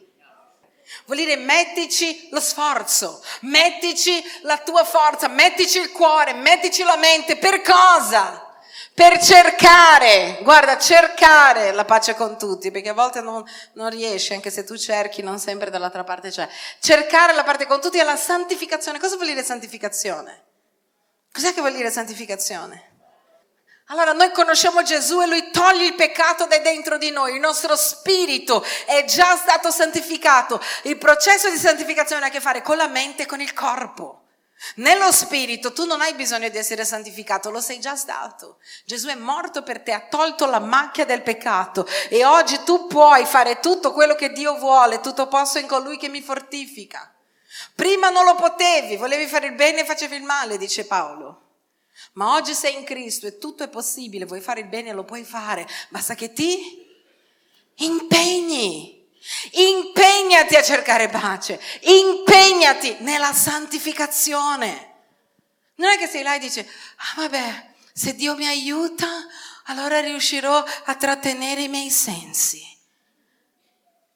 Vuol 1.06 1.18
dire 1.18 1.36
mettici 1.36 2.28
lo 2.30 2.40
sforzo, 2.40 3.22
mettici 3.40 4.22
la 4.42 4.58
tua 4.58 4.84
forza, 4.84 5.28
mettici 5.28 5.78
il 5.78 5.90
cuore, 5.90 6.32
mettici 6.32 6.82
la 6.82 6.96
mente. 6.96 7.36
Per 7.36 7.60
cosa? 7.62 8.51
Per 8.94 9.18
cercare, 9.20 10.40
guarda, 10.42 10.78
cercare 10.78 11.72
la 11.72 11.86
pace 11.86 12.14
con 12.14 12.38
tutti, 12.38 12.70
perché 12.70 12.90
a 12.90 12.94
volte 12.94 13.22
non, 13.22 13.42
non 13.72 13.88
riesci, 13.88 14.34
anche 14.34 14.50
se 14.50 14.64
tu 14.64 14.76
cerchi, 14.76 15.22
non 15.22 15.38
sempre 15.38 15.70
dall'altra 15.70 16.04
parte 16.04 16.28
c'è. 16.28 16.46
Cercare 16.78 17.32
la 17.32 17.42
parte 17.42 17.66
con 17.66 17.80
tutti 17.80 17.98
è 17.98 18.04
la 18.04 18.16
santificazione. 18.16 18.98
Cosa 18.98 19.16
vuol 19.16 19.28
dire 19.28 19.42
santificazione? 19.42 20.44
Cos'è 21.32 21.54
che 21.54 21.60
vuol 21.60 21.72
dire 21.72 21.90
santificazione? 21.90 22.90
Allora 23.86 24.12
noi 24.12 24.30
conosciamo 24.30 24.82
Gesù 24.82 25.20
e 25.22 25.26
lui 25.26 25.50
toglie 25.50 25.86
il 25.86 25.94
peccato 25.94 26.46
da 26.46 26.58
dentro 26.58 26.98
di 26.98 27.10
noi, 27.10 27.34
il 27.34 27.40
nostro 27.40 27.76
spirito 27.76 28.64
è 28.86 29.04
già 29.04 29.36
stato 29.36 29.70
santificato. 29.70 30.60
Il 30.82 30.98
processo 30.98 31.50
di 31.50 31.56
santificazione 31.56 32.24
ha 32.24 32.28
a 32.28 32.30
che 32.30 32.40
fare 32.40 32.62
con 32.62 32.76
la 32.76 32.88
mente 32.88 33.22
e 33.22 33.26
con 33.26 33.40
il 33.40 33.54
corpo. 33.54 34.21
Nello 34.76 35.10
spirito 35.12 35.72
tu 35.72 35.84
non 35.84 36.00
hai 36.00 36.14
bisogno 36.14 36.48
di 36.48 36.56
essere 36.56 36.84
santificato, 36.84 37.50
lo 37.50 37.60
sei 37.60 37.80
già 37.80 37.96
stato. 37.96 38.58
Gesù 38.84 39.08
è 39.08 39.14
morto 39.14 39.62
per 39.62 39.80
te, 39.80 39.92
ha 39.92 40.06
tolto 40.08 40.46
la 40.46 40.60
macchia 40.60 41.04
del 41.04 41.22
peccato 41.22 41.86
e 42.08 42.24
oggi 42.24 42.62
tu 42.64 42.86
puoi 42.86 43.24
fare 43.26 43.60
tutto 43.60 43.92
quello 43.92 44.14
che 44.14 44.32
Dio 44.32 44.56
vuole, 44.58 45.00
tutto 45.00 45.26
posso 45.26 45.58
in 45.58 45.66
colui 45.66 45.98
che 45.98 46.08
mi 46.08 46.22
fortifica. 46.22 47.12
Prima 47.74 48.08
non 48.08 48.24
lo 48.24 48.34
potevi, 48.34 48.96
volevi 48.96 49.26
fare 49.26 49.46
il 49.46 49.54
bene 49.54 49.80
e 49.80 49.84
facevi 49.84 50.16
il 50.16 50.22
male, 50.22 50.56
dice 50.56 50.86
Paolo. 50.86 51.40
Ma 52.14 52.34
oggi 52.34 52.54
sei 52.54 52.74
in 52.74 52.84
Cristo 52.84 53.26
e 53.26 53.38
tutto 53.38 53.62
è 53.62 53.68
possibile, 53.68 54.26
vuoi 54.26 54.40
fare 54.40 54.60
il 54.60 54.68
bene 54.68 54.90
e 54.90 54.92
lo 54.92 55.04
puoi 55.04 55.24
fare, 55.24 55.66
basta 55.88 56.14
che 56.14 56.32
ti 56.32 56.86
impegni. 57.76 59.01
Impegnati 59.52 60.56
a 60.56 60.62
cercare 60.62 61.08
pace, 61.08 61.60
impegnati 61.82 62.96
nella 63.00 63.32
santificazione. 63.32 64.90
Non 65.76 65.90
è 65.90 65.98
che 65.98 66.06
sei 66.06 66.22
là 66.22 66.34
e 66.34 66.38
dici, 66.38 66.60
ah 66.60 67.14
vabbè, 67.16 67.74
se 67.92 68.14
Dio 68.14 68.34
mi 68.34 68.46
aiuta, 68.46 69.08
allora 69.66 70.00
riuscirò 70.00 70.62
a 70.84 70.94
trattenere 70.96 71.62
i 71.62 71.68
miei 71.68 71.90
sensi. 71.90 72.60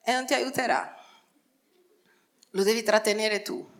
E 0.04 0.12
non 0.12 0.26
ti 0.26 0.34
aiuterà. 0.34 0.94
Lo 2.50 2.62
devi 2.62 2.82
trattenere 2.82 3.42
tu. 3.42 3.74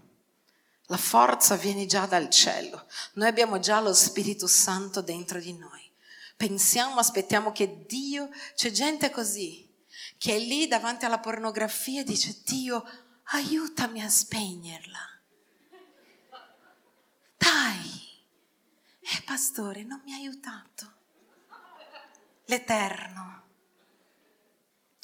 La 0.87 0.97
forza 0.97 1.57
viene 1.57 1.87
già 1.87 2.07
dal 2.07 2.31
cielo. 2.31 2.87
Noi 3.15 3.29
abbiamo 3.29 3.59
già 3.59 3.81
lo 3.81 3.93
Spirito 3.93 4.47
Santo 4.47 5.01
dentro 5.01 5.41
di 5.41 5.53
noi. 5.57 5.91
Pensiamo, 6.37 7.01
aspettiamo 7.01 7.51
che 7.51 7.85
Dio, 7.87 8.29
c'è 8.55 8.71
gente 8.71 9.11
così, 9.11 9.66
che 10.19 10.37
è 10.37 10.39
lì 10.39 10.67
davanti 10.67 11.05
alla 11.05 11.19
pornografia 11.19 12.01
e 12.01 12.05
dice 12.05 12.41
Dio, 12.45 12.85
aiutami 13.25 14.03
a 14.03 14.09
spegnerla. 14.09 15.21
Dai, 17.37 18.01
eh 19.01 19.23
pastore, 19.25 19.85
non 19.85 20.03
mi 20.05 20.13
ha 20.13 20.17
aiutato. 20.17 20.95
L'Eterno 22.47 23.27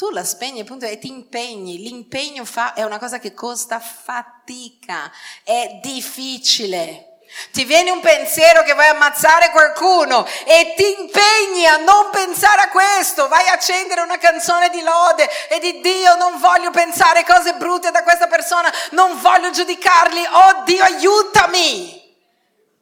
tu 0.03 0.11
la 0.11 0.25
spegni 0.25 0.59
appunto 0.59 0.85
e 0.85 0.99
ti 0.99 1.07
impegni. 1.07 1.79
L'impegno 1.79 2.45
fa, 2.45 2.75
è 2.75 2.83
una 2.83 2.99
cosa 2.99 3.21
che 3.21 3.35
costa 3.35 3.79
fatica, 3.79 5.13
è 5.45 5.79
difficile. 5.81 7.12
Ti 7.51 7.65
viene 7.65 7.91
un 7.91 8.01
pensiero 8.01 8.63
che 8.63 8.75
vuoi 8.75 8.87
ammazzare 8.87 9.51
qualcuno 9.51 10.27
e 10.45 10.75
ti 10.77 11.01
impegni 11.01 11.67
a 11.67 11.77
non 11.77 12.11
pensare 12.11 12.63
a 12.63 12.69
questo, 12.69 13.29
vai 13.29 13.49
a 13.49 13.53
accendere 13.53 14.01
una 14.01 14.19
canzone 14.19 14.71
di 14.71 14.83
lode 14.83 15.29
e 15.49 15.59
di 15.59 15.81
Dio 15.81 16.15
non 16.17 16.39
voglio 16.39 16.71
pensare 16.71 17.25
cose 17.25 17.55
brutte 17.55 17.91
da 17.91 18.03
questa 18.03 18.27
persona, 18.27 18.73
non 18.91 19.21
voglio 19.21 19.51
giudicarli, 19.51 20.21
oh 20.25 20.63
Dio 20.65 20.83
aiutami. 20.83 22.17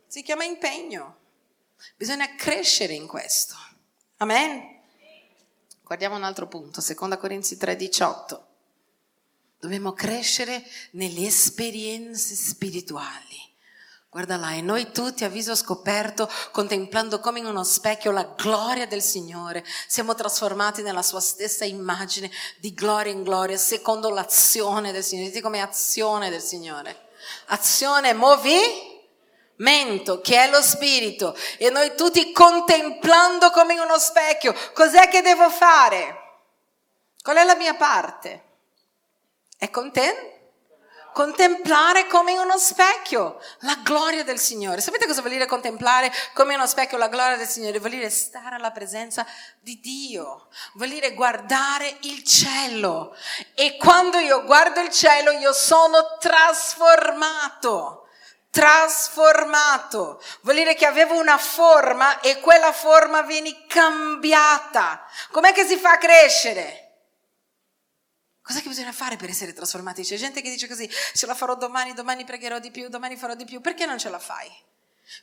Si 0.07 0.23
chiama 0.23 0.45
impegno. 0.45 1.19
Bisogna 1.97 2.35
crescere 2.35 2.95
in 2.95 3.07
questo. 3.07 3.55
Amen. 4.19 4.79
Guardiamo 5.83 6.17
un 6.17 6.25
altro 6.25 6.47
punto, 6.47 6.81
2 6.81 7.17
Corinzi 7.19 7.57
3:18. 7.57 8.47
Dobbiamo 9.59 9.93
crescere 9.93 10.65
nelle 10.93 11.27
esperienze 11.27 12.35
spirituali. 12.35 13.50
Guarda 14.11 14.37
là, 14.37 14.55
e 14.55 14.61
noi 14.61 14.91
tutti 14.91 15.23
a 15.23 15.29
viso 15.29 15.55
scoperto, 15.55 16.29
contemplando 16.51 17.21
come 17.21 17.39
in 17.39 17.47
uno 17.47 17.63
specchio 17.63 18.11
la 18.11 18.25
gloria 18.37 18.85
del 18.85 19.03
Signore, 19.03 19.65
siamo 19.87 20.17
trasformati 20.17 20.83
nella 20.83 21.03
sua 21.03 21.21
stessa 21.21 21.65
immagine 21.65 22.29
di 22.59 22.75
gloria 22.75 23.13
in 23.13 23.23
gloria, 23.23 23.57
secondo 23.57 24.11
l'azione 24.11 24.91
del 24.91 25.05
Signore. 25.05 25.29
Dite 25.29 25.41
come 25.41 25.63
azione 25.63 26.29
del 26.29 26.41
Signore. 26.41 27.11
Azione, 27.47 28.13
muovi 28.13 28.59
mento, 29.59 30.21
che 30.21 30.43
è 30.43 30.51
lo 30.51 30.61
spirito, 30.61 31.37
e 31.57 31.71
noi 31.71 31.95
tutti 31.95 32.33
contemplando 32.33 33.51
come 33.51 33.75
in 33.75 33.79
uno 33.79 33.97
specchio, 33.97 34.53
cos'è 34.75 35.07
che 35.09 35.21
devo 35.21 35.49
fare? 35.51 36.19
Qual 37.23 37.37
è 37.37 37.45
la 37.45 37.55
mia 37.55 37.75
parte? 37.75 38.43
È 39.57 39.71
content? 39.71 40.40
Contemplare 41.13 42.07
come 42.07 42.33
in 42.33 42.39
uno 42.39 42.57
specchio 42.57 43.41
la 43.61 43.77
gloria 43.83 44.25
del 44.25 44.39
Signore. 44.39 44.81
Sapete 44.81 45.07
cosa 45.07 45.21
vuol 45.21 45.33
dire 45.33 45.47
contemplare 45.47 46.13
come 46.35 46.53
in 46.53 46.59
uno 46.59 46.69
specchio 46.69 46.99
la 46.99 47.09
gloria 47.09 47.37
del 47.37 47.49
Signore? 47.49 47.79
Vuol 47.79 47.93
dire 47.93 48.11
stare 48.11 48.55
alla 48.55 48.71
presenza 48.71 49.27
di 49.61 49.81
Dio, 49.81 50.49
vuol 50.75 50.89
dire 50.89 51.15
guardare 51.15 51.97
il 52.03 52.23
cielo. 52.25 53.17
E 53.55 53.77
quando 53.77 54.19
io 54.19 54.45
guardo 54.45 54.81
il 54.81 54.91
cielo 54.91 55.33
io 55.33 55.53
sono 55.53 56.17
trasformato 56.19 58.01
trasformato, 58.51 60.21
vuol 60.41 60.57
dire 60.57 60.75
che 60.75 60.85
avevo 60.85 61.17
una 61.19 61.39
forma 61.39 62.21
e 62.21 62.41
quella 62.41 62.73
forma 62.73 63.23
viene 63.23 63.65
cambiata. 63.69 65.07
Com'è 65.31 65.53
che 65.53 65.65
si 65.65 65.77
fa 65.77 65.93
a 65.93 65.99
crescere? 65.99 66.80
Cos'è 68.51 68.63
che 68.63 68.69
bisogna 68.69 68.91
fare 68.91 69.15
per 69.15 69.29
essere 69.29 69.53
trasformati? 69.53 70.03
C'è 70.03 70.17
gente 70.17 70.43
che 70.43 70.51
dice 70.51 70.67
così, 70.67 70.91
ce 70.91 71.25
la 71.25 71.37
farò 71.37 71.55
domani, 71.55 71.93
domani 71.93 72.25
pregherò 72.25 72.59
di 72.59 72.73
più, 72.73 72.89
domani 72.89 73.15
farò 73.15 73.37
di 73.37 73.45
più. 73.45 73.61
Perché 73.61 73.87
non 73.87 73.97
ce 73.97 74.09
la 74.09 74.19
fai? 74.19 74.51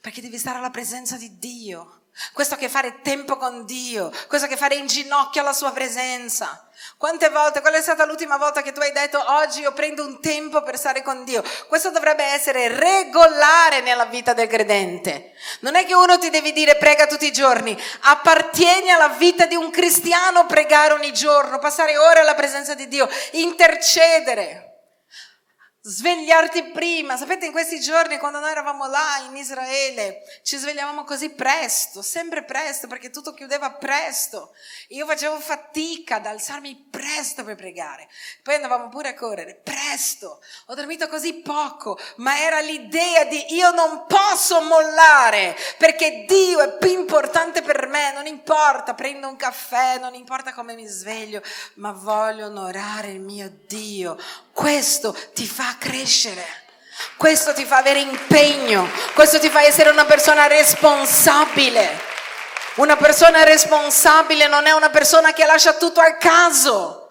Perché 0.02 0.22
devi 0.22 0.38
stare 0.38 0.58
alla 0.58 0.70
presenza 0.70 1.18
di 1.18 1.38
Dio. 1.38 2.02
Questo 2.34 2.56
che 2.56 2.68
fare 2.68 3.02
tempo 3.04 3.38
con 3.38 3.64
Dio, 3.66 4.12
questo 4.28 4.48
che 4.48 4.58
fare 4.58 4.74
in 4.74 4.88
ginocchio 4.88 5.42
alla 5.42 5.54
sua 5.54 5.72
presenza. 5.72 6.68
Quante 6.98 7.30
volte, 7.30 7.62
qual 7.62 7.74
è 7.74 7.82
stata 7.82 8.06
l'ultima 8.06 8.38
volta 8.38 8.64
che 8.64 8.72
tu 8.72 8.80
hai 8.80 8.92
detto 8.92 9.24
oggi 9.34 9.62
io 9.62 9.72
prendo 9.72 10.04
un 10.04 10.20
tempo 10.20 10.64
per 10.64 10.78
stare 10.78 11.04
con 11.04 11.24
Dio? 11.24 11.44
Questo 11.68 11.92
dovrebbe 11.92 12.24
essere 12.24 12.70
regolare 12.70 13.82
nella 13.82 14.06
vita 14.06 14.34
del 14.34 14.48
credente. 14.48 15.34
Non 15.60 15.76
è 15.76 15.86
che 15.86 15.94
uno 15.94 16.18
ti 16.18 16.32
devi 16.32 16.54
dire 16.54 16.76
prega 16.78 17.06
tutti 17.06 17.28
i 17.28 17.32
giorni, 17.32 17.80
appartieni 18.02 18.90
alla 18.90 19.10
vita 19.10 19.46
di 19.46 19.56
un 19.56 19.70
cristiano 19.70 20.48
pregare 20.48 20.94
ogni 20.94 21.14
giorno, 21.14 21.60
passare 21.60 21.98
ore 21.98 22.22
alla 22.22 22.36
presenza 22.36 22.74
di 22.74 22.88
Dio, 22.88 23.08
intercedere 23.34 24.67
svegliarti 25.88 26.72
prima. 26.72 27.16
Sapete, 27.16 27.46
in 27.46 27.54
questi 27.54 27.80
giorni, 27.80 28.18
quando 28.18 28.40
noi 28.40 28.52
eravamo 28.52 28.88
là 28.88 29.24
in 29.30 29.36
Israele, 29.38 30.22
ci 30.44 30.58
svegliavamo 30.58 31.06
così 31.06 31.30
presto, 31.30 32.02
sempre 32.02 32.44
presto, 32.44 32.88
perché 32.88 33.10
tutto 33.10 33.34
chiudeva 33.34 33.72
presto. 33.72 34.54
Io 34.90 35.06
facevo 35.06 35.40
fatica 35.40 36.16
ad 36.16 36.26
alzarmi 36.26 36.88
presto 36.92 37.46
per 37.46 37.56
pregare. 37.56 38.10
Poi 38.44 38.56
andavamo 38.56 38.90
pure 38.90 39.10
a 39.10 39.14
correre, 39.14 39.56
presto. 39.56 40.42
Ho 40.66 40.76
dormito 40.76 41.08
così 41.08 41.36
poco, 41.36 41.98
ma 42.18 42.38
era 42.38 42.60
l'idea 42.60 43.24
di 43.24 43.54
io 43.54 43.72
non 43.72 44.06
posso 44.08 44.60
mollare, 44.62 45.56
perché 45.78 46.26
Dio 46.28 46.60
è 46.60 46.78
più 46.78 46.90
importante 46.90 47.62
per 47.62 47.88
me. 47.88 48.12
Non 48.12 48.26
importa, 48.26 48.94
prendo 48.94 49.30
un 49.30 49.38
caffè, 49.38 50.00
non 50.00 50.16
importa 50.16 50.54
come 50.54 50.76
mi 50.76 50.86
sveglio, 50.86 51.42
ma 51.76 51.94
voglio 51.94 52.48
onorare 52.48 53.08
il 53.08 53.22
mio 53.22 53.50
Dio. 53.68 54.18
Questo 54.52 55.16
ti 55.34 55.48
fa 55.48 55.77
crescere. 55.78 56.46
Questo 57.16 57.54
ti 57.54 57.66
fa 57.66 57.78
avere 57.78 58.00
impegno, 58.00 58.88
questo 59.14 59.40
ti 59.40 59.50
fa 59.50 59.62
essere 59.64 59.90
una 59.90 60.06
persona 60.06 60.48
responsabile. 60.48 62.16
Una 62.76 62.96
persona 62.96 63.44
responsabile 63.44 64.48
non 64.48 64.68
è 64.68 64.72
una 64.72 64.90
persona 64.90 65.34
che 65.34 65.46
lascia 65.46 65.74
tutto 65.74 66.00
al 66.00 66.18
caso. 66.18 67.08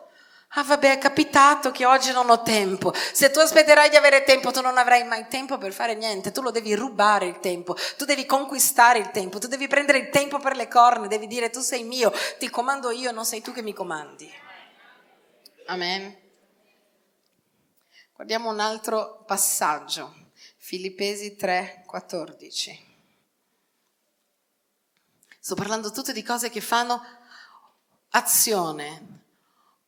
Ah 0.58 0.62
vabbè, 0.62 0.92
è 0.92 0.98
capitato 0.98 1.70
che 1.70 1.84
oggi 1.84 2.12
non 2.12 2.30
ho 2.30 2.42
tempo. 2.42 2.94
Se 2.94 3.30
tu 3.30 3.40
aspetterai 3.40 3.90
di 3.90 3.96
avere 3.96 4.22
tempo, 4.22 4.50
tu 4.52 4.62
non 4.62 4.78
avrai 4.78 5.04
mai 5.04 5.26
tempo 5.28 5.58
per 5.58 5.72
fare 5.72 5.94
niente. 5.94 6.30
Tu 6.32 6.40
lo 6.40 6.50
devi 6.50 6.74
rubare 6.74 7.26
il 7.26 7.40
tempo, 7.40 7.76
tu 7.98 8.04
devi 8.04 8.24
conquistare 8.24 8.98
il 8.98 9.10
tempo, 9.10 9.38
tu 9.38 9.48
devi 9.48 9.66
prendere 9.66 9.98
il 9.98 10.08
tempo 10.08 10.38
per 10.38 10.56
le 10.56 10.68
corna, 10.68 11.08
devi 11.08 11.26
dire 11.26 11.50
tu 11.50 11.60
sei 11.60 11.82
mio, 11.82 12.12
ti 12.38 12.48
comando 12.48 12.90
io, 12.90 13.10
non 13.10 13.26
sei 13.26 13.42
tu 13.42 13.52
che 13.52 13.60
mi 13.60 13.74
comandi. 13.74 14.32
Amen. 15.66 16.25
Guardiamo 18.16 18.48
un 18.48 18.60
altro 18.60 19.24
passaggio, 19.26 20.30
Filippesi 20.56 21.36
3, 21.36 21.82
14. 21.84 22.94
Sto 25.38 25.54
parlando 25.54 25.90
tutto 25.90 26.12
di 26.12 26.22
cose 26.22 26.48
che 26.48 26.62
fanno 26.62 27.04
azione, 28.12 29.24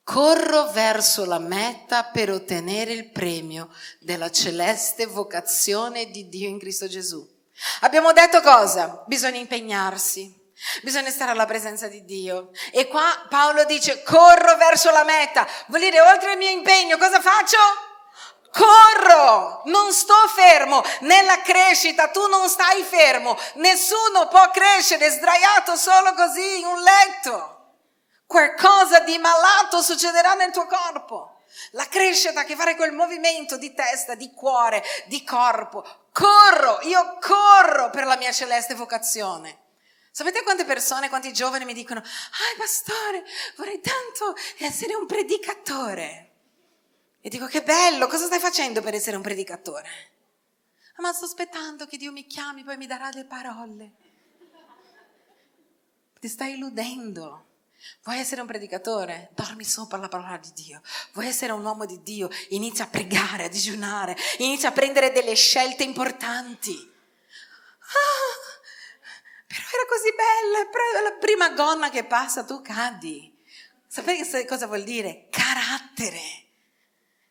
Corro 0.04 0.70
verso 0.72 1.24
la 1.24 1.38
meta 1.38 2.04
per 2.04 2.30
ottenere 2.30 2.92
il 2.92 3.08
premio 3.08 3.72
della 3.98 4.30
celeste 4.30 5.06
vocazione 5.06 6.10
di 6.10 6.28
Dio 6.28 6.50
in 6.50 6.58
Cristo 6.58 6.86
Gesù. 6.86 7.26
Abbiamo 7.80 8.12
detto 8.12 8.42
cosa? 8.42 9.04
Bisogna 9.06 9.38
impegnarsi. 9.38 10.36
Bisogna 10.82 11.08
stare 11.08 11.30
alla 11.30 11.46
presenza 11.46 11.88
di 11.88 12.04
Dio. 12.04 12.50
E 12.72 12.88
qua 12.88 13.24
Paolo 13.30 13.64
dice, 13.64 14.02
corro 14.02 14.56
verso 14.58 14.90
la 14.90 15.04
meta. 15.04 15.48
Vuol 15.68 15.80
dire, 15.80 15.98
oltre 16.02 16.32
il 16.32 16.38
mio 16.38 16.50
impegno, 16.50 16.98
cosa 16.98 17.22
faccio? 17.22 17.56
Corro, 18.58 19.62
non 19.66 19.92
sto 19.92 20.26
fermo. 20.34 20.82
Nella 21.00 21.40
crescita 21.42 22.08
tu 22.08 22.26
non 22.26 22.48
stai 22.48 22.82
fermo. 22.82 23.38
Nessuno 23.54 24.26
può 24.26 24.50
crescere 24.50 25.10
sdraiato 25.10 25.76
solo 25.76 26.12
così 26.14 26.58
in 26.58 26.66
un 26.66 26.80
letto. 26.80 27.56
Qualcosa 28.26 28.98
di 29.00 29.16
malato 29.18 29.80
succederà 29.80 30.34
nel 30.34 30.50
tuo 30.50 30.66
corpo. 30.66 31.42
La 31.72 31.86
crescita 31.86 32.42
che 32.42 32.56
fare 32.56 32.74
quel 32.74 32.92
movimento 32.92 33.56
di 33.56 33.72
testa, 33.74 34.16
di 34.16 34.34
cuore, 34.34 34.82
di 35.06 35.22
corpo. 35.22 35.86
Corro, 36.12 36.80
io 36.82 37.16
corro 37.20 37.90
per 37.90 38.06
la 38.06 38.16
mia 38.16 38.32
celeste 38.32 38.74
vocazione. 38.74 39.66
Sapete 40.10 40.42
quante 40.42 40.64
persone, 40.64 41.08
quanti 41.08 41.32
giovani 41.32 41.64
mi 41.64 41.74
dicono, 41.74 42.00
ah 42.00 42.58
pastore, 42.58 43.24
vorrei 43.56 43.80
tanto 43.80 44.34
essere 44.58 44.96
un 44.96 45.06
predicatore. 45.06 46.27
E 47.20 47.28
dico, 47.28 47.46
che 47.46 47.62
bello, 47.62 48.06
cosa 48.06 48.26
stai 48.26 48.38
facendo 48.38 48.80
per 48.80 48.94
essere 48.94 49.16
un 49.16 49.22
predicatore? 49.22 49.88
Ah, 50.96 51.02
ma 51.02 51.12
sto 51.12 51.24
aspettando 51.24 51.86
che 51.86 51.96
Dio 51.96 52.12
mi 52.12 52.26
chiami, 52.26 52.64
poi 52.64 52.76
mi 52.76 52.86
darà 52.86 53.10
le 53.10 53.24
parole. 53.24 53.92
Ti 56.20 56.28
stai 56.28 56.54
illudendo. 56.54 57.46
Vuoi 58.02 58.18
essere 58.18 58.40
un 58.40 58.46
predicatore? 58.46 59.30
Dormi 59.34 59.64
sopra 59.64 59.98
la 59.98 60.08
parola 60.08 60.36
di 60.38 60.52
Dio. 60.52 60.82
Vuoi 61.12 61.28
essere 61.28 61.52
un 61.52 61.64
uomo 61.64 61.86
di 61.86 62.02
Dio? 62.02 62.28
Inizia 62.48 62.84
a 62.84 62.88
pregare, 62.88 63.44
a 63.44 63.48
digiunare, 63.48 64.16
inizia 64.38 64.70
a 64.70 64.72
prendere 64.72 65.12
delle 65.12 65.34
scelte 65.34 65.84
importanti. 65.84 66.74
Ah, 67.80 68.48
però 69.46 69.62
era 69.62 69.86
così 69.88 70.12
bella, 70.12 71.08
la 71.08 71.16
prima 71.16 71.50
gonna 71.50 71.90
che 71.90 72.04
passa 72.04 72.44
tu 72.44 72.60
cadi. 72.62 73.36
Sapete 73.86 74.44
cosa 74.44 74.66
vuol 74.66 74.82
dire? 74.82 75.28
Carattere. 75.30 76.47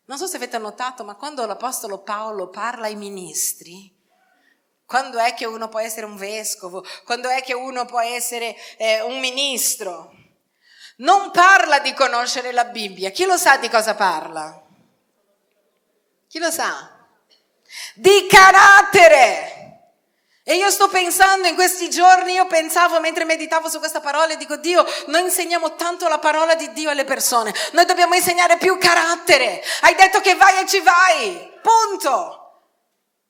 Non 0.07 0.17
so 0.17 0.25
se 0.25 0.37
avete 0.37 0.57
notato, 0.57 1.03
ma 1.03 1.15
quando 1.15 1.45
l'Apostolo 1.45 1.99
Paolo 1.99 2.49
parla 2.49 2.85
ai 2.85 2.95
ministri, 2.95 3.93
quando 4.85 5.17
è 5.17 5.33
che 5.33 5.45
uno 5.45 5.67
può 5.67 5.79
essere 5.79 6.05
un 6.05 6.15
vescovo, 6.15 6.85
quando 7.03 7.27
è 7.27 7.41
che 7.41 7.53
uno 7.53 7.85
può 7.85 7.99
essere 7.99 8.55
eh, 8.77 9.01
un 9.01 9.19
ministro, 9.19 10.13
non 10.97 11.29
parla 11.31 11.79
di 11.79 11.93
conoscere 11.93 12.53
la 12.53 12.63
Bibbia. 12.63 13.09
Chi 13.09 13.25
lo 13.25 13.35
sa 13.35 13.57
di 13.57 13.67
cosa 13.67 13.95
parla? 13.95 14.63
Chi 16.29 16.39
lo 16.39 16.51
sa? 16.51 17.05
Di 17.95 18.27
carattere. 18.29 19.56
E 20.49 20.55
io 20.55 20.69
sto 20.71 20.87
pensando 20.87 21.45
in 21.49 21.55
questi 21.55 21.89
giorni, 21.89 22.31
io 22.31 22.47
pensavo 22.47 23.01
mentre 23.01 23.25
meditavo 23.25 23.67
su 23.67 23.79
questa 23.79 23.99
parola 23.99 24.31
e 24.31 24.37
dico 24.37 24.55
Dio, 24.55 24.85
noi 25.07 25.23
insegniamo 25.23 25.75
tanto 25.75 26.07
la 26.07 26.19
parola 26.19 26.55
di 26.55 26.71
Dio 26.71 26.89
alle 26.89 27.03
persone, 27.03 27.53
noi 27.73 27.83
dobbiamo 27.83 28.15
insegnare 28.15 28.55
più 28.55 28.77
carattere. 28.77 29.61
Hai 29.81 29.93
detto 29.95 30.21
che 30.21 30.35
vai 30.35 30.61
e 30.61 30.65
ci 30.65 30.79
vai, 30.79 31.51
punto. 31.61 32.46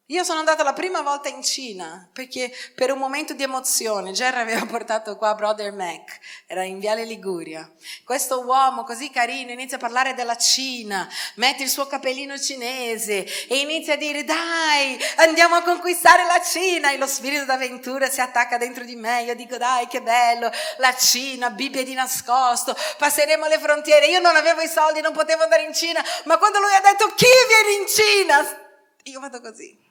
Io 0.10 0.24
sono 0.24 0.39
andata 0.39 0.64
la 0.64 0.72
prima 0.72 1.01
volta 1.01 1.28
in 1.28 1.43
Cina 1.43 2.08
perché 2.14 2.49
per 2.76 2.93
un 2.93 2.97
momento 2.97 3.34
di 3.34 3.43
emozione 3.43 4.14
Jerry 4.14 4.39
aveva 4.39 4.64
portato 4.72 5.18
qua 5.18 5.36
Brother 5.36 5.74
Mac, 5.74 6.20
era 6.45 6.64
in 6.64 6.80
Viale 6.80 7.03
Liguria. 7.03 7.70
Questo 8.05 8.39
uomo 8.45 8.86
così 8.86 9.10
carino 9.10 9.51
inizia 9.51 9.76
a 9.76 9.82
parlare 9.82 10.14
della 10.14 10.38
Cina, 10.38 11.10
mette 11.36 11.64
il 11.64 11.70
suo 11.70 11.88
capellino 11.88 12.39
cinese 12.39 13.28
e 13.49 13.58
inizia 13.58 13.95
a 13.95 13.97
dire 13.97 14.24
dai, 14.24 14.97
andiamo 15.18 15.55
a 15.55 15.62
conquistare 15.62 16.24
la 16.24 16.41
Cina 16.41 16.89
e 16.93 16.97
lo 16.97 17.05
spirito 17.05 17.43
d'avventura 17.43 18.10
si 18.10 18.22
attacca 18.22 18.58
dentro 18.58 18.86
di 18.86 18.95
me. 18.95 19.24
Io 19.24 19.36
dico 19.36 19.58
dai, 19.58 19.88
che 19.88 20.01
bello, 20.01 20.49
la 20.78 20.95
Cina, 20.95 21.49
Bibbia 21.49 21.84
di 21.84 21.93
nascosto, 21.93 22.74
passeremo 22.97 23.45
le 23.47 23.60
frontiere. 23.60 24.08
Io 24.08 24.22
non 24.22 24.38
avevo 24.38 24.62
i 24.62 24.70
soldi, 24.70 25.01
non 25.01 25.12
potevo 25.12 25.43
andare 25.43 25.64
in 25.64 25.74
Cina, 25.74 26.01
ma 26.24 26.38
quando 26.38 26.60
lui 26.60 26.74
ha 26.74 26.80
detto 26.80 27.14
chi 27.14 27.26
viene 27.49 27.82
in 27.82 27.88
Cina? 27.89 28.66
Io 29.03 29.20
vado 29.20 29.41
così. 29.41 29.86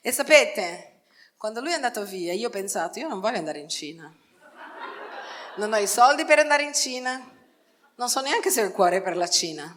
E 0.00 0.12
sapete, 0.12 1.02
quando 1.36 1.60
lui 1.60 1.70
è 1.70 1.74
andato 1.74 2.04
via, 2.04 2.32
io 2.32 2.48
ho 2.48 2.50
pensato, 2.50 2.98
io 2.98 3.08
non 3.08 3.20
voglio 3.20 3.38
andare 3.38 3.58
in 3.58 3.68
Cina. 3.68 4.12
Non 5.56 5.72
ho 5.72 5.76
i 5.76 5.86
soldi 5.86 6.24
per 6.24 6.38
andare 6.38 6.62
in 6.62 6.74
Cina, 6.74 7.30
non 7.96 8.08
so 8.08 8.20
neanche 8.20 8.50
se 8.50 8.62
ho 8.62 8.64
il 8.64 8.72
cuore 8.72 9.02
per 9.02 9.16
la 9.16 9.28
Cina. 9.28 9.76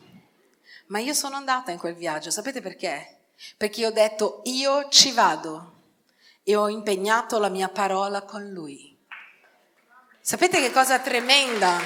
Ma 0.88 1.00
io 1.00 1.14
sono 1.14 1.36
andata 1.36 1.72
in 1.72 1.78
quel 1.78 1.96
viaggio, 1.96 2.32
sapete 2.32 2.62
perché? 2.62 3.18
Perché 3.58 3.86
ho 3.86 3.92
detto, 3.92 4.42
io 4.46 4.90
ci 4.90 5.12
vado 5.12 5.74
e 6.44 6.56
ho 6.56 6.70
impegnato 6.70 7.38
la 7.40 7.50
mia 7.50 7.68
parola 7.68 8.22
con 8.22 8.50
lui. 8.50 8.98
Sapete 10.22 10.60
che 10.60 10.72
cosa 10.72 11.00
tremenda? 11.00 11.80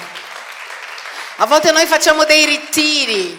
A 1.38 1.46
volte 1.46 1.72
noi 1.72 1.86
facciamo 1.86 2.24
dei 2.24 2.44
ritiri, 2.46 3.38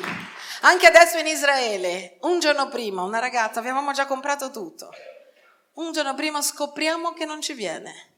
anche 0.66 0.88
adesso 0.88 1.18
in 1.18 1.28
Israele, 1.28 2.18
un 2.22 2.40
giorno 2.40 2.70
prima, 2.70 3.04
una 3.04 3.20
ragazza, 3.20 3.60
avevamo 3.60 3.92
già 3.92 4.06
comprato 4.06 4.50
tutto. 4.50 4.92
Un 5.74 5.92
giorno 5.92 6.14
prima 6.16 6.42
scopriamo 6.42 7.14
che 7.14 7.26
non 7.26 7.42
ci 7.42 7.54
viene. 7.54 8.13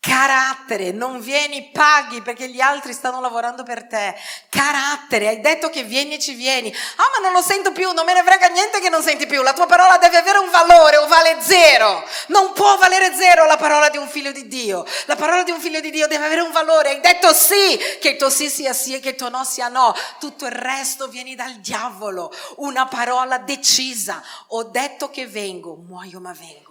Carattere, 0.00 0.92
non 0.92 1.20
vieni, 1.20 1.68
paghi 1.72 2.22
perché 2.22 2.48
gli 2.48 2.62
altri 2.62 2.94
stanno 2.94 3.20
lavorando 3.20 3.64
per 3.64 3.86
te. 3.86 4.16
Carattere, 4.48 5.28
hai 5.28 5.40
detto 5.40 5.68
che 5.68 5.82
vieni 5.82 6.14
e 6.14 6.18
ci 6.18 6.32
vieni. 6.32 6.74
Ah, 6.96 7.10
ma 7.12 7.22
non 7.22 7.32
lo 7.34 7.42
sento 7.42 7.70
più, 7.72 7.92
non 7.92 8.06
me 8.06 8.14
ne 8.14 8.22
frega 8.22 8.46
niente 8.46 8.80
che 8.80 8.88
non 8.88 9.02
senti 9.02 9.26
più. 9.26 9.42
La 9.42 9.52
tua 9.52 9.66
parola 9.66 9.98
deve 9.98 10.16
avere 10.16 10.38
un 10.38 10.48
valore 10.48 10.96
o 10.96 11.06
vale 11.06 11.36
zero. 11.42 12.02
Non 12.28 12.54
può 12.54 12.78
valere 12.78 13.14
zero 13.14 13.44
la 13.44 13.58
parola 13.58 13.90
di 13.90 13.98
un 13.98 14.08
figlio 14.08 14.32
di 14.32 14.48
Dio. 14.48 14.86
La 15.04 15.16
parola 15.16 15.42
di 15.42 15.50
un 15.50 15.60
figlio 15.60 15.80
di 15.80 15.90
Dio 15.90 16.06
deve 16.06 16.24
avere 16.24 16.40
un 16.40 16.50
valore. 16.50 16.88
Hai 16.88 17.00
detto 17.00 17.34
sì, 17.34 17.78
che 18.00 18.08
il 18.08 18.16
tuo 18.16 18.30
sì 18.30 18.48
sia 18.48 18.72
sì 18.72 18.94
e 18.94 19.00
che 19.00 19.10
il 19.10 19.16
tuo 19.16 19.28
no 19.28 19.44
sia 19.44 19.68
no. 19.68 19.94
Tutto 20.18 20.46
il 20.46 20.52
resto 20.52 21.08
viene 21.08 21.34
dal 21.34 21.56
diavolo. 21.56 22.32
Una 22.56 22.86
parola 22.86 23.36
decisa. 23.36 24.22
Ho 24.48 24.64
detto 24.64 25.10
che 25.10 25.26
vengo, 25.26 25.76
muoio 25.76 26.20
ma 26.20 26.32
vengo. 26.32 26.69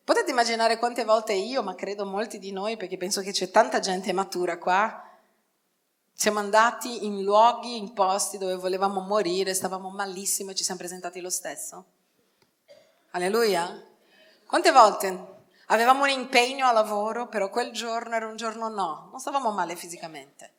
Potete 0.03 0.31
immaginare 0.31 0.77
quante 0.77 1.05
volte 1.05 1.33
io, 1.33 1.63
ma 1.63 1.75
credo 1.75 2.05
molti 2.05 2.39
di 2.39 2.51
noi, 2.51 2.75
perché 2.75 2.97
penso 2.97 3.21
che 3.21 3.31
c'è 3.31 3.49
tanta 3.49 3.79
gente 3.79 4.11
matura 4.11 4.57
qua, 4.57 5.01
siamo 6.13 6.39
andati 6.39 7.05
in 7.05 7.23
luoghi, 7.23 7.77
in 7.77 7.93
posti 7.93 8.37
dove 8.37 8.55
volevamo 8.55 9.01
morire, 9.01 9.53
stavamo 9.53 9.89
malissimo 9.89 10.51
e 10.51 10.55
ci 10.55 10.63
siamo 10.63 10.79
presentati 10.79 11.19
lo 11.21 11.29
stesso? 11.29 11.85
Alleluia? 13.11 13.83
Quante 14.45 14.71
volte 14.71 15.27
avevamo 15.67 16.03
un 16.03 16.09
impegno 16.09 16.67
a 16.67 16.71
lavoro, 16.71 17.27
però 17.27 17.49
quel 17.49 17.71
giorno 17.71 18.15
era 18.15 18.27
un 18.27 18.35
giorno 18.35 18.69
no, 18.69 19.07
non 19.09 19.19
stavamo 19.19 19.51
male 19.51 19.75
fisicamente. 19.75 20.51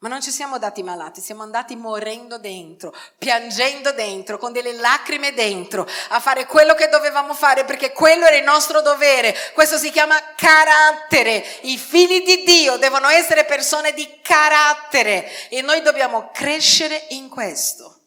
Ma 0.00 0.08
non 0.08 0.20
ci 0.20 0.30
siamo 0.30 0.58
dati 0.58 0.82
malati, 0.82 1.22
siamo 1.22 1.42
andati 1.42 1.74
morendo 1.74 2.36
dentro, 2.36 2.94
piangendo 3.16 3.92
dentro, 3.92 4.36
con 4.36 4.52
delle 4.52 4.74
lacrime 4.74 5.32
dentro, 5.32 5.88
a 6.10 6.20
fare 6.20 6.44
quello 6.44 6.74
che 6.74 6.88
dovevamo 6.88 7.32
fare 7.32 7.64
perché 7.64 7.92
quello 7.92 8.26
era 8.26 8.36
il 8.36 8.44
nostro 8.44 8.82
dovere. 8.82 9.34
Questo 9.54 9.78
si 9.78 9.90
chiama 9.90 10.20
carattere. 10.36 11.42
I 11.62 11.78
figli 11.78 12.22
di 12.24 12.44
Dio 12.44 12.76
devono 12.76 13.08
essere 13.08 13.46
persone 13.46 13.94
di 13.94 14.20
carattere 14.20 15.48
e 15.48 15.62
noi 15.62 15.80
dobbiamo 15.80 16.30
crescere 16.30 17.06
in 17.10 17.30
questo 17.30 18.00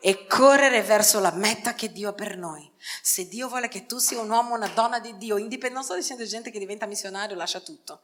e 0.00 0.26
correre 0.26 0.82
verso 0.82 1.18
la 1.18 1.30
meta 1.30 1.72
che 1.72 1.90
Dio 1.92 2.10
ha 2.10 2.12
per 2.12 2.36
noi. 2.36 2.70
Se 3.00 3.26
Dio 3.26 3.48
vuole 3.48 3.68
che 3.68 3.86
tu 3.86 3.96
sia 3.96 4.20
un 4.20 4.28
uomo, 4.28 4.54
una 4.54 4.68
donna 4.68 4.98
di 4.98 5.16
Dio, 5.16 5.38
indipendente, 5.38 5.74
non 5.74 5.84
sto 5.84 5.94
dicendo 5.94 6.26
gente 6.26 6.50
che 6.50 6.58
diventa 6.58 6.84
missionario, 6.84 7.36
lascia 7.36 7.60
tutto. 7.60 8.02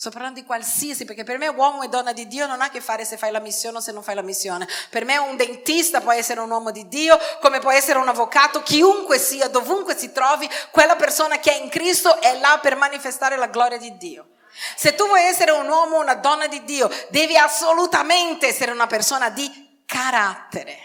Sto 0.00 0.08
parlando 0.08 0.40
di 0.40 0.46
qualsiasi, 0.46 1.04
perché 1.04 1.24
per 1.24 1.36
me 1.36 1.48
uomo 1.48 1.82
e 1.82 1.88
donna 1.88 2.14
di 2.14 2.26
Dio 2.26 2.46
non 2.46 2.62
ha 2.62 2.64
a 2.64 2.70
che 2.70 2.80
fare 2.80 3.04
se 3.04 3.18
fai 3.18 3.30
la 3.30 3.38
missione 3.38 3.76
o 3.76 3.80
se 3.80 3.92
non 3.92 4.02
fai 4.02 4.14
la 4.14 4.22
missione. 4.22 4.66
Per 4.88 5.04
me 5.04 5.18
un 5.18 5.36
dentista 5.36 6.00
può 6.00 6.10
essere 6.10 6.40
un 6.40 6.50
uomo 6.50 6.70
di 6.70 6.88
Dio, 6.88 7.18
come 7.42 7.58
può 7.58 7.70
essere 7.70 7.98
un 7.98 8.08
avvocato, 8.08 8.62
chiunque 8.62 9.18
sia, 9.18 9.48
dovunque 9.48 9.94
si 9.94 10.10
trovi, 10.10 10.48
quella 10.70 10.96
persona 10.96 11.38
che 11.38 11.52
è 11.52 11.62
in 11.62 11.68
Cristo 11.68 12.18
è 12.18 12.38
là 12.38 12.58
per 12.62 12.76
manifestare 12.76 13.36
la 13.36 13.48
gloria 13.48 13.76
di 13.76 13.94
Dio. 13.98 14.36
Se 14.74 14.94
tu 14.94 15.06
vuoi 15.06 15.24
essere 15.24 15.50
un 15.50 15.68
uomo 15.68 15.96
o 15.96 16.00
una 16.00 16.14
donna 16.14 16.46
di 16.46 16.64
Dio, 16.64 16.88
devi 17.10 17.36
assolutamente 17.36 18.46
essere 18.46 18.72
una 18.72 18.86
persona 18.86 19.28
di 19.28 19.82
carattere. 19.84 20.78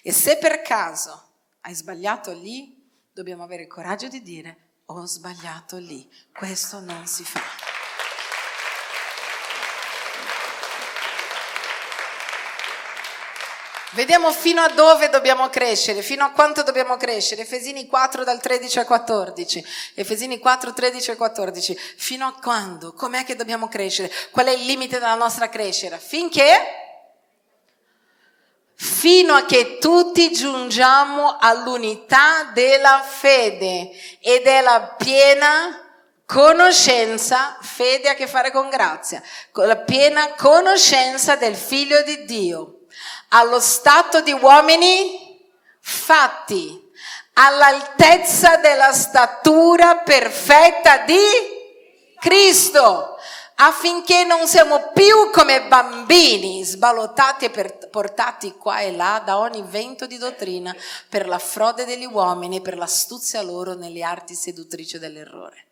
E 0.00 0.12
se 0.12 0.38
per 0.38 0.62
caso 0.62 1.30
hai 1.62 1.74
sbagliato 1.74 2.30
lì, 2.30 2.88
dobbiamo 3.12 3.42
avere 3.42 3.62
il 3.62 3.68
coraggio 3.68 4.06
di 4.06 4.22
dire 4.22 4.58
ho 4.86 5.04
sbagliato 5.06 5.76
lì, 5.76 6.08
questo 6.32 6.78
non 6.78 7.04
si 7.08 7.24
fa. 7.24 7.40
Vediamo 13.94 14.32
fino 14.32 14.60
a 14.60 14.68
dove 14.70 15.08
dobbiamo 15.08 15.48
crescere, 15.48 16.02
fino 16.02 16.24
a 16.24 16.30
quanto 16.30 16.64
dobbiamo 16.64 16.96
crescere. 16.96 17.42
Efesini 17.42 17.86
4 17.86 18.24
dal 18.24 18.40
13 18.40 18.80
al 18.80 18.86
14. 18.86 19.64
Efesini 19.94 20.40
4, 20.40 20.72
13 20.72 21.10
al 21.12 21.16
14. 21.16 21.78
Fino 21.96 22.26
a 22.26 22.34
quando? 22.34 22.92
Com'è 22.92 23.24
che 23.24 23.36
dobbiamo 23.36 23.68
crescere? 23.68 24.10
Qual 24.32 24.46
è 24.46 24.50
il 24.50 24.64
limite 24.64 24.98
della 24.98 25.14
nostra 25.14 25.48
crescita? 25.48 25.96
Finché? 25.98 26.44
Fino 28.74 29.34
a 29.34 29.44
che 29.44 29.78
tutti 29.78 30.32
giungiamo 30.32 31.36
all'unità 31.38 32.50
della 32.52 33.00
fede 33.00 33.92
e 34.18 34.42
della 34.42 34.96
piena 34.98 35.80
conoscenza, 36.26 37.56
fede 37.60 38.08
ha 38.08 38.12
a 38.12 38.14
che 38.16 38.26
fare 38.26 38.50
con 38.50 38.68
grazia, 38.70 39.22
con 39.52 39.68
la 39.68 39.76
piena 39.76 40.32
conoscenza 40.32 41.36
del 41.36 41.54
Figlio 41.54 42.02
di 42.02 42.24
Dio 42.24 42.73
allo 43.34 43.58
stato 43.58 44.20
di 44.20 44.32
uomini 44.32 45.40
fatti, 45.80 46.80
all'altezza 47.34 48.56
della 48.56 48.92
statura 48.92 49.96
perfetta 49.96 50.98
di 50.98 51.18
Cristo, 52.20 53.16
affinché 53.56 54.22
non 54.22 54.46
siamo 54.46 54.92
più 54.92 55.30
come 55.32 55.66
bambini 55.66 56.64
sballottati 56.64 57.46
e 57.46 57.78
portati 57.90 58.52
qua 58.52 58.78
e 58.78 58.92
là 58.92 59.20
da 59.24 59.38
ogni 59.38 59.64
vento 59.66 60.06
di 60.06 60.16
dottrina 60.16 60.74
per 61.08 61.26
la 61.26 61.38
frode 61.38 61.84
degli 61.84 62.06
uomini 62.06 62.56
e 62.56 62.60
per 62.60 62.76
l'astuzia 62.76 63.42
loro 63.42 63.74
nelle 63.74 64.04
arti 64.04 64.34
seduttrici 64.34 64.98
dell'errore. 65.00 65.66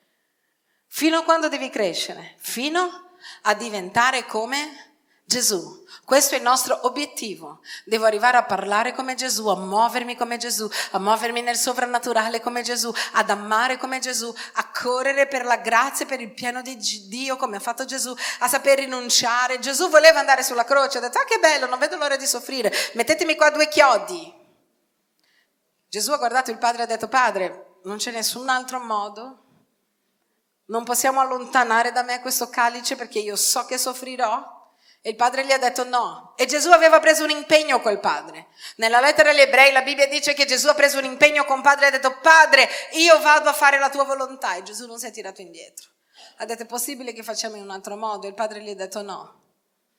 Fino 0.88 1.18
a 1.18 1.22
quando 1.22 1.48
devi 1.48 1.70
crescere? 1.70 2.34
Fino 2.38 3.10
a 3.42 3.54
diventare 3.54 4.26
come 4.26 4.91
Gesù. 5.32 5.80
Questo 6.04 6.34
è 6.34 6.38
il 6.38 6.44
nostro 6.44 6.78
obiettivo. 6.82 7.60
Devo 7.86 8.04
arrivare 8.04 8.36
a 8.36 8.44
parlare 8.44 8.92
come 8.92 9.14
Gesù, 9.14 9.48
a 9.48 9.56
muovermi 9.56 10.14
come 10.14 10.36
Gesù, 10.36 10.68
a 10.90 10.98
muovermi 10.98 11.40
nel 11.40 11.56
sovrannaturale 11.56 12.40
come 12.40 12.60
Gesù, 12.60 12.92
ad 13.12 13.30
amare 13.30 13.78
come 13.78 13.98
Gesù, 13.98 14.32
a 14.54 14.70
correre 14.70 15.26
per 15.26 15.46
la 15.46 15.56
grazia, 15.56 16.04
per 16.04 16.20
il 16.20 16.34
piano 16.34 16.60
di 16.60 16.76
Dio 17.08 17.36
come 17.36 17.56
ha 17.56 17.60
fatto 17.60 17.86
Gesù, 17.86 18.14
a 18.40 18.48
saper 18.48 18.80
rinunciare. 18.80 19.58
Gesù 19.58 19.88
voleva 19.88 20.18
andare 20.18 20.42
sulla 20.42 20.64
croce, 20.64 20.98
ha 20.98 21.00
detto, 21.00 21.18
ah 21.18 21.24
che 21.24 21.38
bello, 21.38 21.66
non 21.66 21.78
vedo 21.78 21.96
l'ora 21.96 22.16
di 22.16 22.26
soffrire, 22.26 22.70
mettetemi 22.92 23.34
qua 23.34 23.48
due 23.50 23.68
chiodi. 23.68 24.40
Gesù 25.88 26.12
ha 26.12 26.18
guardato 26.18 26.50
il 26.50 26.58
padre 26.58 26.80
e 26.80 26.84
ha 26.84 26.88
detto, 26.88 27.08
padre, 27.08 27.78
non 27.84 27.96
c'è 27.96 28.10
nessun 28.10 28.50
altro 28.50 28.80
modo 28.80 29.38
non 30.66 30.84
possiamo 30.84 31.20
allontanare 31.20 31.92
da 31.92 32.02
me 32.02 32.20
questo 32.22 32.48
calice 32.48 32.96
perché 32.96 33.18
io 33.18 33.36
so 33.36 33.66
che 33.66 33.76
soffrirò. 33.76 34.61
E 35.04 35.10
il 35.10 35.16
padre 35.16 35.44
gli 35.44 35.50
ha 35.50 35.58
detto 35.58 35.82
no. 35.82 36.32
E 36.36 36.46
Gesù 36.46 36.70
aveva 36.70 37.00
preso 37.00 37.24
un 37.24 37.30
impegno 37.30 37.80
col 37.80 37.98
padre. 37.98 38.46
Nella 38.76 39.00
lettera 39.00 39.30
agli 39.30 39.40
ebrei 39.40 39.72
la 39.72 39.82
Bibbia 39.82 40.06
dice 40.06 40.32
che 40.32 40.44
Gesù 40.44 40.68
ha 40.68 40.74
preso 40.74 40.98
un 40.98 41.04
impegno 41.04 41.44
con 41.44 41.60
padre 41.60 41.86
e 41.86 41.88
ha 41.88 41.90
detto 41.90 42.20
padre, 42.20 42.68
io 42.92 43.18
vado 43.20 43.48
a 43.48 43.52
fare 43.52 43.80
la 43.80 43.90
tua 43.90 44.04
volontà. 44.04 44.54
E 44.54 44.62
Gesù 44.62 44.86
non 44.86 45.00
si 45.00 45.06
è 45.06 45.10
tirato 45.10 45.40
indietro. 45.40 45.90
Ha 46.36 46.44
detto 46.44 46.62
è 46.62 46.66
possibile 46.66 47.12
che 47.12 47.24
facciamo 47.24 47.56
in 47.56 47.62
un 47.62 47.70
altro 47.70 47.96
modo? 47.96 48.26
E 48.26 48.28
il 48.28 48.36
padre 48.36 48.62
gli 48.62 48.70
ha 48.70 48.76
detto 48.76 49.02
no, 49.02 49.42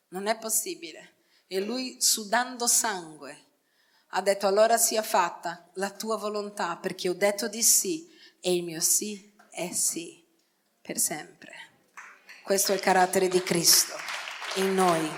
non 0.08 0.26
è 0.26 0.38
possibile. 0.38 1.16
E 1.48 1.60
lui 1.60 2.00
sudando 2.00 2.66
sangue 2.66 3.44
ha 4.16 4.22
detto 4.22 4.46
allora 4.46 4.78
sia 4.78 5.02
fatta 5.02 5.68
la 5.74 5.90
tua 5.90 6.16
volontà 6.16 6.78
perché 6.78 7.10
ho 7.10 7.14
detto 7.14 7.46
di 7.46 7.62
sì 7.62 8.08
e 8.40 8.54
il 8.54 8.62
mio 8.62 8.80
sì 8.80 9.34
è 9.50 9.70
sì 9.70 10.24
per 10.80 10.98
sempre. 10.98 11.52
Questo 12.42 12.72
è 12.72 12.74
il 12.74 12.80
carattere 12.80 13.28
di 13.28 13.42
Cristo 13.42 14.14
in 14.54 14.74
noi. 14.74 15.10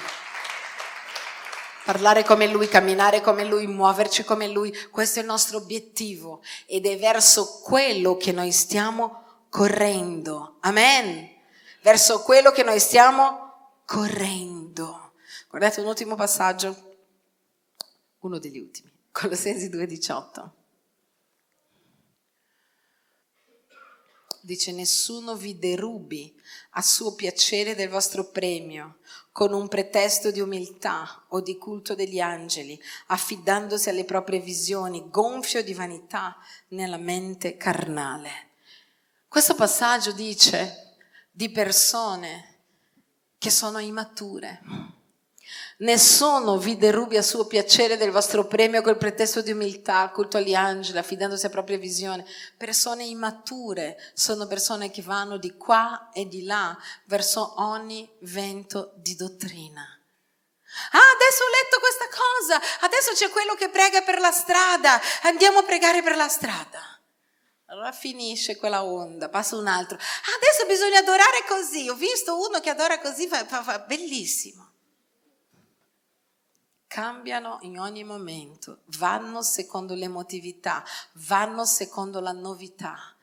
Parlare 1.84 2.24
come 2.24 2.48
Lui, 2.48 2.68
camminare 2.68 3.20
come 3.20 3.44
Lui, 3.44 3.66
muoverci 3.66 4.24
come 4.24 4.48
Lui, 4.48 4.74
questo 4.90 5.18
è 5.18 5.22
il 5.22 5.28
nostro 5.28 5.58
obiettivo 5.58 6.42
ed 6.66 6.84
è 6.84 6.98
verso 6.98 7.60
quello 7.60 8.16
che 8.16 8.32
noi 8.32 8.50
stiamo 8.50 9.44
correndo. 9.48 10.56
Amen. 10.60 11.30
Verso 11.82 12.22
quello 12.22 12.50
che 12.50 12.64
noi 12.64 12.80
stiamo 12.80 13.80
correndo. 13.84 15.12
Guardate 15.48 15.80
un 15.80 15.86
ultimo 15.86 16.16
passaggio, 16.16 16.98
uno 18.20 18.38
degli 18.38 18.58
ultimi, 18.58 18.92
Colossesi 19.12 19.70
2,18. 19.70 20.50
Dice 24.42 24.72
nessuno 24.72 25.34
vi 25.34 25.58
derubi 25.58 26.40
a 26.72 26.82
suo 26.82 27.14
piacere 27.14 27.74
del 27.74 27.88
vostro 27.88 28.30
premio, 28.30 28.98
con 29.36 29.52
un 29.52 29.68
pretesto 29.68 30.30
di 30.30 30.40
umiltà 30.40 31.24
o 31.28 31.42
di 31.42 31.58
culto 31.58 31.94
degli 31.94 32.20
angeli, 32.20 32.80
affidandosi 33.08 33.90
alle 33.90 34.06
proprie 34.06 34.40
visioni, 34.40 35.10
gonfio 35.10 35.62
di 35.62 35.74
vanità 35.74 36.38
nella 36.68 36.96
mente 36.96 37.58
carnale. 37.58 38.30
Questo 39.28 39.54
passaggio 39.54 40.12
dice 40.12 40.94
di 41.30 41.50
persone 41.50 42.60
che 43.36 43.50
sono 43.50 43.78
immature 43.78 44.62
Nessuno 45.78 46.56
vi 46.56 46.78
derubi 46.78 47.18
a 47.18 47.22
suo 47.22 47.46
piacere 47.46 47.98
del 47.98 48.10
vostro 48.10 48.46
premio 48.46 48.80
col 48.80 48.96
pretesto 48.96 49.42
di 49.42 49.50
umiltà, 49.50 50.08
culto 50.08 50.38
agli 50.38 50.54
angeli, 50.54 50.96
affidandosi 50.96 51.44
a 51.44 51.50
propria 51.50 51.76
visione. 51.76 52.24
Persone 52.56 53.04
immature 53.04 53.98
sono 54.14 54.46
persone 54.46 54.90
che 54.90 55.02
vanno 55.02 55.36
di 55.36 55.54
qua 55.58 56.08
e 56.14 56.26
di 56.28 56.44
là 56.44 56.74
verso 57.04 57.56
ogni 57.58 58.10
vento 58.20 58.92
di 58.96 59.16
dottrina. 59.16 59.82
Ah, 60.92 61.10
adesso 61.14 61.42
ho 61.44 61.50
letto 61.62 61.78
questa 61.78 62.08
cosa, 62.08 62.86
adesso 62.86 63.12
c'è 63.12 63.28
quello 63.28 63.54
che 63.54 63.68
prega 63.68 64.00
per 64.00 64.18
la 64.18 64.32
strada, 64.32 64.98
andiamo 65.24 65.58
a 65.58 65.62
pregare 65.62 66.02
per 66.02 66.16
la 66.16 66.28
strada. 66.28 66.98
Allora 67.66 67.92
finisce 67.92 68.56
quella 68.56 68.82
onda, 68.82 69.28
passa 69.28 69.56
un 69.56 69.66
altro. 69.66 69.98
Ah, 69.98 70.36
adesso 70.36 70.64
bisogna 70.66 71.00
adorare 71.00 71.44
così. 71.46 71.86
Ho 71.90 71.94
visto 71.96 72.38
uno 72.38 72.60
che 72.60 72.70
adora 72.70 72.98
così, 72.98 73.28
fa, 73.28 73.44
fa, 73.44 73.62
fa, 73.62 73.80
bellissimo 73.80 74.65
cambiano 76.96 77.58
in 77.60 77.78
ogni 77.78 78.04
momento, 78.04 78.78
vanno 78.96 79.42
secondo 79.42 79.92
l'emotività, 79.92 80.82
vanno 81.26 81.66
secondo 81.66 82.20
la 82.20 82.32
novità. 82.32 83.14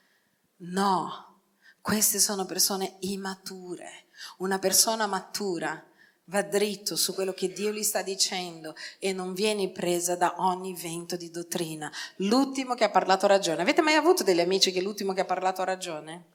No, 0.57 1.39
queste 1.81 2.19
sono 2.19 2.45
persone 2.45 2.97
immature. 2.99 4.05
Una 4.37 4.59
persona 4.59 5.07
matura 5.07 5.83
va 6.25 6.43
dritto 6.43 6.95
su 6.95 7.15
quello 7.15 7.33
che 7.33 7.51
Dio 7.51 7.71
gli 7.71 7.81
sta 7.81 8.03
dicendo 8.03 8.75
e 8.99 9.11
non 9.11 9.33
viene 9.33 9.71
presa 9.71 10.15
da 10.15 10.35
ogni 10.37 10.75
vento 10.75 11.15
di 11.15 11.31
dottrina. 11.31 11.91
L'ultimo 12.17 12.75
che 12.75 12.83
ha 12.83 12.91
parlato 12.91 13.25
ragione. 13.25 13.63
Avete 13.63 13.81
mai 13.81 13.95
avuto 13.95 14.21
degli 14.21 14.39
amici 14.39 14.71
che 14.71 14.83
l'ultimo 14.83 15.13
che 15.13 15.21
ha 15.21 15.25
parlato 15.25 15.63
ragione? 15.63 16.25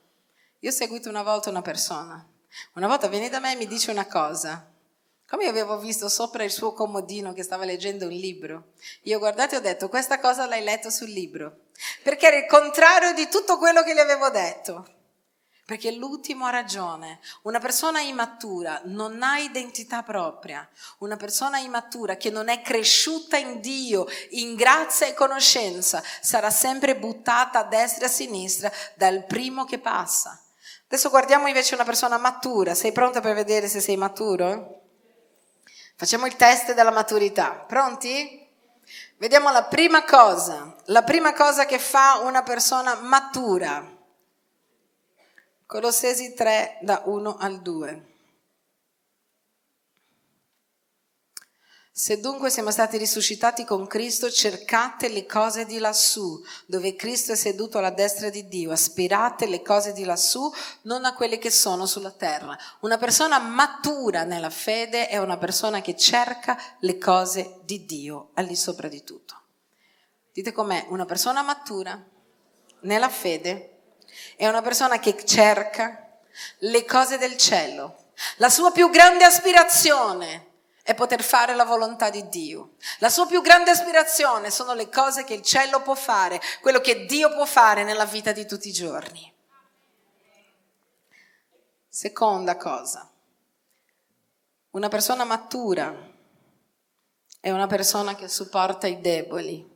Io 0.58 0.70
ho 0.70 0.72
seguito 0.72 1.08
una 1.08 1.22
volta 1.22 1.50
una 1.50 1.62
persona. 1.62 2.28
Una 2.74 2.88
volta 2.88 3.06
viene 3.06 3.28
da 3.28 3.38
me 3.38 3.52
e 3.52 3.56
mi 3.56 3.68
dice 3.68 3.92
una 3.92 4.08
cosa. 4.08 4.72
Come 5.28 5.44
avevo 5.46 5.78
visto 5.78 6.08
sopra 6.08 6.42
il 6.42 6.50
suo 6.50 6.72
comodino 6.72 7.34
che 7.34 7.42
stava 7.42 7.66
leggendo 7.66 8.06
un 8.06 8.12
libro, 8.12 8.72
io 9.02 9.18
guardate 9.18 9.56
e 9.56 9.58
ho 9.58 9.60
detto, 9.60 9.90
questa 9.90 10.18
cosa 10.18 10.46
l'hai 10.46 10.64
letto 10.64 10.88
sul 10.88 11.10
libro, 11.10 11.64
perché 12.02 12.28
era 12.28 12.38
il 12.38 12.46
contrario 12.46 13.12
di 13.12 13.28
tutto 13.28 13.58
quello 13.58 13.82
che 13.82 13.92
gli 13.92 13.98
avevo 13.98 14.30
detto. 14.30 14.88
Perché 15.66 15.92
l'ultimo 15.92 16.46
ha 16.46 16.50
ragione. 16.50 17.20
Una 17.42 17.58
persona 17.58 18.00
immatura 18.00 18.80
non 18.84 19.22
ha 19.22 19.38
identità 19.38 20.02
propria. 20.02 20.66
Una 21.00 21.18
persona 21.18 21.58
immatura 21.58 22.16
che 22.16 22.30
non 22.30 22.48
è 22.48 22.62
cresciuta 22.62 23.36
in 23.36 23.60
Dio, 23.60 24.06
in 24.30 24.54
grazia 24.54 25.06
e 25.06 25.12
conoscenza, 25.12 26.02
sarà 26.22 26.48
sempre 26.48 26.96
buttata 26.96 27.58
a 27.58 27.64
destra 27.64 28.04
e 28.04 28.06
a 28.06 28.10
sinistra 28.10 28.72
dal 28.94 29.26
primo 29.26 29.66
che 29.66 29.78
passa. 29.78 30.42
Adesso 30.86 31.10
guardiamo 31.10 31.48
invece 31.48 31.74
una 31.74 31.84
persona 31.84 32.16
matura. 32.16 32.74
Sei 32.74 32.92
pronta 32.92 33.20
per 33.20 33.34
vedere 33.34 33.68
se 33.68 33.80
sei 33.80 33.98
maturo? 33.98 34.87
Facciamo 36.00 36.26
il 36.26 36.36
test 36.36 36.74
della 36.74 36.92
maturità. 36.92 37.64
Pronti? 37.66 38.46
Vediamo 39.16 39.50
la 39.50 39.64
prima 39.64 40.04
cosa, 40.04 40.76
la 40.84 41.02
prima 41.02 41.32
cosa 41.32 41.66
che 41.66 41.80
fa 41.80 42.20
una 42.22 42.44
persona 42.44 42.94
matura. 43.00 43.84
Colossesi 45.66 46.34
3 46.34 46.78
da 46.82 47.02
1 47.04 47.36
al 47.40 47.60
2. 47.62 48.06
Se 52.00 52.20
dunque 52.20 52.48
siamo 52.48 52.70
stati 52.70 52.96
risuscitati 52.96 53.64
con 53.64 53.88
Cristo, 53.88 54.30
cercate 54.30 55.08
le 55.08 55.26
cose 55.26 55.66
di 55.66 55.80
lassù, 55.80 56.40
dove 56.64 56.94
Cristo 56.94 57.32
è 57.32 57.34
seduto 57.34 57.78
alla 57.78 57.90
destra 57.90 58.30
di 58.30 58.46
Dio, 58.46 58.70
aspirate 58.70 59.48
le 59.48 59.62
cose 59.62 59.92
di 59.92 60.04
lassù, 60.04 60.48
non 60.82 61.04
a 61.04 61.12
quelle 61.12 61.38
che 61.38 61.50
sono 61.50 61.86
sulla 61.86 62.12
terra. 62.12 62.56
Una 62.82 62.98
persona 62.98 63.40
matura 63.40 64.22
nella 64.22 64.48
fede 64.48 65.08
è 65.08 65.18
una 65.18 65.38
persona 65.38 65.80
che 65.80 65.96
cerca 65.96 66.56
le 66.78 66.98
cose 66.98 67.56
di 67.64 67.84
Dio 67.84 68.30
al 68.34 68.46
di 68.46 68.54
sopra 68.54 68.86
di 68.86 69.02
tutto. 69.02 69.34
Dite 70.32 70.52
com'è? 70.52 70.86
Una 70.90 71.04
persona 71.04 71.42
matura 71.42 72.00
nella 72.82 73.08
fede 73.08 73.96
è 74.36 74.46
una 74.46 74.62
persona 74.62 75.00
che 75.00 75.24
cerca 75.24 76.16
le 76.58 76.84
cose 76.84 77.18
del 77.18 77.36
cielo. 77.36 78.12
La 78.36 78.50
sua 78.50 78.70
più 78.70 78.88
grande 78.88 79.24
aspirazione 79.24 80.47
è 80.88 80.94
poter 80.94 81.22
fare 81.22 81.54
la 81.54 81.66
volontà 81.66 82.08
di 82.08 82.30
Dio. 82.30 82.76
La 83.00 83.10
sua 83.10 83.26
più 83.26 83.42
grande 83.42 83.70
aspirazione 83.70 84.50
sono 84.50 84.72
le 84.72 84.88
cose 84.88 85.22
che 85.22 85.34
il 85.34 85.42
cielo 85.42 85.82
può 85.82 85.94
fare, 85.94 86.40
quello 86.62 86.80
che 86.80 87.04
Dio 87.04 87.30
può 87.34 87.44
fare 87.44 87.84
nella 87.84 88.06
vita 88.06 88.32
di 88.32 88.46
tutti 88.46 88.68
i 88.68 88.72
giorni. 88.72 89.30
Seconda 91.90 92.56
cosa, 92.56 93.06
una 94.70 94.88
persona 94.88 95.24
matura 95.24 95.94
è 97.38 97.50
una 97.50 97.66
persona 97.66 98.14
che 98.14 98.26
supporta 98.26 98.86
i 98.86 99.02
deboli. 99.02 99.70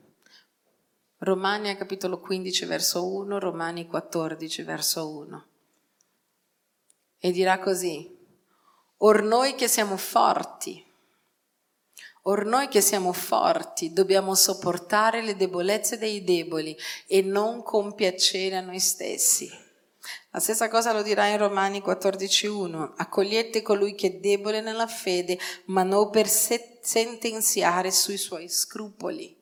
Romani 1.19 1.77
capitolo 1.77 2.21
15 2.21 2.65
verso 2.65 3.07
1, 3.07 3.39
Romani 3.39 3.87
14 3.87 4.63
verso 4.63 5.11
1. 5.11 5.47
E 7.19 7.31
dirà 7.33 7.59
così, 7.59 8.19
or 8.97 9.23
noi 9.23 9.55
che 9.55 9.69
siamo 9.69 9.99
forti, 9.99 10.89
Or 12.23 12.45
noi 12.45 12.68
che 12.68 12.81
siamo 12.81 13.12
forti 13.12 13.93
dobbiamo 13.93 14.35
sopportare 14.37 15.23
le 15.23 15.35
debolezze 15.35 15.99
dei 15.99 16.23
deboli 16.23 16.77
e 17.07 17.20
non 17.20 17.62
compiacere 17.62 18.57
a 18.57 18.61
noi 18.61 18.79
stessi. 18.79 19.51
La 20.31 20.39
stessa 20.39 20.68
cosa 20.68 20.93
lo 20.93 21.03
dirà 21.03 21.27
in 21.27 21.39
Romani 21.39 21.83
14.1. 21.85 22.93
Accogliete 22.97 23.61
colui 23.62 23.95
che 23.95 24.07
è 24.07 24.12
debole 24.12 24.61
nella 24.61 24.87
fede, 24.87 25.39
ma 25.66 25.83
non 25.83 26.11
per 26.11 26.29
sentenziare 26.29 27.91
sui 27.91 28.16
suoi 28.16 28.49
scrupoli. 28.49 29.37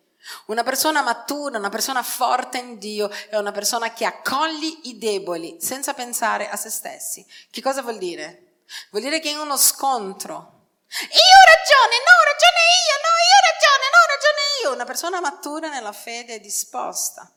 Una 0.47 0.63
persona 0.63 1.03
matura, 1.03 1.59
una 1.59 1.69
persona 1.69 2.03
forte 2.03 2.59
in 2.59 2.79
Dio 2.79 3.11
è 3.29 3.37
una 3.37 3.53
persona 3.53 3.93
che 3.93 4.05
accoglie 4.05 4.79
i 4.85 4.99
deboli 4.99 5.57
senza 5.61 5.93
pensare 5.93 6.49
a 6.49 6.57
se 6.57 6.71
stessi. 6.71 7.27
Che 7.51 7.61
cosa 7.61 7.83
vuol 7.83 7.99
dire? 7.99 8.63
Vuol 8.91 9.03
dire 9.03 9.21
che 9.21 9.31
in 9.31 9.39
uno 9.39 9.57
scontro 9.57 10.60
io 10.91 11.37
ho 11.39 11.47
ragione, 11.47 11.97
no, 12.03 12.13
ho 12.19 12.27
ragione 12.27 12.63
io, 12.83 12.95
no, 12.99 13.13
io 13.23 13.37
ho 13.39 13.45
ragione, 13.47 13.85
no, 13.91 13.99
ho 14.03 14.09
ragione 14.11 14.43
io. 14.63 14.75
Una 14.75 14.85
persona 14.85 15.21
matura 15.21 15.69
nella 15.69 15.93
fede 15.93 16.35
è 16.35 16.41
disposta 16.41 17.31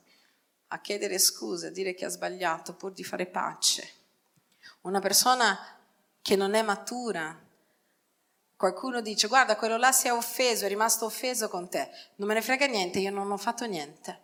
a 0.69 0.81
chiedere 0.81 1.19
scuse, 1.19 1.67
a 1.67 1.69
dire 1.69 1.93
che 1.93 2.05
ha 2.05 2.09
sbagliato 2.09 2.73
pur 2.73 2.93
di 2.93 3.03
fare 3.03 3.27
pace. 3.27 4.01
Una 4.81 4.99
persona 4.99 5.77
che 6.21 6.35
non 6.35 6.55
è 6.55 6.63
matura, 6.63 7.39
qualcuno 8.55 9.01
dice 9.01 9.27
guarda 9.27 9.55
quello 9.55 9.77
là 9.77 9.91
si 9.91 10.07
è 10.07 10.13
offeso, 10.13 10.65
è 10.65 10.67
rimasto 10.67 11.05
offeso 11.05 11.47
con 11.47 11.69
te, 11.69 11.91
non 12.15 12.27
me 12.27 12.33
ne 12.33 12.41
frega 12.41 12.65
niente, 12.65 12.99
io 12.99 13.11
non 13.11 13.31
ho 13.31 13.37
fatto 13.37 13.65
niente. 13.65 14.21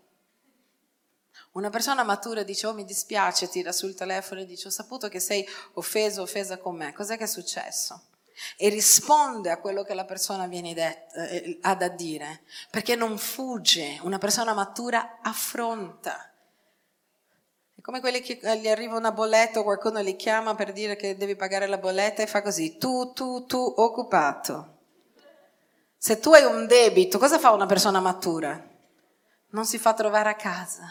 Una 1.51 1.69
persona 1.69 2.03
matura 2.03 2.41
dice 2.41 2.65
oh 2.65 2.73
mi 2.73 2.85
dispiace, 2.85 3.47
tira 3.47 3.71
sul 3.71 3.93
telefono 3.93 4.41
e 4.41 4.45
dice 4.45 4.69
ho 4.69 4.71
saputo 4.71 5.07
che 5.07 5.19
sei 5.19 5.47
offeso, 5.73 6.23
offesa 6.23 6.57
con 6.57 6.75
me, 6.75 6.93
cos'è 6.93 7.15
che 7.15 7.25
è 7.25 7.27
successo? 7.27 8.08
E 8.57 8.69
risponde 8.69 9.51
a 9.51 9.59
quello 9.59 9.83
che 9.83 9.93
la 9.93 10.05
persona 10.05 10.47
viene 10.47 10.73
det- 10.73 11.05
eh, 11.15 11.59
ha 11.61 11.75
da 11.75 11.89
dire, 11.89 12.41
perché 12.69 12.95
non 12.95 13.17
fugge, 13.17 13.99
una 14.03 14.17
persona 14.17 14.53
matura 14.53 15.19
affronta. 15.21 16.31
È 17.75 17.81
come 17.81 18.01
quelli 18.01 18.21
che 18.21 18.39
gli 18.59 18.67
arriva 18.67 18.97
una 18.97 19.11
bolletta 19.11 19.59
o 19.59 19.63
qualcuno 19.63 20.01
li 20.01 20.15
chiama 20.15 20.55
per 20.55 20.73
dire 20.73 20.95
che 20.95 21.15
devi 21.15 21.35
pagare 21.35 21.65
la 21.67 21.77
bolletta 21.77 22.21
e 22.21 22.27
fa 22.27 22.41
così, 22.41 22.77
tu, 22.77 23.13
tu, 23.13 23.45
tu, 23.45 23.73
occupato. 23.77 24.77
Se 25.97 26.19
tu 26.19 26.33
hai 26.33 26.43
un 26.43 26.65
debito, 26.67 27.17
cosa 27.17 27.39
fa 27.39 27.51
una 27.51 27.65
persona 27.65 27.99
matura? 27.99 28.61
Non 29.51 29.65
si 29.65 29.77
fa 29.77 29.93
trovare 29.93 30.29
a 30.29 30.35
casa. 30.35 30.87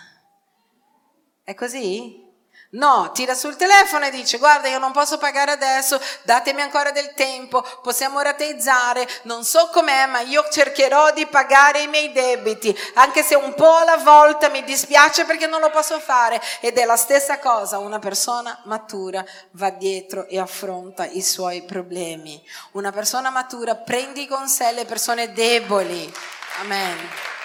È 1.42 1.55
così? 1.55 2.28
No, 2.73 3.12
tira 3.14 3.35
sul 3.35 3.57
telefono 3.57 4.05
e 4.05 4.11
dice 4.11 4.37
guarda 4.37 4.69
io 4.69 4.79
non 4.79 4.93
posso 4.93 5.16
pagare 5.16 5.53
adesso, 5.53 5.99
datemi 6.25 6.61
ancora 6.61 6.91
del 6.91 7.14
tempo, 7.14 7.64
possiamo 7.83 8.21
rateizzare, 8.21 9.09
non 9.23 9.43
so 9.43 9.71
com'è 9.73 10.05
ma 10.05 10.21
io 10.21 10.47
cercherò 10.51 11.11
di 11.12 11.25
pagare 11.25 11.81
i 11.81 11.87
miei 11.87 12.12
debiti, 12.12 12.79
anche 12.95 13.23
se 13.23 13.35
un 13.35 13.55
po' 13.55 13.77
alla 13.77 13.97
volta 13.97 14.51
mi 14.51 14.62
dispiace 14.64 15.25
perché 15.25 15.47
non 15.47 15.61
lo 15.61 15.71
posso 15.71 15.99
fare. 15.99 16.43
Ed 16.61 16.77
è 16.77 16.85
la 16.85 16.97
stessa 16.97 17.39
cosa, 17.39 17.79
una 17.79 17.99
persona 17.99 18.61
matura 18.64 19.25
va 19.53 19.71
dietro 19.71 20.27
e 20.27 20.39
affronta 20.39 21.07
i 21.07 21.23
suoi 21.23 21.62
problemi, 21.62 22.39
una 22.73 22.93
persona 22.93 23.31
matura 23.31 23.77
prendi 23.77 24.27
con 24.27 24.47
sé 24.47 24.73
le 24.73 24.85
persone 24.85 25.33
deboli, 25.33 26.12
amen. 26.61 27.38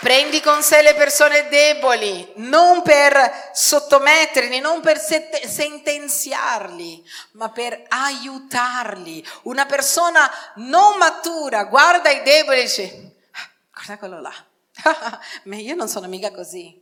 Prendi 0.00 0.40
con 0.40 0.62
sé 0.62 0.80
le 0.80 0.94
persone 0.94 1.48
deboli, 1.48 2.32
non 2.36 2.80
per 2.80 3.50
sottometterli, 3.52 4.58
non 4.58 4.80
per 4.80 4.98
sentenziarli, 4.98 7.06
ma 7.32 7.50
per 7.50 7.84
aiutarli. 7.86 9.22
Una 9.42 9.66
persona 9.66 10.30
non 10.56 10.96
matura 10.96 11.64
guarda 11.64 12.08
i 12.08 12.22
deboli 12.22 12.60
e 12.60 12.62
dice, 12.62 13.16
ah, 13.32 13.50
guarda 13.74 13.98
quello 13.98 14.20
là, 14.22 14.32
ma 15.44 15.56
io 15.56 15.74
non 15.74 15.86
sono 15.86 16.08
mica 16.08 16.30
così. 16.30 16.80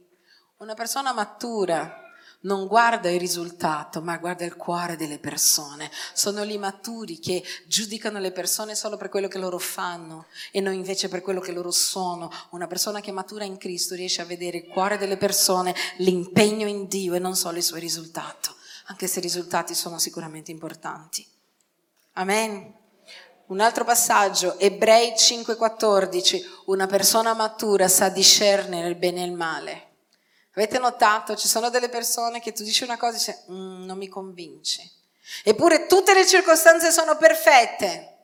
Una 0.58 0.74
persona 0.74 1.12
matura 1.12 2.07
non 2.40 2.66
guarda 2.66 3.10
il 3.10 3.18
risultato, 3.18 4.00
ma 4.00 4.16
guarda 4.18 4.44
il 4.44 4.54
cuore 4.54 4.96
delle 4.96 5.18
persone. 5.18 5.90
Sono 6.12 6.44
gli 6.44 6.56
maturi 6.56 7.18
che 7.18 7.42
giudicano 7.66 8.18
le 8.18 8.30
persone 8.30 8.74
solo 8.74 8.96
per 8.96 9.08
quello 9.08 9.26
che 9.26 9.38
loro 9.38 9.58
fanno 9.58 10.26
e 10.52 10.60
non 10.60 10.72
invece 10.72 11.08
per 11.08 11.20
quello 11.20 11.40
che 11.40 11.52
loro 11.52 11.72
sono. 11.72 12.30
Una 12.50 12.66
persona 12.66 13.00
che 13.00 13.10
matura 13.10 13.44
in 13.44 13.56
Cristo 13.56 13.94
riesce 13.94 14.22
a 14.22 14.26
vedere 14.26 14.58
il 14.58 14.68
cuore 14.68 14.98
delle 14.98 15.16
persone, 15.16 15.74
l'impegno 15.96 16.68
in 16.68 16.86
Dio 16.86 17.14
e 17.14 17.18
non 17.18 17.34
solo 17.34 17.56
il 17.56 17.64
suo 17.64 17.76
risultato, 17.76 18.54
anche 18.86 19.08
se 19.08 19.18
i 19.18 19.22
risultati 19.22 19.74
sono 19.74 19.98
sicuramente 19.98 20.50
importanti. 20.52 21.26
Amen. 22.12 22.74
Un 23.46 23.60
altro 23.60 23.82
passaggio, 23.82 24.58
Ebrei 24.58 25.14
5:14, 25.16 26.44
una 26.66 26.86
persona 26.86 27.32
matura 27.32 27.88
sa 27.88 28.10
discernere 28.10 28.88
il 28.88 28.96
bene 28.96 29.22
e 29.22 29.26
il 29.26 29.32
male. 29.32 29.87
Avete 30.58 30.80
notato? 30.80 31.36
Ci 31.36 31.46
sono 31.46 31.70
delle 31.70 31.88
persone 31.88 32.40
che 32.40 32.50
tu 32.50 32.64
dici 32.64 32.82
una 32.82 32.96
cosa 32.96 33.14
e 33.14 33.18
dici, 33.18 33.52
mm, 33.52 33.84
non 33.84 33.96
mi 33.96 34.08
convince. 34.08 34.90
Eppure 35.44 35.86
tutte 35.86 36.12
le 36.14 36.26
circostanze 36.26 36.90
sono 36.90 37.16
perfette. 37.16 38.16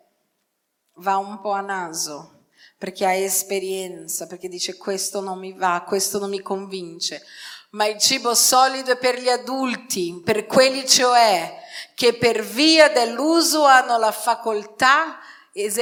Va 0.95 1.17
un 1.17 1.41
po' 1.41 1.53
a 1.53 1.61
naso, 1.61 2.47
perché 2.77 3.07
ha 3.07 3.13
esperienza, 3.13 4.27
perché 4.27 4.49
dice 4.49 4.77
questo 4.77 5.21
non 5.21 5.39
mi 5.39 5.53
va, 5.53 5.85
questo 5.87 6.19
non 6.19 6.29
mi 6.29 6.41
convince. 6.41 7.23
Ma 7.71 7.87
il 7.87 8.01
cibo 8.01 8.35
solido 8.35 8.91
è 8.91 8.97
per 8.97 9.21
gli 9.21 9.29
adulti, 9.29 10.21
per 10.25 10.47
quelli 10.47 10.89
cioè 10.89 11.63
che 11.95 12.15
per 12.15 12.43
via 12.43 12.89
dell'uso 12.89 13.65
hanno 13.65 13.97
la 13.97 14.11
facoltà 14.11 15.21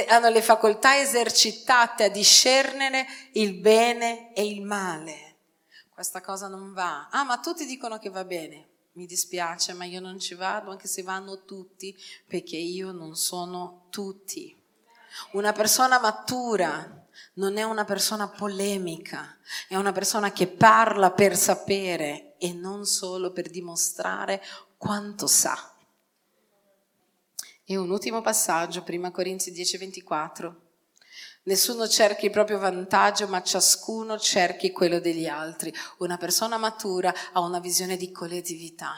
hanno 0.07 0.29
le 0.29 0.43
facoltà 0.43 0.99
esercitate 0.99 2.03
a 2.03 2.09
discernere 2.09 3.07
il 3.31 3.55
bene 3.55 4.31
e 4.35 4.45
il 4.45 4.61
male 4.61 5.32
questa 5.93 6.21
cosa 6.21 6.47
non 6.47 6.73
va. 6.73 7.09
Ah, 7.09 7.23
ma 7.23 7.39
tutti 7.39 7.65
dicono 7.65 7.99
che 7.99 8.09
va 8.09 8.25
bene. 8.25 8.69
Mi 8.93 9.05
dispiace, 9.05 9.73
ma 9.73 9.85
io 9.85 9.99
non 9.99 10.19
ci 10.19 10.35
vado, 10.35 10.71
anche 10.71 10.87
se 10.87 11.01
vanno 11.01 11.43
tutti, 11.45 11.95
perché 12.27 12.57
io 12.57 12.91
non 12.91 13.15
sono 13.15 13.87
tutti. 13.89 14.55
Una 15.33 15.51
persona 15.51 15.99
matura 15.99 17.01
non 17.35 17.57
è 17.57 17.63
una 17.63 17.85
persona 17.85 18.27
polemica, 18.27 19.37
è 19.67 19.75
una 19.75 19.91
persona 19.91 20.31
che 20.31 20.47
parla 20.47 21.11
per 21.11 21.35
sapere 21.35 22.35
e 22.37 22.53
non 22.53 22.85
solo 22.85 23.31
per 23.31 23.49
dimostrare 23.49 24.41
quanto 24.77 25.27
sa. 25.27 25.75
E 27.65 27.77
un 27.77 27.89
ultimo 27.89 28.21
passaggio, 28.21 28.83
prima 28.83 29.11
Corinzi 29.11 29.51
10, 29.51 29.77
24. 29.77 30.62
Nessuno 31.45 31.89
cerchi 31.89 32.25
il 32.25 32.31
proprio 32.31 32.57
vantaggio, 32.57 33.27
ma 33.27 33.43
ciascuno 33.43 34.17
cerchi 34.17 34.71
quello 34.71 35.01
degli 35.01 35.27
altri. 35.27 35.73
Una 35.97 36.15
persona 36.15 36.57
matura 36.57 37.13
ha 37.33 37.41
una 37.41 37.59
visione 37.59 37.97
di 37.97 38.13
collettività. 38.13 38.93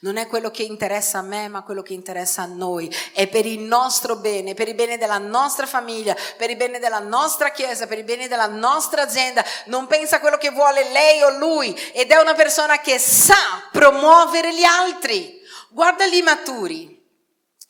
Non 0.00 0.16
è 0.16 0.28
quello 0.28 0.52
che 0.52 0.62
interessa 0.62 1.18
a 1.18 1.22
me, 1.22 1.48
ma 1.48 1.64
quello 1.64 1.82
che 1.82 1.94
interessa 1.94 2.42
a 2.42 2.46
noi. 2.46 2.88
È 3.12 3.26
per 3.26 3.46
il 3.46 3.58
nostro 3.58 4.14
bene, 4.14 4.54
per 4.54 4.68
il 4.68 4.76
bene 4.76 4.96
della 4.96 5.18
nostra 5.18 5.66
famiglia, 5.66 6.16
per 6.36 6.50
il 6.50 6.56
bene 6.56 6.78
della 6.78 7.00
nostra 7.00 7.50
chiesa, 7.50 7.88
per 7.88 7.98
il 7.98 8.04
bene 8.04 8.28
della 8.28 8.46
nostra 8.46 9.02
azienda. 9.02 9.44
Non 9.66 9.88
pensa 9.88 10.16
a 10.16 10.20
quello 10.20 10.38
che 10.38 10.50
vuole 10.50 10.88
lei 10.92 11.20
o 11.22 11.36
lui 11.36 11.76
ed 11.92 12.12
è 12.12 12.20
una 12.20 12.34
persona 12.34 12.78
che 12.80 13.00
sa 13.00 13.68
promuovere 13.72 14.54
gli 14.54 14.62
altri. 14.62 15.40
Guarda 15.70 16.06
gli 16.06 16.22
maturi. 16.22 16.96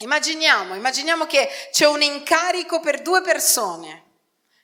Immaginiamo, 0.00 0.74
immaginiamo 0.74 1.24
che 1.24 1.48
c'è 1.72 1.86
un 1.86 2.02
incarico 2.02 2.78
per 2.80 3.00
due 3.00 3.22
persone. 3.22 4.02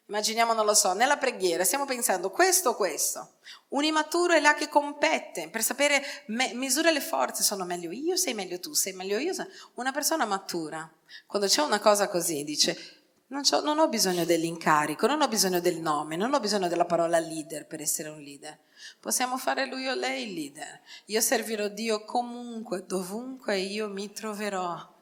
Immaginiamo, 0.07 0.53
non 0.53 0.67
lo 0.67 0.75
so, 0.75 0.93
nella 0.93 1.17
preghiera 1.17 1.65
stiamo 1.65 1.87
pensando 1.87 2.31
questo 2.31 2.71
o 2.71 2.75
questo. 2.75 3.37
Un 3.69 3.85
immaturo 3.85 4.35
è 4.35 4.41
là 4.41 4.55
che 4.55 4.69
compete 4.69 5.49
per 5.49 5.63
sapere, 5.63 6.03
me, 6.27 6.53
misura 6.55 6.91
le 6.91 7.01
forze, 7.01 7.43
sono 7.43 7.65
meglio 7.65 7.91
io, 7.91 8.17
sei 8.17 8.35
meglio 8.35 8.61
tu, 8.61 8.75
sei 8.75 8.93
meglio 8.93 9.19
io. 9.19 9.33
Una 9.75 9.93
persona 9.93 10.27
matura, 10.27 10.91
quando 11.27 11.49
c'è 11.49 11.63
una 11.63 11.81
cosa 11.81 12.09
così, 12.09 12.45
dice 12.45 13.03
non, 13.29 13.43
non 13.63 13.79
ho 13.79 13.89
bisogno 13.89 14.25
dell'incarico, 14.25 15.07
non 15.07 15.23
ho 15.23 15.29
bisogno 15.29 15.61
del 15.61 15.81
nome, 15.81 16.17
non 16.17 16.35
ho 16.35 16.41
bisogno 16.41 16.69
della 16.69 16.85
parola 16.85 17.19
leader 17.19 17.67
per 17.67 17.81
essere 17.81 18.11
un 18.11 18.21
leader. 18.21 18.59
Possiamo 19.01 19.39
fare 19.39 19.67
lui 19.67 19.89
o 19.89 19.95
lei 19.95 20.29
il 20.29 20.35
leader. 20.35 20.81
Io 21.07 21.21
servirò 21.21 21.69
Dio 21.69 22.05
comunque, 22.05 22.85
dovunque 22.87 23.59
io 23.59 23.89
mi 23.89 24.13
troverò. 24.13 24.94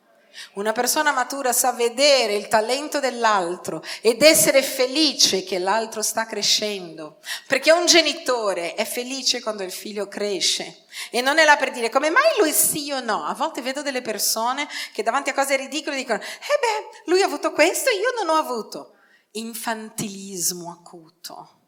Una 0.55 0.73
persona 0.73 1.13
matura 1.13 1.53
sa 1.53 1.73
vedere 1.73 2.35
il 2.35 2.49
talento 2.49 3.01
dell'altro 3.01 3.83
ed 4.01 4.23
essere 4.23 4.63
felice 4.63 5.45
che 5.45 5.59
l'altro 5.59 6.03
sta 6.03 6.27
crescendo. 6.27 7.19
Perché 7.47 7.73
un 7.73 7.87
genitore 7.87 8.75
è 8.75 8.85
felice 8.85 9.41
quando 9.41 9.63
il 9.63 9.73
figlio 9.73 10.09
cresce 10.09 10.85
e 11.11 11.21
non 11.21 11.39
è 11.39 11.45
là 11.45 11.57
per 11.57 11.71
dire 11.71 11.91
come 11.91 12.11
mai 12.11 12.39
lui 12.39 12.53
sì 12.53 12.93
o 12.93 13.01
no. 13.01 13.25
A 13.25 13.35
volte 13.35 13.63
vedo 13.63 13.83
delle 13.83 14.03
persone 14.03 14.69
che 14.93 15.03
davanti 15.03 15.31
a 15.31 15.35
cose 15.35 15.57
ridicole 15.57 15.97
dicono, 15.97 16.21
eh 16.21 16.25
beh, 16.25 17.11
lui 17.11 17.23
ha 17.23 17.27
avuto 17.27 17.53
questo, 17.53 17.91
io 17.91 18.13
non 18.23 18.35
ho 18.35 18.39
avuto. 18.39 18.95
Infantilismo 19.33 20.71
acuto. 20.71 21.61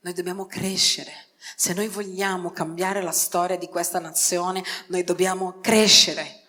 Noi 0.00 0.12
dobbiamo 0.12 0.46
crescere. 0.46 1.32
Se 1.56 1.74
noi 1.74 1.88
vogliamo 1.88 2.50
cambiare 2.50 3.02
la 3.02 3.12
storia 3.12 3.56
di 3.56 3.68
questa 3.68 3.98
nazione, 3.98 4.64
noi 4.86 5.04
dobbiamo 5.04 5.58
crescere. 5.60 6.43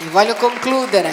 E 0.00 0.04
voglio 0.10 0.36
concludere 0.36 1.12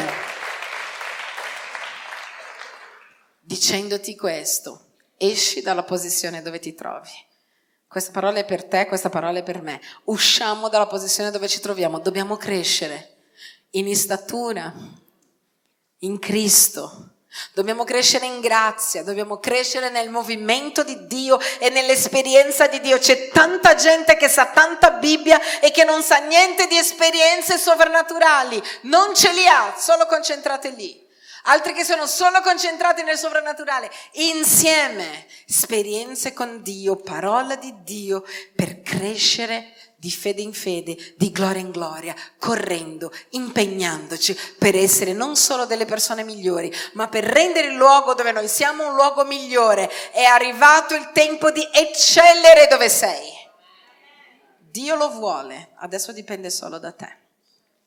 dicendoti 3.41 4.15
questo. 4.15 4.97
Esci 5.17 5.61
dalla 5.61 5.81
posizione 5.81 6.43
dove 6.43 6.59
ti 6.59 6.75
trovi. 6.75 7.09
Questa 7.87 8.11
parola 8.11 8.37
è 8.37 8.45
per 8.45 8.63
te, 8.65 8.85
questa 8.85 9.09
parola 9.09 9.39
è 9.39 9.43
per 9.43 9.63
me. 9.63 9.81
Usciamo 10.03 10.69
dalla 10.69 10.85
posizione 10.85 11.31
dove 11.31 11.47
ci 11.47 11.59
troviamo. 11.59 11.97
Dobbiamo 11.97 12.37
crescere 12.37 13.15
in 13.71 13.95
statura, 13.95 14.71
in 15.99 16.19
Cristo, 16.19 17.14
Dobbiamo 17.53 17.83
crescere 17.83 18.25
in 18.25 18.39
grazia, 18.39 19.03
dobbiamo 19.03 19.39
crescere 19.39 19.89
nel 19.89 20.09
movimento 20.09 20.83
di 20.83 21.05
Dio 21.07 21.39
e 21.59 21.69
nell'esperienza 21.69 22.67
di 22.67 22.79
Dio. 22.81 22.97
C'è 22.97 23.29
tanta 23.29 23.75
gente 23.75 24.15
che 24.17 24.27
sa 24.27 24.47
tanta 24.47 24.91
Bibbia 24.91 25.39
e 25.59 25.71
che 25.71 25.83
non 25.83 26.01
sa 26.01 26.17
niente 26.17 26.67
di 26.67 26.77
esperienze 26.77 27.57
sovrannaturali. 27.57 28.61
Non 28.81 29.15
ce 29.15 29.31
li 29.31 29.47
ha, 29.47 29.73
solo 29.77 30.05
concentrate 30.05 30.69
lì. 30.69 31.03
Altri 31.47 31.73
che 31.73 31.83
sono 31.83 32.07
solo 32.07 32.41
concentrati 32.41 33.03
nel 33.03 33.17
sovrannaturale. 33.17 33.91
Insieme, 34.13 35.27
esperienze 35.47 36.33
con 36.33 36.63
Dio, 36.63 36.95
parola 36.95 37.55
di 37.55 37.71
Dio 37.83 38.23
per 38.55 38.81
crescere 38.81 39.73
di 40.05 40.11
fede 40.11 40.43
in 40.43 40.53
fede, 40.53 40.95
di 41.17 41.31
gloria 41.31 41.61
in 41.61 41.71
gloria, 41.71 42.13
correndo, 42.37 43.11
impegnandoci 43.31 44.37
per 44.59 44.75
essere 44.75 45.13
non 45.13 45.35
solo 45.35 45.65
delle 45.65 45.85
persone 45.85 46.23
migliori, 46.23 46.71
ma 46.93 47.07
per 47.07 47.23
rendere 47.23 47.69
il 47.69 47.73
luogo 47.73 48.13
dove 48.13 48.31
noi 48.31 48.47
siamo 48.47 48.87
un 48.87 48.93
luogo 48.93 49.25
migliore. 49.25 49.89
È 50.11 50.21
arrivato 50.21 50.93
il 50.93 51.09
tempo 51.11 51.49
di 51.49 51.67
eccellere 51.73 52.67
dove 52.69 52.87
sei. 52.87 53.33
Dio 54.59 54.93
lo 54.93 55.09
vuole, 55.09 55.71
adesso 55.77 56.11
dipende 56.11 56.51
solo 56.51 56.77
da 56.77 56.91
te. 56.91 57.24